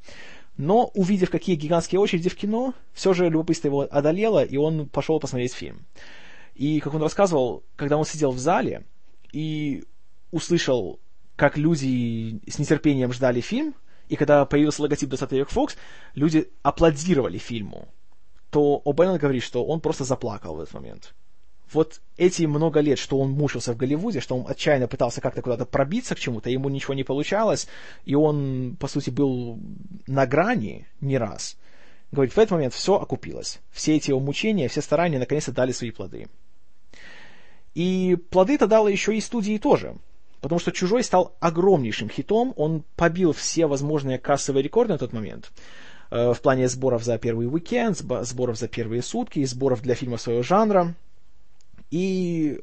Но, 0.57 0.91
увидев, 0.95 1.29
какие 1.29 1.55
гигантские 1.55 1.99
очереди 1.99 2.29
в 2.29 2.35
кино, 2.35 2.73
все 2.93 3.13
же 3.13 3.29
любопытство 3.29 3.67
его 3.67 3.87
одолело, 3.89 4.43
и 4.43 4.57
он 4.57 4.89
пошел 4.89 5.19
посмотреть 5.19 5.53
фильм. 5.53 5.85
И, 6.55 6.79
как 6.79 6.95
он 6.95 7.03
рассказывал, 7.03 7.63
когда 7.75 7.97
он 7.97 8.05
сидел 8.05 8.31
в 8.31 8.39
зале 8.39 8.83
и 9.31 9.83
услышал, 10.31 10.99
как 11.35 11.57
люди 11.57 12.41
с 12.47 12.57
нетерпением 12.57 13.13
ждали 13.13 13.41
фильм, 13.41 13.75
и 14.09 14.15
когда 14.15 14.45
появился 14.45 14.81
логотип 14.81 15.09
Достатовик 15.09 15.49
Fox, 15.49 15.75
люди 16.15 16.49
аплодировали 16.63 17.37
фильму, 17.37 17.87
то 18.49 18.81
О'Беннон 18.85 19.17
говорит, 19.17 19.43
что 19.43 19.65
он 19.65 19.81
просто 19.81 20.03
заплакал 20.03 20.55
в 20.55 20.61
этот 20.61 20.73
момент. 20.73 21.13
Вот 21.73 21.99
эти 22.15 22.43
много 22.43 22.79
лет, 22.79 22.97
что 22.97 23.19
он 23.19 23.31
мучился 23.31 23.73
в 23.73 23.77
Голливуде, 23.77 24.21
что 24.21 24.37
он 24.37 24.49
отчаянно 24.49 24.87
пытался 24.87 25.19
как-то 25.19 25.41
куда-то 25.41 25.65
пробиться 25.65 26.15
к 26.15 26.19
чему-то, 26.19 26.49
ему 26.49 26.69
ничего 26.69 26.93
не 26.93 27.03
получалось, 27.03 27.67
и 28.05 28.15
он, 28.15 28.77
по 28.79 28.87
сути, 28.87 29.09
был 29.09 29.59
на 30.07 30.25
грани 30.25 30.87
не 31.01 31.17
раз. 31.17 31.57
Говорит, 32.13 32.33
в 32.33 32.37
этот 32.37 32.51
момент 32.51 32.73
все 32.73 32.95
окупилось. 32.95 33.59
Все 33.71 33.97
эти 33.97 34.11
его 34.11 34.21
мучения, 34.21 34.69
все 34.69 34.81
старания 34.81 35.19
наконец-то 35.19 35.51
дали 35.51 35.73
свои 35.73 35.91
плоды. 35.91 36.29
И 37.73 38.17
плоды-то 38.29 38.65
дало 38.65 38.87
еще 38.87 39.17
и 39.17 39.21
студии 39.21 39.57
тоже. 39.57 39.97
Потому 40.41 40.59
что 40.59 40.71
«Чужой» 40.71 41.03
стал 41.03 41.35
огромнейшим 41.39 42.09
хитом, 42.09 42.53
он 42.55 42.83
побил 42.95 43.33
все 43.33 43.65
возможные 43.65 44.19
кассовые 44.19 44.63
рекорды 44.63 44.93
на 44.93 44.99
тот 44.99 45.13
момент 45.13 45.51
э, 46.11 46.33
в 46.33 46.41
плане 46.41 46.67
сборов 46.67 47.03
за 47.03 47.17
первый 47.17 47.47
уикенд, 47.47 47.97
сборов 47.97 48.57
за 48.57 48.67
первые 48.67 49.01
сутки, 49.01 49.43
сборов 49.45 49.81
для 49.81 49.95
фильма 49.95 50.17
своего 50.17 50.43
жанра. 50.43 50.95
И 51.89 52.61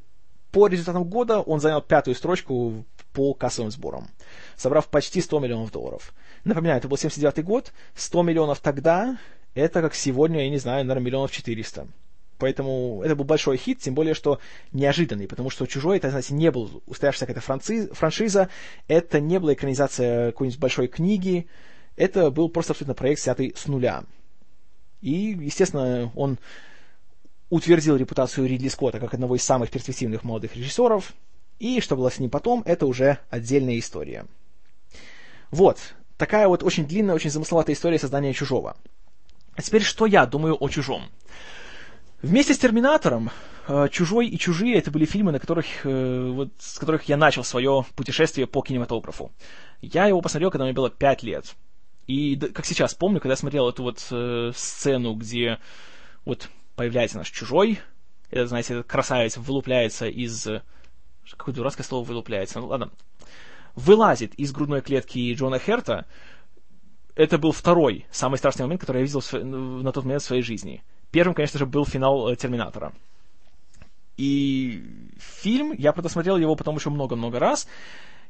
по 0.53 0.69
результатам 0.69 1.05
года 1.05 1.41
он 1.41 1.61
занял 1.61 1.83
пятую 1.83 2.15
строчку 2.15 2.85
по 3.13 3.35
кассовым 3.35 3.71
сборам, 3.71 4.09
собрав 4.57 4.89
почти 4.89 5.21
100 5.21 5.41
миллионов 5.41 5.73
долларов. 5.73 6.15
Напоминаю, 6.45 6.79
это 6.79 6.89
был 6.89 6.97
79 6.97 7.45
год, 7.45 7.73
100 7.97 8.23
миллионов 8.23 8.61
тогда, 8.61 9.19
это 9.55 9.81
как 9.81 9.95
сегодня, 9.95 10.45
я 10.45 10.51
не 10.51 10.59
знаю, 10.59 10.85
наверное, 10.85 11.07
миллионов 11.07 11.33
400. 11.33 11.89
Поэтому 12.45 13.01
это 13.03 13.17
был 13.17 13.25
большой 13.25 13.57
хит, 13.57 13.79
тем 13.79 13.95
более, 13.95 14.13
что 14.13 14.39
неожиданный, 14.71 15.27
потому 15.27 15.49
что 15.49 15.65
«Чужой» 15.65 15.97
это, 15.97 16.11
знаете, 16.11 16.35
не 16.35 16.51
был 16.51 16.83
устоявшаяся 16.85 17.25
какая-то 17.25 17.95
франшиза, 17.95 18.51
это 18.87 19.19
не 19.19 19.41
была 19.41 19.55
экранизация 19.55 20.31
какой-нибудь 20.33 20.61
большой 20.61 20.89
книги, 20.89 21.47
это 21.97 22.31
был 22.31 22.51
просто 22.51 22.75
абсолютно 22.75 22.93
проект, 22.93 23.23
снятый 23.23 23.55
с 23.57 23.67
нуля. 23.67 24.05
И, 25.01 25.39
естественно, 25.41 26.13
он 26.15 26.39
утвердил 27.49 27.97
репутацию 27.97 28.47
Ридли 28.47 28.69
Скотта 28.69 29.01
как 29.01 29.15
одного 29.15 29.37
из 29.37 29.43
самых 29.43 29.71
перспективных 29.71 30.23
молодых 30.23 30.55
режиссеров, 30.55 31.15
и 31.59 31.81
что 31.81 31.97
было 31.97 32.11
с 32.11 32.19
ним 32.19 32.29
потом, 32.29 32.63
это 32.67 32.85
уже 32.85 33.21
отдельная 33.31 33.79
история. 33.79 34.27
Вот, 35.51 35.79
такая 36.19 36.47
вот 36.47 36.63
очень 36.63 36.87
длинная, 36.87 37.15
очень 37.15 37.31
замысловатая 37.31 37.75
история 37.75 37.99
создания 37.99 38.35
«Чужого». 38.35 38.77
А 39.55 39.63
теперь, 39.63 39.81
что 39.81 40.05
я 40.05 40.27
думаю 40.27 40.63
о 40.63 40.69
«Чужом»? 40.69 41.09
Вместе 42.25 42.55
с 42.55 42.59
«Терминатором» 42.59 43.31
э, 43.69 43.89
«Чужой» 43.91 44.29
и 44.29 44.39
«Чужие»— 44.39 44.75
это 44.79 44.91
были 44.91 45.05
фильмы, 45.05 45.31
на 45.31 45.39
которых, 45.39 45.67
э, 45.85 46.31
вот, 46.31 46.49
с 46.59 46.79
которых 46.79 47.03
я 47.03 47.19
начал 47.19 47.45
свое 47.45 47.85
путешествие 47.97 48.47
по 48.47 48.63
кинематографу. 48.63 49.31
Я 49.83 50.07
его 50.07 50.23
посмотрел, 50.23 50.51
когда 50.51 50.65
мне 50.65 50.73
было 50.73 50.89
5 50.89 51.23
лет. 51.23 51.55
И 52.07 52.37
как 52.37 52.65
сейчас 52.65 52.95
помню, 52.95 53.21
когда 53.21 53.35
я 53.35 53.37
смотрел 53.37 53.69
эту 53.69 53.83
вот 53.83 54.07
э, 54.11 54.53
сцену, 54.57 55.13
где 55.17 55.59
вот 56.25 56.49
появляется 56.77 57.19
наш 57.19 57.29
«Чужой», 57.29 57.79
это, 58.31 58.47
знаете, 58.47 58.73
этот 58.73 58.87
красавец 58.87 59.37
вылупляется 59.37 60.07
из... 60.07 60.49
Какое 61.31 61.55
дурацкое 61.55 61.85
слово 61.85 62.07
«вылупляется», 62.07 62.59
ну 62.61 62.69
ладно. 62.69 62.91
Вылазит 63.75 64.35
из 64.37 64.51
грудной 64.51 64.81
клетки 64.81 65.31
Джона 65.35 65.59
Херта. 65.59 66.07
Это 67.17 67.37
был 67.37 67.53
второй, 67.53 68.07
самый 68.11 68.39
страшный 68.39 68.63
момент, 68.63 68.81
который 68.81 69.03
я 69.03 69.07
видел 69.07 69.21
на 69.83 69.93
тот 69.93 70.05
момент 70.05 70.23
в 70.23 70.27
своей 70.27 70.43
жизни— 70.43 70.83
Первым, 71.15 71.37
конечно 71.37 71.61
же, 71.61 71.67
был 71.67 71.87
финал 71.87 72.29
э, 72.29 72.35
Терминатора. 72.35 72.93
И 74.17 74.83
фильм, 75.17 75.73
я 75.79 75.93
посмотрел 75.93 76.37
его 76.37 76.57
потом 76.57 76.75
еще 76.75 76.91
много-много 76.91 77.39
раз, 77.39 77.69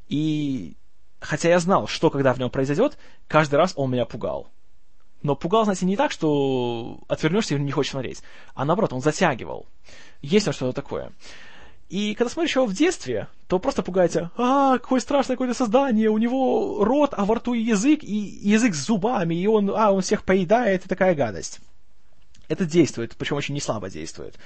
и 0.07 0.75
хотя 1.19 1.49
я 1.49 1.57
знал, 1.57 1.87
что 1.87 2.11
когда 2.11 2.31
в 2.31 2.37
нем 2.37 2.51
произойдет, 2.51 2.99
каждый 3.27 3.55
раз 3.55 3.73
он 3.75 3.89
меня 3.89 4.05
пугал. 4.05 4.49
Но 5.23 5.35
пугал, 5.35 5.63
знаете, 5.63 5.87
не 5.87 5.97
так, 5.97 6.11
что 6.11 6.99
отвернешься 7.07 7.55
и 7.55 7.59
не 7.59 7.71
хочешь 7.71 7.93
смотреть, 7.93 8.21
а 8.53 8.65
наоборот, 8.65 8.93
он 8.93 9.01
затягивал. 9.01 9.65
Есть 10.21 10.47
он 10.47 10.53
что-то 10.53 10.73
такое. 10.73 11.11
И 11.89 12.13
когда 12.13 12.29
смотришь 12.29 12.55
его 12.55 12.67
в 12.67 12.73
детстве, 12.73 13.29
то 13.47 13.57
просто 13.57 13.81
пугаете, 13.81 14.29
а, 14.37 14.77
какое 14.77 14.99
страшное 14.99 15.37
какое-то 15.37 15.57
создание, 15.57 16.11
у 16.11 16.19
него 16.19 16.85
рот, 16.85 17.15
а 17.17 17.25
во 17.25 17.33
рту 17.33 17.53
язык, 17.53 18.03
и 18.03 18.13
язык 18.13 18.75
с 18.75 18.85
зубами, 18.85 19.33
и 19.33 19.47
он, 19.47 19.71
а, 19.71 19.91
он 19.91 20.03
всех 20.03 20.23
поедает, 20.23 20.85
и 20.85 20.87
такая 20.87 21.15
гадость 21.15 21.61
это 22.47 22.65
действует, 22.65 23.15
причем 23.17 23.37
очень 23.37 23.55
неслабо 23.55 23.89
действует. 23.89 24.37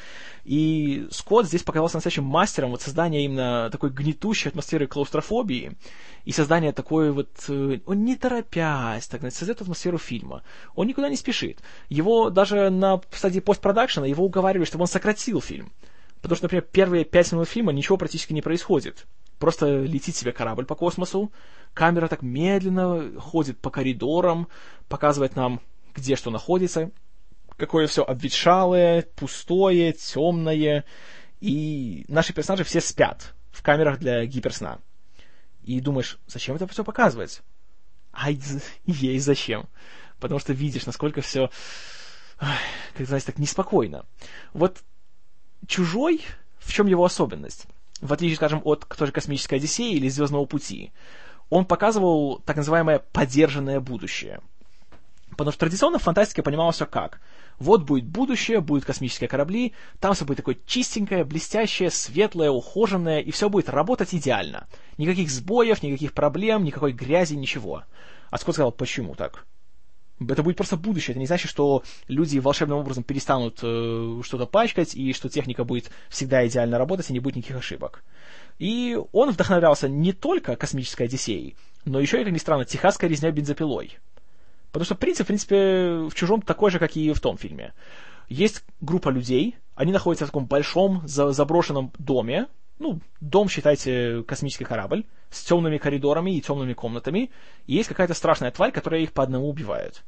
И 0.44 1.08
Скотт 1.12 1.48
здесь 1.48 1.64
показался 1.64 1.98
настоящим 1.98 2.24
мастером 2.24 2.72
вот 2.72 2.82
создания 2.82 3.26
именно 3.26 3.70
такой 3.72 3.90
гнетущей 3.90 4.50
атмосферы 4.50 4.88
клаустрофобии 4.88 5.78
и 6.26 6.32
создания 6.32 6.72
такой 6.72 7.12
вот... 7.12 7.30
Э, 7.48 7.80
он 7.86 8.04
не 8.04 8.16
торопясь, 8.16 9.08
так 9.08 9.20
сказать, 9.20 9.36
создает 9.36 9.62
атмосферу 9.62 9.98
фильма. 9.98 10.44
Он 10.76 10.88
никуда 10.88 11.10
не 11.10 11.16
спешит. 11.16 11.60
Его 11.90 12.30
даже 12.30 12.70
на 12.70 13.02
стадии 13.12 13.40
постпродакшена 13.40 14.06
его 14.08 14.26
уговаривали, 14.26 14.66
чтобы 14.66 14.84
он 14.84 14.88
сократил 14.88 15.42
фильм. 15.42 15.72
Потому 16.22 16.36
что, 16.36 16.46
например, 16.46 16.66
первые 16.72 17.06
пять 17.06 17.32
минут 17.32 17.48
фильма 17.48 17.72
ничего 17.72 17.98
практически 17.98 18.34
не 18.34 18.42
происходит. 18.42 19.08
Просто 19.40 19.82
летит 19.84 20.16
себе 20.16 20.34
корабль 20.34 20.66
по 20.66 20.76
космосу, 20.76 21.32
камера 21.74 22.10
так 22.10 22.22
медленно 22.22 23.20
ходит 23.20 23.58
по 23.58 23.70
коридорам, 23.70 24.50
показывает 24.90 25.38
нам, 25.38 25.62
где 25.96 26.18
что 26.18 26.30
находится, 26.30 26.92
какое 27.60 27.88
все 27.88 28.04
обветшалое, 28.04 29.04
пустое, 29.16 29.94
темное, 29.94 30.86
и 31.42 32.06
наши 32.08 32.34
персонажи 32.34 32.64
все 32.64 32.82
спят 32.82 33.34
в 33.52 33.62
камерах 33.62 34.00
для 34.00 34.26
гиперсна. 34.26 34.80
И 35.64 35.80
думаешь, 35.82 36.18
зачем 36.26 36.56
это 36.56 36.66
все 36.68 36.84
показывать? 36.84 37.42
А 38.12 38.32
ей 38.86 39.20
зачем? 39.20 39.68
Потому 40.20 40.40
что 40.40 40.54
видишь, 40.54 40.86
насколько 40.86 41.22
все, 41.22 41.52
как 42.38 43.06
знаете, 43.06 43.28
так 43.28 43.38
неспокойно. 43.38 44.06
Вот 44.54 44.84
чужой, 45.68 46.22
в 46.58 46.74
чем 46.74 46.88
его 46.88 47.06
особенность? 47.06 47.68
В 48.02 48.14
отличие, 48.14 48.38
скажем, 48.38 48.62
от 48.64 48.88
той 48.88 49.08
же 49.08 49.14
космической 49.14 49.56
Одиссеи 49.56 49.94
или 49.94 50.08
Звездного 50.08 50.46
пути, 50.46 50.92
он 51.50 51.66
показывал 51.66 52.40
так 52.40 52.56
называемое 52.58 53.00
поддержанное 53.00 53.80
будущее. 53.80 54.40
Потому 55.40 55.54
что 55.54 55.62
традиционно 55.62 56.00
в 56.00 56.04
фантастике 56.04 56.44
понималось 56.44 56.76
все 56.76 56.86
как. 56.86 57.22
Вот 57.60 57.84
будет 57.84 58.04
будущее, 58.04 58.60
будут 58.60 58.84
космические 58.84 59.30
корабли, 59.30 59.72
там 60.02 60.14
все 60.14 60.26
будет 60.26 60.36
такое 60.36 60.58
чистенькое, 60.66 61.24
блестящее, 61.24 61.92
светлое, 61.92 62.52
ухоженное, 62.52 63.22
и 63.22 63.32
все 63.32 63.50
будет 63.50 63.70
работать 63.70 64.14
идеально. 64.14 64.68
Никаких 64.98 65.32
сбоев, 65.32 65.82
никаких 65.82 66.12
проблем, 66.12 66.66
никакой 66.66 66.92
грязи, 66.92 67.36
ничего. 67.36 67.84
А 68.30 68.38
Скотт 68.38 68.56
сказал, 68.56 68.74
почему 68.74 69.16
так? 69.16 69.46
Это 70.20 70.44
будет 70.44 70.58
просто 70.58 70.76
будущее. 70.76 71.14
Это 71.14 71.22
не 71.22 71.28
значит, 71.28 71.50
что 71.50 71.84
люди 72.10 72.38
волшебным 72.40 72.80
образом 72.80 73.06
перестанут 73.06 73.60
э, 73.64 74.22
что-то 74.26 74.46
пачкать, 74.46 74.94
и 74.94 75.14
что 75.14 75.30
техника 75.30 75.64
будет 75.64 75.90
всегда 76.10 76.46
идеально 76.46 76.78
работать, 76.78 77.10
и 77.10 77.14
не 77.14 77.22
будет 77.22 77.38
никаких 77.38 77.56
ошибок. 77.56 78.04
И 78.58 79.00
он 79.14 79.32
вдохновлялся 79.32 79.88
не 79.88 80.12
только 80.12 80.58
космической 80.58 81.04
Одиссеей, 81.04 81.56
но 81.86 82.02
еще, 82.02 82.22
как 82.22 82.34
ни 82.34 82.38
странно, 82.38 82.66
техасской 82.66 83.08
резня 83.08 83.32
бензопилой. 83.32 84.00
Потому 84.72 84.86
что 84.86 84.96
принцип, 84.96 85.26
в 85.26 85.28
принципе, 85.28 86.08
в 86.10 86.14
«Чужом» 86.14 86.42
такой 86.42 86.72
же, 86.72 86.80
как 86.80 86.96
и 86.96 87.12
в 87.12 87.20
том 87.20 87.38
фильме. 87.38 87.74
Есть 88.28 88.64
группа 88.82 89.10
людей, 89.10 89.58
они 89.76 89.92
находятся 89.92 90.26
в 90.26 90.30
таком 90.30 90.46
большом 90.46 91.02
заброшенном 91.08 91.92
доме, 91.98 92.48
ну, 92.78 93.02
дом, 93.20 93.50
считайте, 93.50 94.24
космический 94.24 94.64
корабль, 94.64 95.06
с 95.30 95.44
темными 95.44 95.78
коридорами 95.78 96.32
и 96.32 96.42
темными 96.42 96.74
комнатами, 96.74 97.30
и 97.68 97.76
есть 97.76 97.90
какая-то 97.90 98.14
страшная 98.14 98.52
тварь, 98.52 98.72
которая 98.72 99.02
их 99.02 99.12
по 99.12 99.24
одному 99.24 99.50
убивает. 99.50 100.04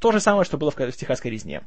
То 0.00 0.12
же 0.12 0.20
самое, 0.20 0.44
что 0.44 0.58
было 0.58 0.70
в, 0.70 0.76
в 0.76 0.96
техасской 0.96 1.30
резне. 1.30 1.62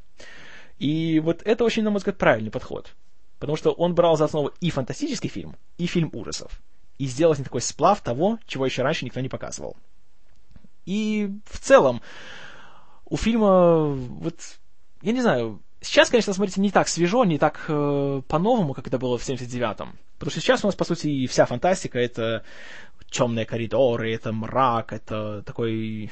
И 0.78 1.20
вот 1.20 1.42
это 1.44 1.64
очень, 1.64 1.84
на 1.84 1.90
мой 1.90 2.00
взгляд, 2.00 2.18
правильный 2.18 2.52
подход. 2.52 2.96
Потому 3.40 3.56
что 3.56 3.72
он 3.72 3.96
брал 3.96 4.18
за 4.18 4.26
основу 4.26 4.52
и 4.60 4.70
фантастический 4.70 5.30
фильм, 5.30 5.56
и 5.78 5.86
фильм 5.86 6.10
ужасов. 6.14 6.62
И 6.98 7.06
сделал 7.06 7.36
с 7.36 7.38
такой 7.38 7.62
сплав 7.62 8.02
того, 8.02 8.40
чего 8.46 8.66
еще 8.66 8.82
раньше 8.82 9.06
никто 9.06 9.22
не 9.22 9.30
показывал. 9.30 9.78
И 10.90 11.30
в 11.46 11.60
целом, 11.60 12.02
у 13.06 13.16
фильма, 13.16 13.94
вот, 13.94 14.34
я 15.04 15.12
не 15.12 15.22
знаю, 15.22 15.62
сейчас, 15.82 16.10
конечно, 16.10 16.34
смотрите, 16.34 16.62
не 16.62 16.72
так 16.72 16.88
свежо, 16.88 17.26
не 17.26 17.38
так 17.38 17.66
э, 17.68 18.22
по-новому, 18.28 18.74
как 18.74 18.88
это 18.88 18.98
было 18.98 19.20
в 19.20 19.22
79-м. 19.22 20.00
Потому 20.18 20.32
что 20.32 20.42
сейчас 20.42 20.64
у 20.64 20.68
нас, 20.68 20.76
по 20.76 20.86
сути, 20.86 21.28
вся 21.28 21.46
фантастика— 21.46 22.00
это 22.00 22.44
темные 23.12 23.46
коридоры, 23.46 24.12
это 24.12 24.32
мрак, 24.32 24.92
это 24.92 25.44
такой 25.44 26.12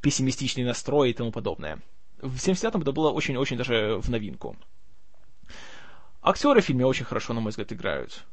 пессимистичный 0.00 0.64
настрой 0.64 1.10
и 1.10 1.14
тому 1.14 1.30
подобное. 1.30 1.78
В 2.20 2.38
79-м 2.38 2.82
это 2.82 2.90
было 2.90 3.12
очень-очень 3.12 3.56
даже 3.56 4.00
в 4.02 4.10
новинку. 4.10 4.56
Актеры 6.22 6.60
в 6.60 6.64
фильме 6.64 6.84
очень 6.84 7.04
хорошо, 7.04 7.34
на 7.34 7.40
мой 7.40 7.50
взгляд, 7.50 7.72
играют 7.72 8.24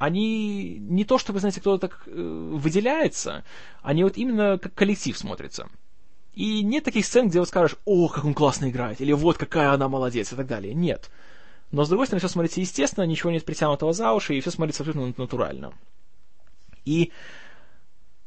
они 0.00 0.78
не 0.78 1.04
то, 1.04 1.18
чтобы, 1.18 1.40
знаете, 1.40 1.60
кто-то 1.60 1.88
так 1.88 2.04
э, 2.06 2.10
выделяется, 2.10 3.44
они 3.82 4.02
вот 4.02 4.16
именно 4.16 4.56
как 4.56 4.72
коллектив 4.72 5.16
смотрятся. 5.16 5.68
И 6.32 6.62
нет 6.62 6.84
таких 6.84 7.04
сцен, 7.04 7.28
где 7.28 7.38
вот 7.38 7.48
скажешь, 7.48 7.76
о, 7.84 8.08
как 8.08 8.24
он 8.24 8.32
классно 8.32 8.70
играет, 8.70 9.02
или 9.02 9.12
вот 9.12 9.36
какая 9.36 9.72
она 9.72 9.88
молодец, 9.88 10.32
и 10.32 10.36
так 10.36 10.46
далее. 10.46 10.72
Нет. 10.72 11.10
Но, 11.70 11.84
с 11.84 11.90
другой 11.90 12.06
стороны, 12.06 12.20
все 12.20 12.28
смотрится 12.30 12.62
естественно, 12.62 13.04
ничего 13.04 13.30
нет 13.30 13.44
притянутого 13.44 13.92
за 13.92 14.14
уши, 14.14 14.34
и 14.34 14.40
все 14.40 14.50
смотрится 14.50 14.84
абсолютно 14.84 15.22
натурально. 15.22 15.74
И, 16.86 17.12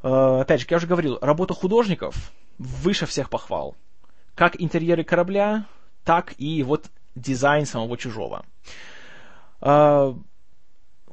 э, 0.03 0.39
опять 0.41 0.59
же, 0.59 0.67
как 0.67 0.71
я 0.71 0.77
уже 0.77 0.85
говорил, 0.85 1.17
работа 1.21 1.55
художников 1.55 2.31
выше 2.59 3.07
всех 3.07 3.31
похвал. 3.31 3.75
Как 4.35 4.61
интерьеры 4.61 5.03
корабля, 5.03 5.65
так 6.03 6.35
и 6.37 6.61
вот 6.61 6.91
дизайн 7.15 7.65
самого 7.65 7.97
чужого. 7.97 8.45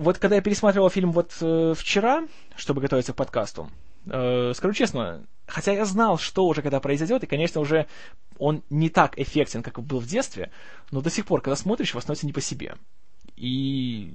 Вот 0.01 0.17
когда 0.17 0.37
я 0.37 0.41
пересматривал 0.41 0.89
фильм 0.89 1.13
вот 1.13 1.37
э, 1.43 1.75
вчера, 1.77 2.27
чтобы 2.57 2.81
готовиться 2.81 3.13
к 3.13 3.17
подкасту, 3.17 3.69
э, 4.07 4.53
скажу 4.55 4.73
честно, 4.73 5.27
хотя 5.47 5.73
я 5.73 5.85
знал, 5.85 6.17
что 6.17 6.47
уже 6.47 6.63
когда 6.63 6.81
произойдет, 6.81 7.23
и, 7.23 7.27
конечно, 7.27 7.61
уже 7.61 7.87
он 8.39 8.63
не 8.71 8.89
так 8.89 9.19
эффектен, 9.19 9.63
как 9.63 9.79
был 9.83 9.99
в 9.99 10.07
детстве, 10.07 10.51
но 10.91 11.03
до 11.03 11.11
сих 11.11 11.27
пор, 11.27 11.43
когда 11.43 11.55
смотришь, 11.55 11.91
его 11.91 12.01
становится 12.01 12.25
не 12.25 12.33
по 12.33 12.41
себе. 12.41 12.77
И 13.37 14.15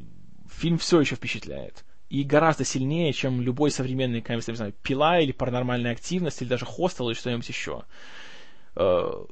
фильм 0.50 0.80
все 0.80 1.02
еще 1.02 1.18
впечатляет. 1.18 1.86
И 2.10 2.24
гораздо 2.24 2.66
сильнее, 2.66 3.14
чем 3.14 3.40
любой 3.40 3.70
современный, 3.70 4.22
конечно, 4.22 4.50
не 4.50 4.58
знаю, 4.58 4.74
пила 4.82 5.20
или 5.20 5.34
паранормальная 5.34 5.92
активность, 5.92 6.42
или 6.42 6.50
даже 6.50 6.66
хостел, 6.66 7.10
или 7.10 7.16
что-нибудь 7.16 7.48
еще. 7.48 7.84
Э, 8.76 9.24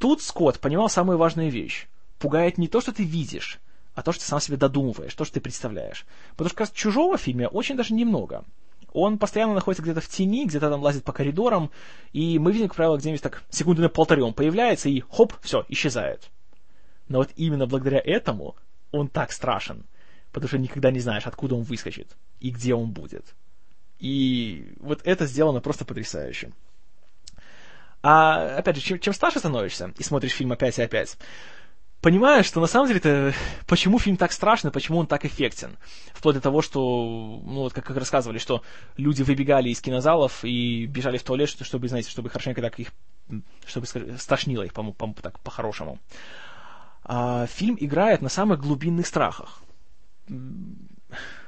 тут 0.00 0.22
Скотт 0.22 0.58
понимал 0.58 0.88
самую 0.88 1.18
важную 1.18 1.50
вещь. 1.52 1.86
Пугает 2.18 2.58
не 2.58 2.66
то, 2.66 2.80
что 2.80 2.92
ты 2.92 3.04
видишь, 3.04 3.60
а 3.94 4.02
то, 4.02 4.12
что 4.12 4.22
ты 4.22 4.28
сам 4.28 4.40
себе 4.40 4.56
додумываешь, 4.56 5.14
то, 5.14 5.24
что 5.24 5.34
ты 5.34 5.40
представляешь. 5.40 6.06
Потому 6.32 6.48
что, 6.48 6.58
кажется, 6.58 6.78
чужого 6.78 7.16
в 7.16 7.20
фильме 7.20 7.48
очень 7.48 7.76
даже 7.76 7.94
немного. 7.94 8.44
Он 8.92 9.18
постоянно 9.18 9.54
находится 9.54 9.82
где-то 9.82 10.00
в 10.00 10.08
тени, 10.08 10.46
где-то 10.46 10.68
там 10.70 10.82
лазит 10.82 11.04
по 11.04 11.12
коридорам, 11.12 11.70
и 12.12 12.38
мы 12.38 12.52
видим, 12.52 12.68
как 12.68 12.76
правило, 12.76 12.98
где-нибудь 12.98 13.22
так 13.22 13.42
секунды 13.50 13.82
на 13.82 13.88
полторы 13.88 14.22
он 14.22 14.34
появляется, 14.34 14.88
и 14.88 15.00
хоп, 15.00 15.34
все, 15.40 15.64
исчезает. 15.68 16.30
Но 17.08 17.18
вот 17.18 17.30
именно 17.36 17.66
благодаря 17.66 18.02
этому 18.04 18.54
он 18.90 19.08
так 19.08 19.32
страшен, 19.32 19.84
потому 20.30 20.48
что 20.48 20.58
никогда 20.58 20.90
не 20.90 21.00
знаешь, 21.00 21.26
откуда 21.26 21.54
он 21.54 21.62
выскочит 21.62 22.08
и 22.40 22.50
где 22.50 22.74
он 22.74 22.90
будет. 22.90 23.34
И 23.98 24.74
вот 24.80 25.00
это 25.04 25.26
сделано 25.26 25.60
просто 25.60 25.84
потрясающе. 25.84 26.52
А, 28.02 28.56
опять 28.56 28.76
же, 28.76 28.82
чем, 28.82 28.98
чем 28.98 29.14
старше 29.14 29.38
становишься 29.38 29.92
и 29.96 30.02
смотришь 30.02 30.32
фильм 30.32 30.52
опять 30.52 30.78
и 30.78 30.82
опять, 30.82 31.16
понимаешь, 32.02 32.46
что 32.46 32.60
на 32.60 32.66
самом 32.66 32.88
деле 32.88 32.98
это 32.98 33.32
почему 33.66 33.98
фильм 33.98 34.18
так 34.18 34.32
страшный, 34.32 34.70
почему 34.70 34.98
он 34.98 35.06
так 35.06 35.24
эффектен. 35.24 35.78
Вплоть 36.12 36.34
до 36.34 36.40
того, 36.42 36.60
что, 36.60 36.80
ну 37.44 37.60
вот 37.60 37.72
как, 37.72 37.86
как 37.86 37.96
рассказывали, 37.96 38.38
что 38.38 38.62
люди 38.98 39.22
выбегали 39.22 39.70
из 39.70 39.80
кинозалов 39.80 40.44
и 40.44 40.86
бежали 40.86 41.16
в 41.16 41.22
туалет, 41.22 41.48
чтобы, 41.48 41.88
знаете, 41.88 42.10
чтобы 42.10 42.28
хорошенько 42.28 42.60
так 42.60 42.78
их, 42.78 42.88
чтобы 43.66 43.86
стошнило 44.18 44.64
их, 44.64 44.74
по, 44.74 44.82
по, 44.92 45.14
так, 45.22 45.38
по-хорошему. 45.40 46.00
А, 47.04 47.46
фильм 47.46 47.76
играет 47.80 48.20
на 48.20 48.28
самых 48.28 48.60
глубинных 48.60 49.06
страхах. 49.06 49.62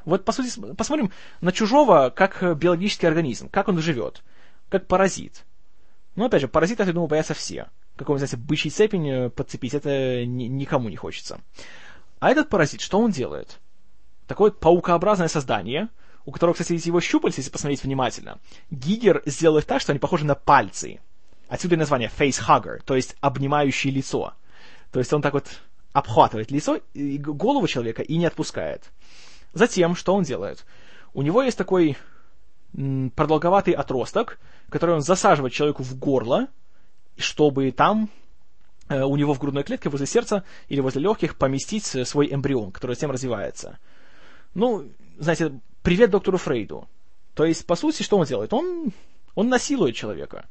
Вот, 0.04 0.24
по 0.24 0.32
сути, 0.32 0.74
посмотрим 0.74 1.10
на 1.40 1.50
чужого 1.50 2.10
как 2.10 2.58
биологический 2.58 3.06
организм, 3.06 3.48
как 3.48 3.68
он 3.68 3.80
живет, 3.80 4.22
как 4.68 4.86
паразит. 4.86 5.44
Ну, 6.14 6.26
опять 6.26 6.42
же, 6.42 6.48
паразитов, 6.48 6.86
я 6.86 6.92
думаю, 6.92 7.08
боятся 7.08 7.34
все 7.34 7.68
какой-нибудь, 7.96 8.28
знаете, 8.28 8.44
бычий 8.44 8.70
цепень 8.70 9.08
э, 9.08 9.30
подцепить, 9.30 9.74
это 9.74 10.24
ни, 10.26 10.44
никому 10.44 10.88
не 10.88 10.96
хочется. 10.96 11.40
А 12.18 12.30
этот 12.30 12.48
паразит, 12.48 12.80
что 12.80 12.98
он 12.98 13.10
делает? 13.10 13.60
Такое 14.26 14.50
паукообразное 14.50 15.28
создание, 15.28 15.88
у 16.24 16.32
которого, 16.32 16.54
кстати, 16.54 16.80
его 16.86 17.00
щупальца, 17.00 17.40
если 17.40 17.50
посмотреть 17.50 17.84
внимательно, 17.84 18.38
Гигер 18.70 19.22
сделал 19.26 19.58
их 19.58 19.64
так, 19.64 19.80
что 19.80 19.92
они 19.92 19.98
похожи 19.98 20.24
на 20.24 20.34
пальцы. 20.34 21.00
Отсюда 21.48 21.74
и 21.74 21.78
название 21.78 22.10
face 22.10 22.42
hugger, 22.42 22.80
то 22.84 22.96
есть 22.96 23.16
обнимающее 23.20 23.92
лицо. 23.92 24.32
То 24.90 24.98
есть 24.98 25.12
он 25.12 25.22
так 25.22 25.34
вот 25.34 25.46
обхватывает 25.92 26.50
лицо, 26.50 26.80
и 26.94 27.18
голову 27.18 27.66
человека 27.68 28.02
и 28.02 28.16
не 28.16 28.26
отпускает. 28.26 28.90
Затем, 29.52 29.94
что 29.94 30.14
он 30.14 30.24
делает? 30.24 30.64
У 31.12 31.22
него 31.22 31.42
есть 31.42 31.58
такой 31.58 31.96
продолговатый 33.14 33.74
отросток, 33.74 34.38
который 34.68 34.96
он 34.96 35.02
засаживает 35.02 35.52
человеку 35.52 35.84
в 35.84 35.96
горло, 35.96 36.48
чтобы 37.16 37.70
там 37.70 38.08
э, 38.88 39.02
у 39.02 39.16
него 39.16 39.34
в 39.34 39.38
грудной 39.38 39.62
клетке 39.62 39.88
возле 39.88 40.06
сердца 40.06 40.44
или 40.68 40.80
возле 40.80 41.02
легких 41.02 41.36
поместить 41.36 41.84
свой 41.84 42.32
эмбрион, 42.32 42.72
который 42.72 42.94
затем 42.94 43.10
развивается. 43.10 43.78
Ну, 44.54 44.90
знаете, 45.18 45.60
привет 45.82 46.10
доктору 46.10 46.38
Фрейду. 46.38 46.88
То 47.34 47.44
есть, 47.44 47.66
по 47.66 47.76
сути, 47.76 48.02
что 48.02 48.16
он 48.16 48.26
делает? 48.26 48.52
Он, 48.52 48.92
он 49.34 49.48
насилует 49.48 49.96
человека. 49.96 50.46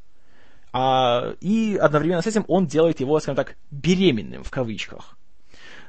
А, 0.74 1.36
и 1.40 1.78
одновременно 1.80 2.22
с 2.22 2.28
этим 2.28 2.46
он 2.48 2.68
делает 2.68 3.00
его, 3.00 3.20
скажем 3.20 3.36
так, 3.36 3.56
беременным 3.72 4.44
в 4.44 4.52
кавычках. 4.52 5.18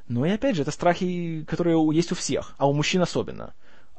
Но 0.08 0.26
и 0.26 0.30
опять 0.30 0.56
же, 0.56 0.62
это 0.62 0.70
страхи, 0.70 1.44
которые 1.48 1.78
есть 1.94 2.12
у 2.12 2.14
всех, 2.14 2.54
а 2.58 2.68
у 2.68 2.74
мужчин 2.74 3.00
особенно. 3.00 3.54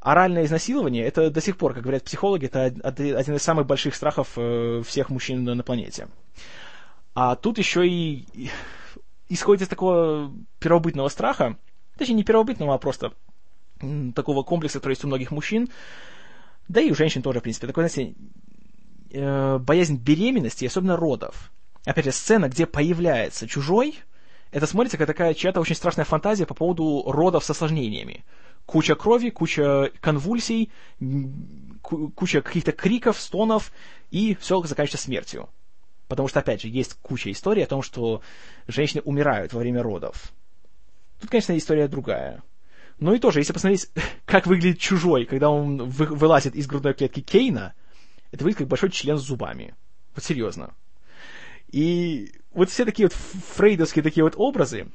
Оральное 0.06 0.46
изнасилование, 0.46 1.04
это 1.04 1.32
до 1.32 1.42
сих 1.42 1.58
пор, 1.58 1.74
как 1.74 1.82
говорят 1.82 2.04
психологи, 2.04 2.46
это 2.46 2.66
один 2.66 3.36
из 3.36 3.42
самых 3.42 3.66
больших 3.66 3.96
страхов 3.96 4.34
э, 4.38 4.84
всех 4.86 5.10
мужчин 5.10 5.44
на 5.44 5.64
планете. 5.64 6.10
А 7.16 7.36
тут 7.36 7.58
еще 7.58 7.88
и 7.88 8.28
исходит 9.30 9.64
из 9.64 9.68
такого 9.68 10.32
первобытного 10.60 11.08
страха, 11.10 11.58
точнее 11.98 12.18
не 12.18 12.24
первобытного, 12.24 12.76
а 12.76 12.78
просто 12.78 13.14
такого 14.14 14.44
комплекса, 14.44 14.78
который 14.78 14.92
есть 14.92 15.04
у 15.06 15.08
многих 15.08 15.32
мужчин, 15.32 15.70
да 16.68 16.82
и 16.82 16.92
у 16.92 16.96
женщин 16.96 17.24
тоже, 17.24 17.40
в 17.40 17.44
принципе, 17.44 17.66
такой, 17.66 17.90
знаете, 17.90 18.14
э, 19.10 19.58
боязнь 19.58 19.98
беременности, 19.98 20.66
особенно 20.66 20.98
родов. 20.98 21.52
Опять 21.84 22.06
же, 22.06 22.12
сцена, 22.12 22.48
где 22.48 22.68
появляется 22.68 23.48
чужой, 23.48 23.96
Это 24.52 24.68
смотрится 24.68 24.98
как 24.98 25.08
такая 25.08 25.34
чья-то 25.34 25.60
очень 25.60 25.76
страшная 25.76 26.06
фантазия 26.06 26.46
по 26.46 26.54
поводу 26.54 27.04
родов 27.08 27.44
с 27.44 27.50
осложнениями. 27.50 28.24
Куча 28.66 28.96
крови, 28.96 29.30
куча 29.30 29.92
конвульсий, 30.02 30.72
куча 31.82 32.42
каких-то 32.42 32.72
криков, 32.72 33.20
стонов, 33.20 33.72
и 34.12 34.36
все 34.36 34.62
заканчивается 34.64 35.06
смертью. 35.06 35.50
Потому 36.08 36.28
что, 36.28 36.40
опять 36.40 36.62
же, 36.62 36.68
есть 36.68 36.96
куча 37.02 37.32
историй 37.32 37.64
о 37.64 37.68
том, 37.68 37.82
что 37.82 38.22
женщины 38.68 39.02
умирают 39.06 39.54
во 39.54 39.60
время 39.60 39.84
родов. 39.84 40.32
Тут, 41.20 41.30
конечно, 41.30 41.58
история 41.58 41.88
другая. 41.88 42.44
Ну 43.00 43.14
и 43.14 43.20
тоже, 43.20 43.40
если 43.40 43.54
посмотреть, 43.54 43.90
как 44.26 44.48
выглядит 44.48 44.80
чужой, 44.80 45.26
когда 45.26 45.50
он 45.50 45.78
вы, 45.90 46.06
вылазит 46.06 46.56
из 46.56 46.68
грудной 46.68 46.94
клетки 46.94 47.22
Кейна, 47.22 47.74
это 48.32 48.44
выглядит 48.44 48.60
как 48.60 48.68
большой 48.68 48.92
член 48.92 49.18
с 49.18 49.22
зубами. 49.22 49.76
Вот 50.16 50.24
серьезно. 50.24 50.74
И 51.72 52.32
вот 52.54 52.70
все 52.70 52.86
такие 52.86 53.08
вот 53.08 53.14
фрейдовские 53.14 54.04
такие 54.04 54.24
вот 54.24 54.34
образы, 54.38 54.88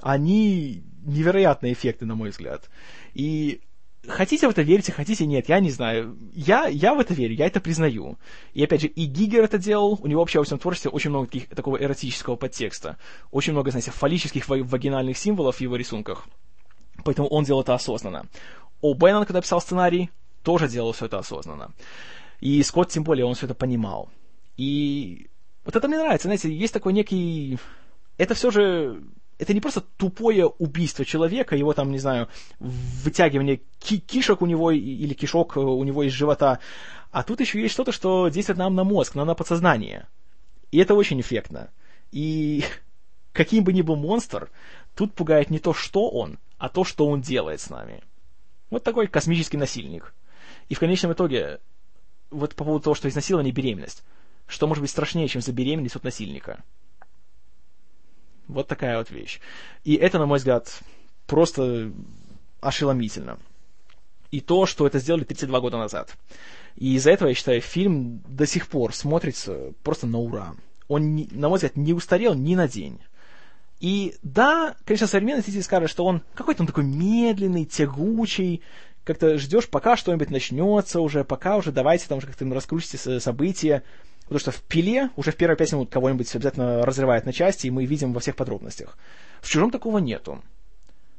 они 0.00 0.82
невероятные 1.04 1.72
эффекты, 1.72 2.06
на 2.06 2.14
мой 2.14 2.30
взгляд. 2.30 2.68
И 3.14 3.60
хотите 4.06 4.46
в 4.46 4.50
это 4.50 4.62
верите, 4.62 4.92
хотите 4.92 5.26
нет, 5.26 5.48
я 5.48 5.60
не 5.60 5.70
знаю. 5.70 6.16
Я, 6.32 6.66
я 6.66 6.94
в 6.94 7.00
это 7.00 7.14
верю, 7.14 7.34
я 7.34 7.46
это 7.46 7.60
признаю. 7.60 8.18
И 8.54 8.62
опять 8.62 8.82
же, 8.82 8.86
и 8.88 9.06
Гигер 9.06 9.44
это 9.44 9.58
делал, 9.58 9.98
у 10.02 10.06
него 10.06 10.20
вообще 10.20 10.38
во 10.38 10.44
всем 10.44 10.58
творчестве 10.58 10.90
очень 10.90 11.10
много 11.10 11.26
таких, 11.26 11.48
такого 11.48 11.76
эротического 11.76 12.36
подтекста. 12.36 12.96
Очень 13.30 13.52
много, 13.52 13.70
знаете, 13.70 13.90
фаллических 13.90 14.48
вагинальных 14.48 15.16
символов 15.16 15.56
в 15.56 15.60
его 15.60 15.76
рисунках. 15.76 16.26
Поэтому 17.04 17.28
он 17.28 17.44
делал 17.44 17.62
это 17.62 17.74
осознанно. 17.74 18.26
О 18.80 18.94
Беннон, 18.94 19.24
когда 19.24 19.40
писал 19.40 19.60
сценарий, 19.60 20.10
тоже 20.42 20.68
делал 20.68 20.92
все 20.92 21.06
это 21.06 21.18
осознанно. 21.18 21.72
И 22.40 22.62
Скотт, 22.62 22.90
тем 22.90 23.02
более, 23.02 23.24
он 23.24 23.34
все 23.34 23.46
это 23.46 23.54
понимал. 23.54 24.10
И 24.56 25.28
вот 25.64 25.76
это 25.76 25.88
мне 25.88 25.98
нравится, 25.98 26.28
знаете, 26.28 26.52
есть 26.54 26.72
такой 26.72 26.92
некий... 26.92 27.58
Это 28.16 28.34
все 28.34 28.50
же 28.50 29.02
это 29.38 29.54
не 29.54 29.60
просто 29.60 29.80
тупое 29.80 30.46
убийство 30.46 31.04
человека, 31.04 31.56
его 31.56 31.72
там, 31.72 31.92
не 31.92 31.98
знаю, 31.98 32.28
вытягивание 32.58 33.60
ки- 33.78 33.98
кишек 33.98 34.42
у 34.42 34.46
него 34.46 34.72
или 34.72 35.14
кишок 35.14 35.56
у 35.56 35.82
него 35.84 36.02
из 36.02 36.12
живота, 36.12 36.58
а 37.10 37.22
тут 37.22 37.40
еще 37.40 37.60
есть 37.60 37.72
что-то, 37.72 37.92
что 37.92 38.28
действует 38.28 38.58
нам 38.58 38.74
на 38.74 38.84
мозг, 38.84 39.14
нам 39.14 39.28
на 39.28 39.34
подсознание. 39.34 40.08
И 40.72 40.78
это 40.78 40.94
очень 40.94 41.20
эффектно. 41.20 41.70
И 42.10 42.64
каким 43.32 43.64
бы 43.64 43.72
ни 43.72 43.82
был 43.82 43.96
монстр, 43.96 44.50
тут 44.94 45.14
пугает 45.14 45.50
не 45.50 45.60
то, 45.60 45.72
что 45.72 46.10
он, 46.10 46.38
а 46.58 46.68
то, 46.68 46.84
что 46.84 47.06
он 47.06 47.20
делает 47.20 47.60
с 47.60 47.70
нами. 47.70 48.02
Вот 48.70 48.82
такой 48.82 49.06
космический 49.06 49.56
насильник. 49.56 50.14
И 50.68 50.74
в 50.74 50.80
конечном 50.80 51.12
итоге, 51.12 51.60
вот 52.30 52.54
по 52.54 52.64
поводу 52.64 52.84
того, 52.84 52.94
что 52.94 53.08
изнасилование 53.08 53.52
и 53.52 53.54
беременность, 53.54 54.04
что 54.46 54.66
может 54.66 54.82
быть 54.82 54.90
страшнее, 54.90 55.28
чем 55.28 55.40
забеременеть 55.42 55.94
от 55.94 56.04
насильника? 56.04 56.64
Вот 58.48 58.66
такая 58.66 58.98
вот 58.98 59.10
вещь. 59.10 59.40
И 59.84 59.94
это, 59.94 60.18
на 60.18 60.26
мой 60.26 60.38
взгляд, 60.38 60.80
просто 61.26 61.92
ошеломительно. 62.60 63.38
И 64.30 64.40
то, 64.40 64.66
что 64.66 64.86
это 64.86 64.98
сделали 64.98 65.24
32 65.24 65.60
года 65.60 65.78
назад. 65.78 66.16
И 66.76 66.94
из-за 66.96 67.10
этого, 67.10 67.28
я 67.28 67.34
считаю, 67.34 67.60
фильм 67.60 68.22
до 68.26 68.46
сих 68.46 68.68
пор 68.68 68.94
смотрится 68.94 69.72
просто 69.82 70.06
на 70.06 70.18
ура. 70.18 70.54
Он, 70.88 71.26
на 71.30 71.48
мой 71.48 71.56
взгляд, 71.56 71.76
не 71.76 71.92
устарел 71.92 72.34
ни 72.34 72.54
на 72.54 72.68
день. 72.68 72.98
И 73.80 74.16
да, 74.22 74.74
конечно, 74.84 75.06
современный 75.06 75.42
зритель 75.42 75.62
скажет, 75.62 75.90
что 75.90 76.04
он 76.04 76.22
какой-то 76.34 76.62
он 76.62 76.66
такой 76.66 76.84
медленный, 76.84 77.64
тягучий, 77.64 78.62
как-то 79.04 79.38
ждешь, 79.38 79.68
пока 79.68 79.96
что-нибудь 79.96 80.30
начнется 80.30 81.00
уже, 81.00 81.24
пока 81.24 81.56
уже 81.56 81.72
давайте 81.72 82.06
там 82.08 82.18
уже 82.18 82.26
как-то 82.26 82.44
раскрутите 82.46 83.20
события. 83.20 83.82
Потому 84.28 84.40
что 84.40 84.50
в 84.50 84.60
«Пиле» 84.60 85.08
уже 85.16 85.32
в 85.32 85.36
первые 85.36 85.56
пять 85.56 85.72
минут 85.72 85.90
кого-нибудь 85.90 86.34
обязательно 86.34 86.84
разрывает 86.84 87.24
на 87.24 87.32
части, 87.32 87.66
и 87.66 87.70
мы 87.70 87.86
видим 87.86 88.12
во 88.12 88.20
всех 88.20 88.36
подробностях. 88.36 88.98
В 89.40 89.48
«Чужом» 89.48 89.70
такого 89.70 89.98
нету. 89.98 90.42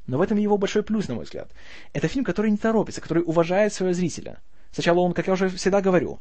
Но 0.05 0.19
в 0.19 0.21
этом 0.21 0.37
его 0.37 0.59
большой 0.59 0.83
плюс, 0.83 1.07
на 1.07 1.15
мой 1.15 1.23
взгляд. 1.23 1.51
Это 1.93 2.07
фильм, 2.07 2.23
который 2.23 2.51
не 2.51 2.57
торопится, 2.57 3.01
который 3.01 3.23
уважает 3.23 3.73
своего 3.73 3.93
зрителя. 3.93 4.37
Сначала 4.71 4.99
он, 4.99 5.13
как 5.13 5.25
я 5.25 5.33
уже 5.33 5.49
всегда 5.49 5.81
говорю, 5.81 6.19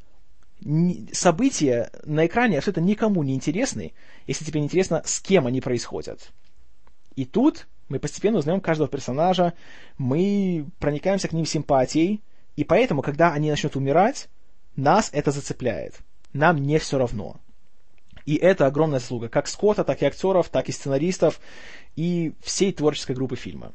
события 1.13 1.91
на 2.05 2.27
экране 2.27 2.57
абсолютно 2.57 2.81
никому 2.81 3.23
не 3.23 3.35
интересны, 3.35 3.93
если 4.27 4.47
тебе 4.47 4.61
не 4.61 4.67
интересно, 4.67 5.03
с 5.05 5.21
кем 5.21 5.47
они 5.47 5.61
происходят. 5.61 6.33
И 7.17 7.27
тут 7.27 7.67
мы 7.91 7.99
постепенно 7.99 8.39
узнаем 8.39 8.63
каждого 8.63 8.89
персонажа, 8.89 9.53
мы 9.99 10.65
проникаемся 10.79 11.29
к 11.29 11.35
ним 11.35 11.45
симпатией, 11.45 12.23
и 12.57 12.65
поэтому, 12.65 13.03
когда 13.03 13.35
они 13.35 13.51
начнут 13.51 13.77
умирать, 13.77 14.31
нас 14.75 15.11
это 15.13 15.33
зацепляет 15.33 16.01
нам 16.33 16.63
не 16.63 16.79
все 16.79 16.99
равно. 16.99 17.41
И 18.27 18.37
это 18.37 18.67
огромная 18.67 19.01
заслуга 19.01 19.29
как 19.29 19.49
Скотта, 19.49 19.85
так 19.85 20.03
и 20.03 20.07
актеров, 20.07 20.49
так 20.51 20.69
и 20.69 20.73
сценаристов, 20.73 21.41
и 21.97 22.35
всей 22.43 22.73
творческой 22.73 23.15
группы 23.15 23.37
фильма. 23.37 23.73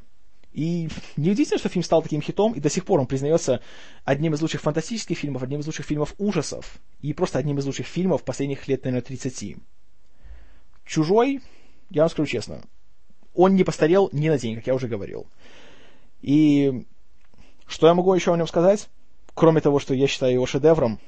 И 0.52 0.88
неудивительно, 1.16 1.58
что 1.58 1.68
фильм 1.68 1.82
стал 1.82 2.02
таким 2.02 2.22
хитом, 2.22 2.52
и 2.52 2.60
до 2.60 2.70
сих 2.70 2.84
пор 2.84 3.00
он 3.00 3.08
признается 3.08 3.60
одним 4.04 4.34
из 4.34 4.40
лучших 4.40 4.60
фантастических 4.60 5.18
фильмов, 5.18 5.42
одним 5.42 5.60
из 5.60 5.66
лучших 5.66 5.84
фильмов 5.84 6.14
ужасов, 6.18 6.78
и 7.00 7.12
просто 7.12 7.40
одним 7.40 7.58
из 7.58 7.66
лучших 7.66 7.86
фильмов 7.86 8.22
последних 8.22 8.68
лет, 8.68 8.84
наверное, 8.84 9.02
30. 9.04 9.56
«Чужой», 10.84 11.40
я 11.90 12.02
вам 12.02 12.10
скажу 12.10 12.26
честно, 12.26 12.62
он 13.34 13.56
не 13.56 13.64
постарел 13.64 14.08
ни 14.12 14.28
на 14.28 14.38
день, 14.38 14.54
как 14.54 14.68
я 14.68 14.74
уже 14.76 14.86
говорил. 14.86 15.26
И 16.22 16.86
что 17.66 17.88
я 17.88 17.94
могу 17.94 18.14
еще 18.14 18.32
о 18.32 18.36
нем 18.36 18.46
сказать? 18.46 18.88
Кроме 19.34 19.60
того, 19.60 19.80
что 19.80 19.92
я 19.92 20.06
считаю 20.06 20.34
его 20.34 20.46
шедевром, 20.46 21.00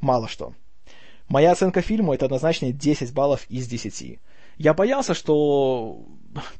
мало 0.00 0.28
что. 0.28 0.54
Моя 1.28 1.52
оценка 1.52 1.80
фильму 1.80 2.12
это 2.12 2.26
однозначно 2.26 2.72
10 2.72 3.12
баллов 3.12 3.46
из 3.48 3.66
10. 3.66 4.18
Я 4.58 4.74
боялся, 4.74 5.14
что 5.14 6.04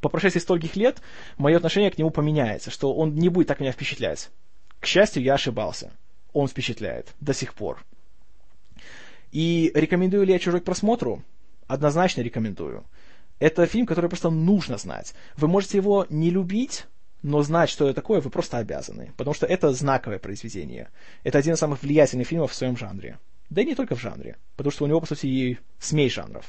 по 0.01 0.09
прошествии 0.09 0.41
стольких 0.41 0.77
лет 0.77 1.01
мое 1.37 1.57
отношение 1.57 1.91
к 1.91 1.99
нему 1.99 2.11
поменяется, 2.11 2.71
что 2.71 2.95
он 2.95 3.15
не 3.15 3.29
будет 3.29 3.49
так 3.49 3.61
меня 3.61 3.73
впечатлять. 3.73 4.31
К 4.81 4.87
счастью, 4.87 5.23
я 5.23 5.35
ошибался. 5.35 5.93
Он 6.33 6.49
впечатляет 6.49 7.15
до 7.21 7.33
сих 7.33 7.55
пор. 7.55 7.85
И 9.31 9.71
рекомендую 9.75 10.25
ли 10.25 10.33
я 10.33 10.39
«Чужой» 10.39 10.61
к 10.61 10.65
просмотру? 10.65 11.23
Однозначно 11.67 12.23
рекомендую. 12.23 12.85
Это 13.39 13.67
фильм, 13.67 13.87
который 13.87 14.09
просто 14.09 14.31
нужно 14.31 14.79
знать. 14.79 15.15
Вы 15.37 15.49
можете 15.49 15.79
его 15.79 16.07
не 16.09 16.31
любить, 16.31 16.87
но 17.23 17.43
знать, 17.43 17.71
что 17.71 17.87
это 17.87 17.95
такое, 17.95 18.21
вы 18.21 18.31
просто 18.31 18.59
обязаны. 18.59 19.13
Потому 19.17 19.35
что 19.35 19.47
это 19.47 19.73
знаковое 19.73 20.19
произведение. 20.19 20.89
Это 21.25 21.39
один 21.39 21.55
из 21.55 21.59
самых 21.59 21.83
влиятельных 21.83 22.29
фильмов 22.29 22.53
в 22.53 22.55
своем 22.55 22.77
жанре. 22.77 23.19
Да 23.55 23.63
и 23.63 23.67
не 23.67 23.77
только 23.77 23.95
в 23.95 24.01
жанре, 24.01 24.37
потому 24.57 24.73
что 24.73 24.85
у 24.85 24.89
него, 24.89 25.01
по 25.01 25.07
сути, 25.07 25.61
смесь 25.79 26.13
жанров. 26.13 26.45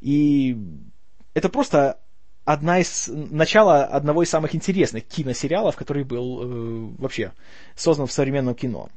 И 0.00 0.56
это 1.34 1.48
просто 1.48 1.98
одна 2.44 2.78
из 2.78 3.08
начало 3.08 3.84
одного 3.84 4.22
из 4.22 4.30
самых 4.30 4.54
интересных 4.54 5.04
киносериалов, 5.04 5.74
который 5.74 6.04
был 6.04 6.42
э, 6.42 6.94
вообще 6.98 7.32
создан 7.74 8.06
в 8.06 8.12
современном 8.12 8.54
кино. 8.54 8.88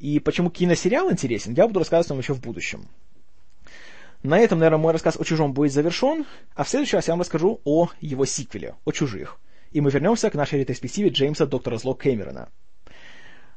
И 0.00 0.18
почему 0.18 0.50
киносериал 0.50 1.12
интересен, 1.12 1.54
я 1.54 1.68
буду 1.68 1.78
рассказывать 1.78 2.10
вам 2.10 2.18
еще 2.18 2.34
в 2.34 2.40
будущем. 2.40 2.88
На 4.24 4.40
этом, 4.40 4.58
наверное, 4.58 4.80
мой 4.80 4.92
рассказ 4.92 5.16
о 5.16 5.22
«Чужом» 5.22 5.52
будет 5.52 5.72
завершен, 5.72 6.26
а 6.56 6.64
в 6.64 6.68
следующий 6.68 6.96
раз 6.96 7.06
я 7.06 7.12
вам 7.12 7.20
расскажу 7.20 7.60
о 7.64 7.88
его 8.00 8.26
сиквеле, 8.26 8.74
о 8.84 8.90
«Чужих». 8.90 9.38
И 9.70 9.80
мы 9.80 9.92
вернемся 9.92 10.28
к 10.28 10.34
нашей 10.34 10.58
ретроспективе 10.58 11.10
Джеймса 11.10 11.46
Доктора 11.46 11.78
Зло 11.78 11.94
Кэмерона. 11.94 12.48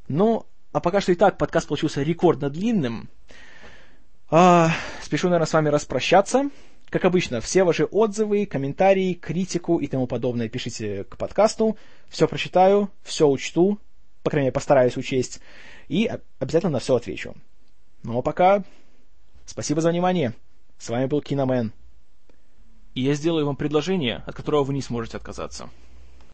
Но 0.08 0.46
а 0.72 0.80
пока 0.80 1.02
что 1.02 1.12
и 1.12 1.16
так 1.16 1.38
подкаст 1.38 1.68
получился 1.68 2.04
рекордно 2.04 2.50
длинным. 2.50 3.10
А, 4.30 4.72
спешу, 5.02 5.28
наверное, 5.28 5.48
с 5.48 5.54
вами 5.54 5.70
распрощаться. 5.70 6.50
Как 6.90 7.06
обычно, 7.06 7.42
все 7.42 7.64
ваши 7.64 7.86
отзывы, 7.86 8.46
комментарии, 8.46 9.14
критику 9.14 9.78
и 9.78 9.88
тому 9.88 10.08
подобное 10.08 10.50
пишите 10.50 11.04
к 11.04 11.18
подкасту. 11.18 11.78
Все 12.08 12.28
прочитаю, 12.28 12.90
все 13.04 13.28
учту, 13.28 13.80
по 14.24 14.32
крайней 14.32 14.46
мере, 14.46 14.54
постараюсь 14.54 14.98
учесть, 14.98 15.40
и 15.88 16.10
обязательно 16.40 16.74
на 16.74 16.80
все 16.80 16.96
отвечу. 16.96 17.36
Ну 18.04 18.18
а 18.18 18.22
пока, 18.22 18.64
спасибо 19.46 19.82
за 19.82 19.90
внимание. 19.90 20.34
С 20.78 20.90
вами 20.90 21.06
был 21.06 21.22
Киномен. 21.22 21.74
И 22.96 23.02
я 23.02 23.14
сделаю 23.14 23.46
вам 23.46 23.56
предложение, 23.56 24.24
от 24.26 24.36
которого 24.36 24.64
вы 24.64 24.74
не 24.74 24.82
сможете 24.82 25.18
отказаться. 25.18 25.70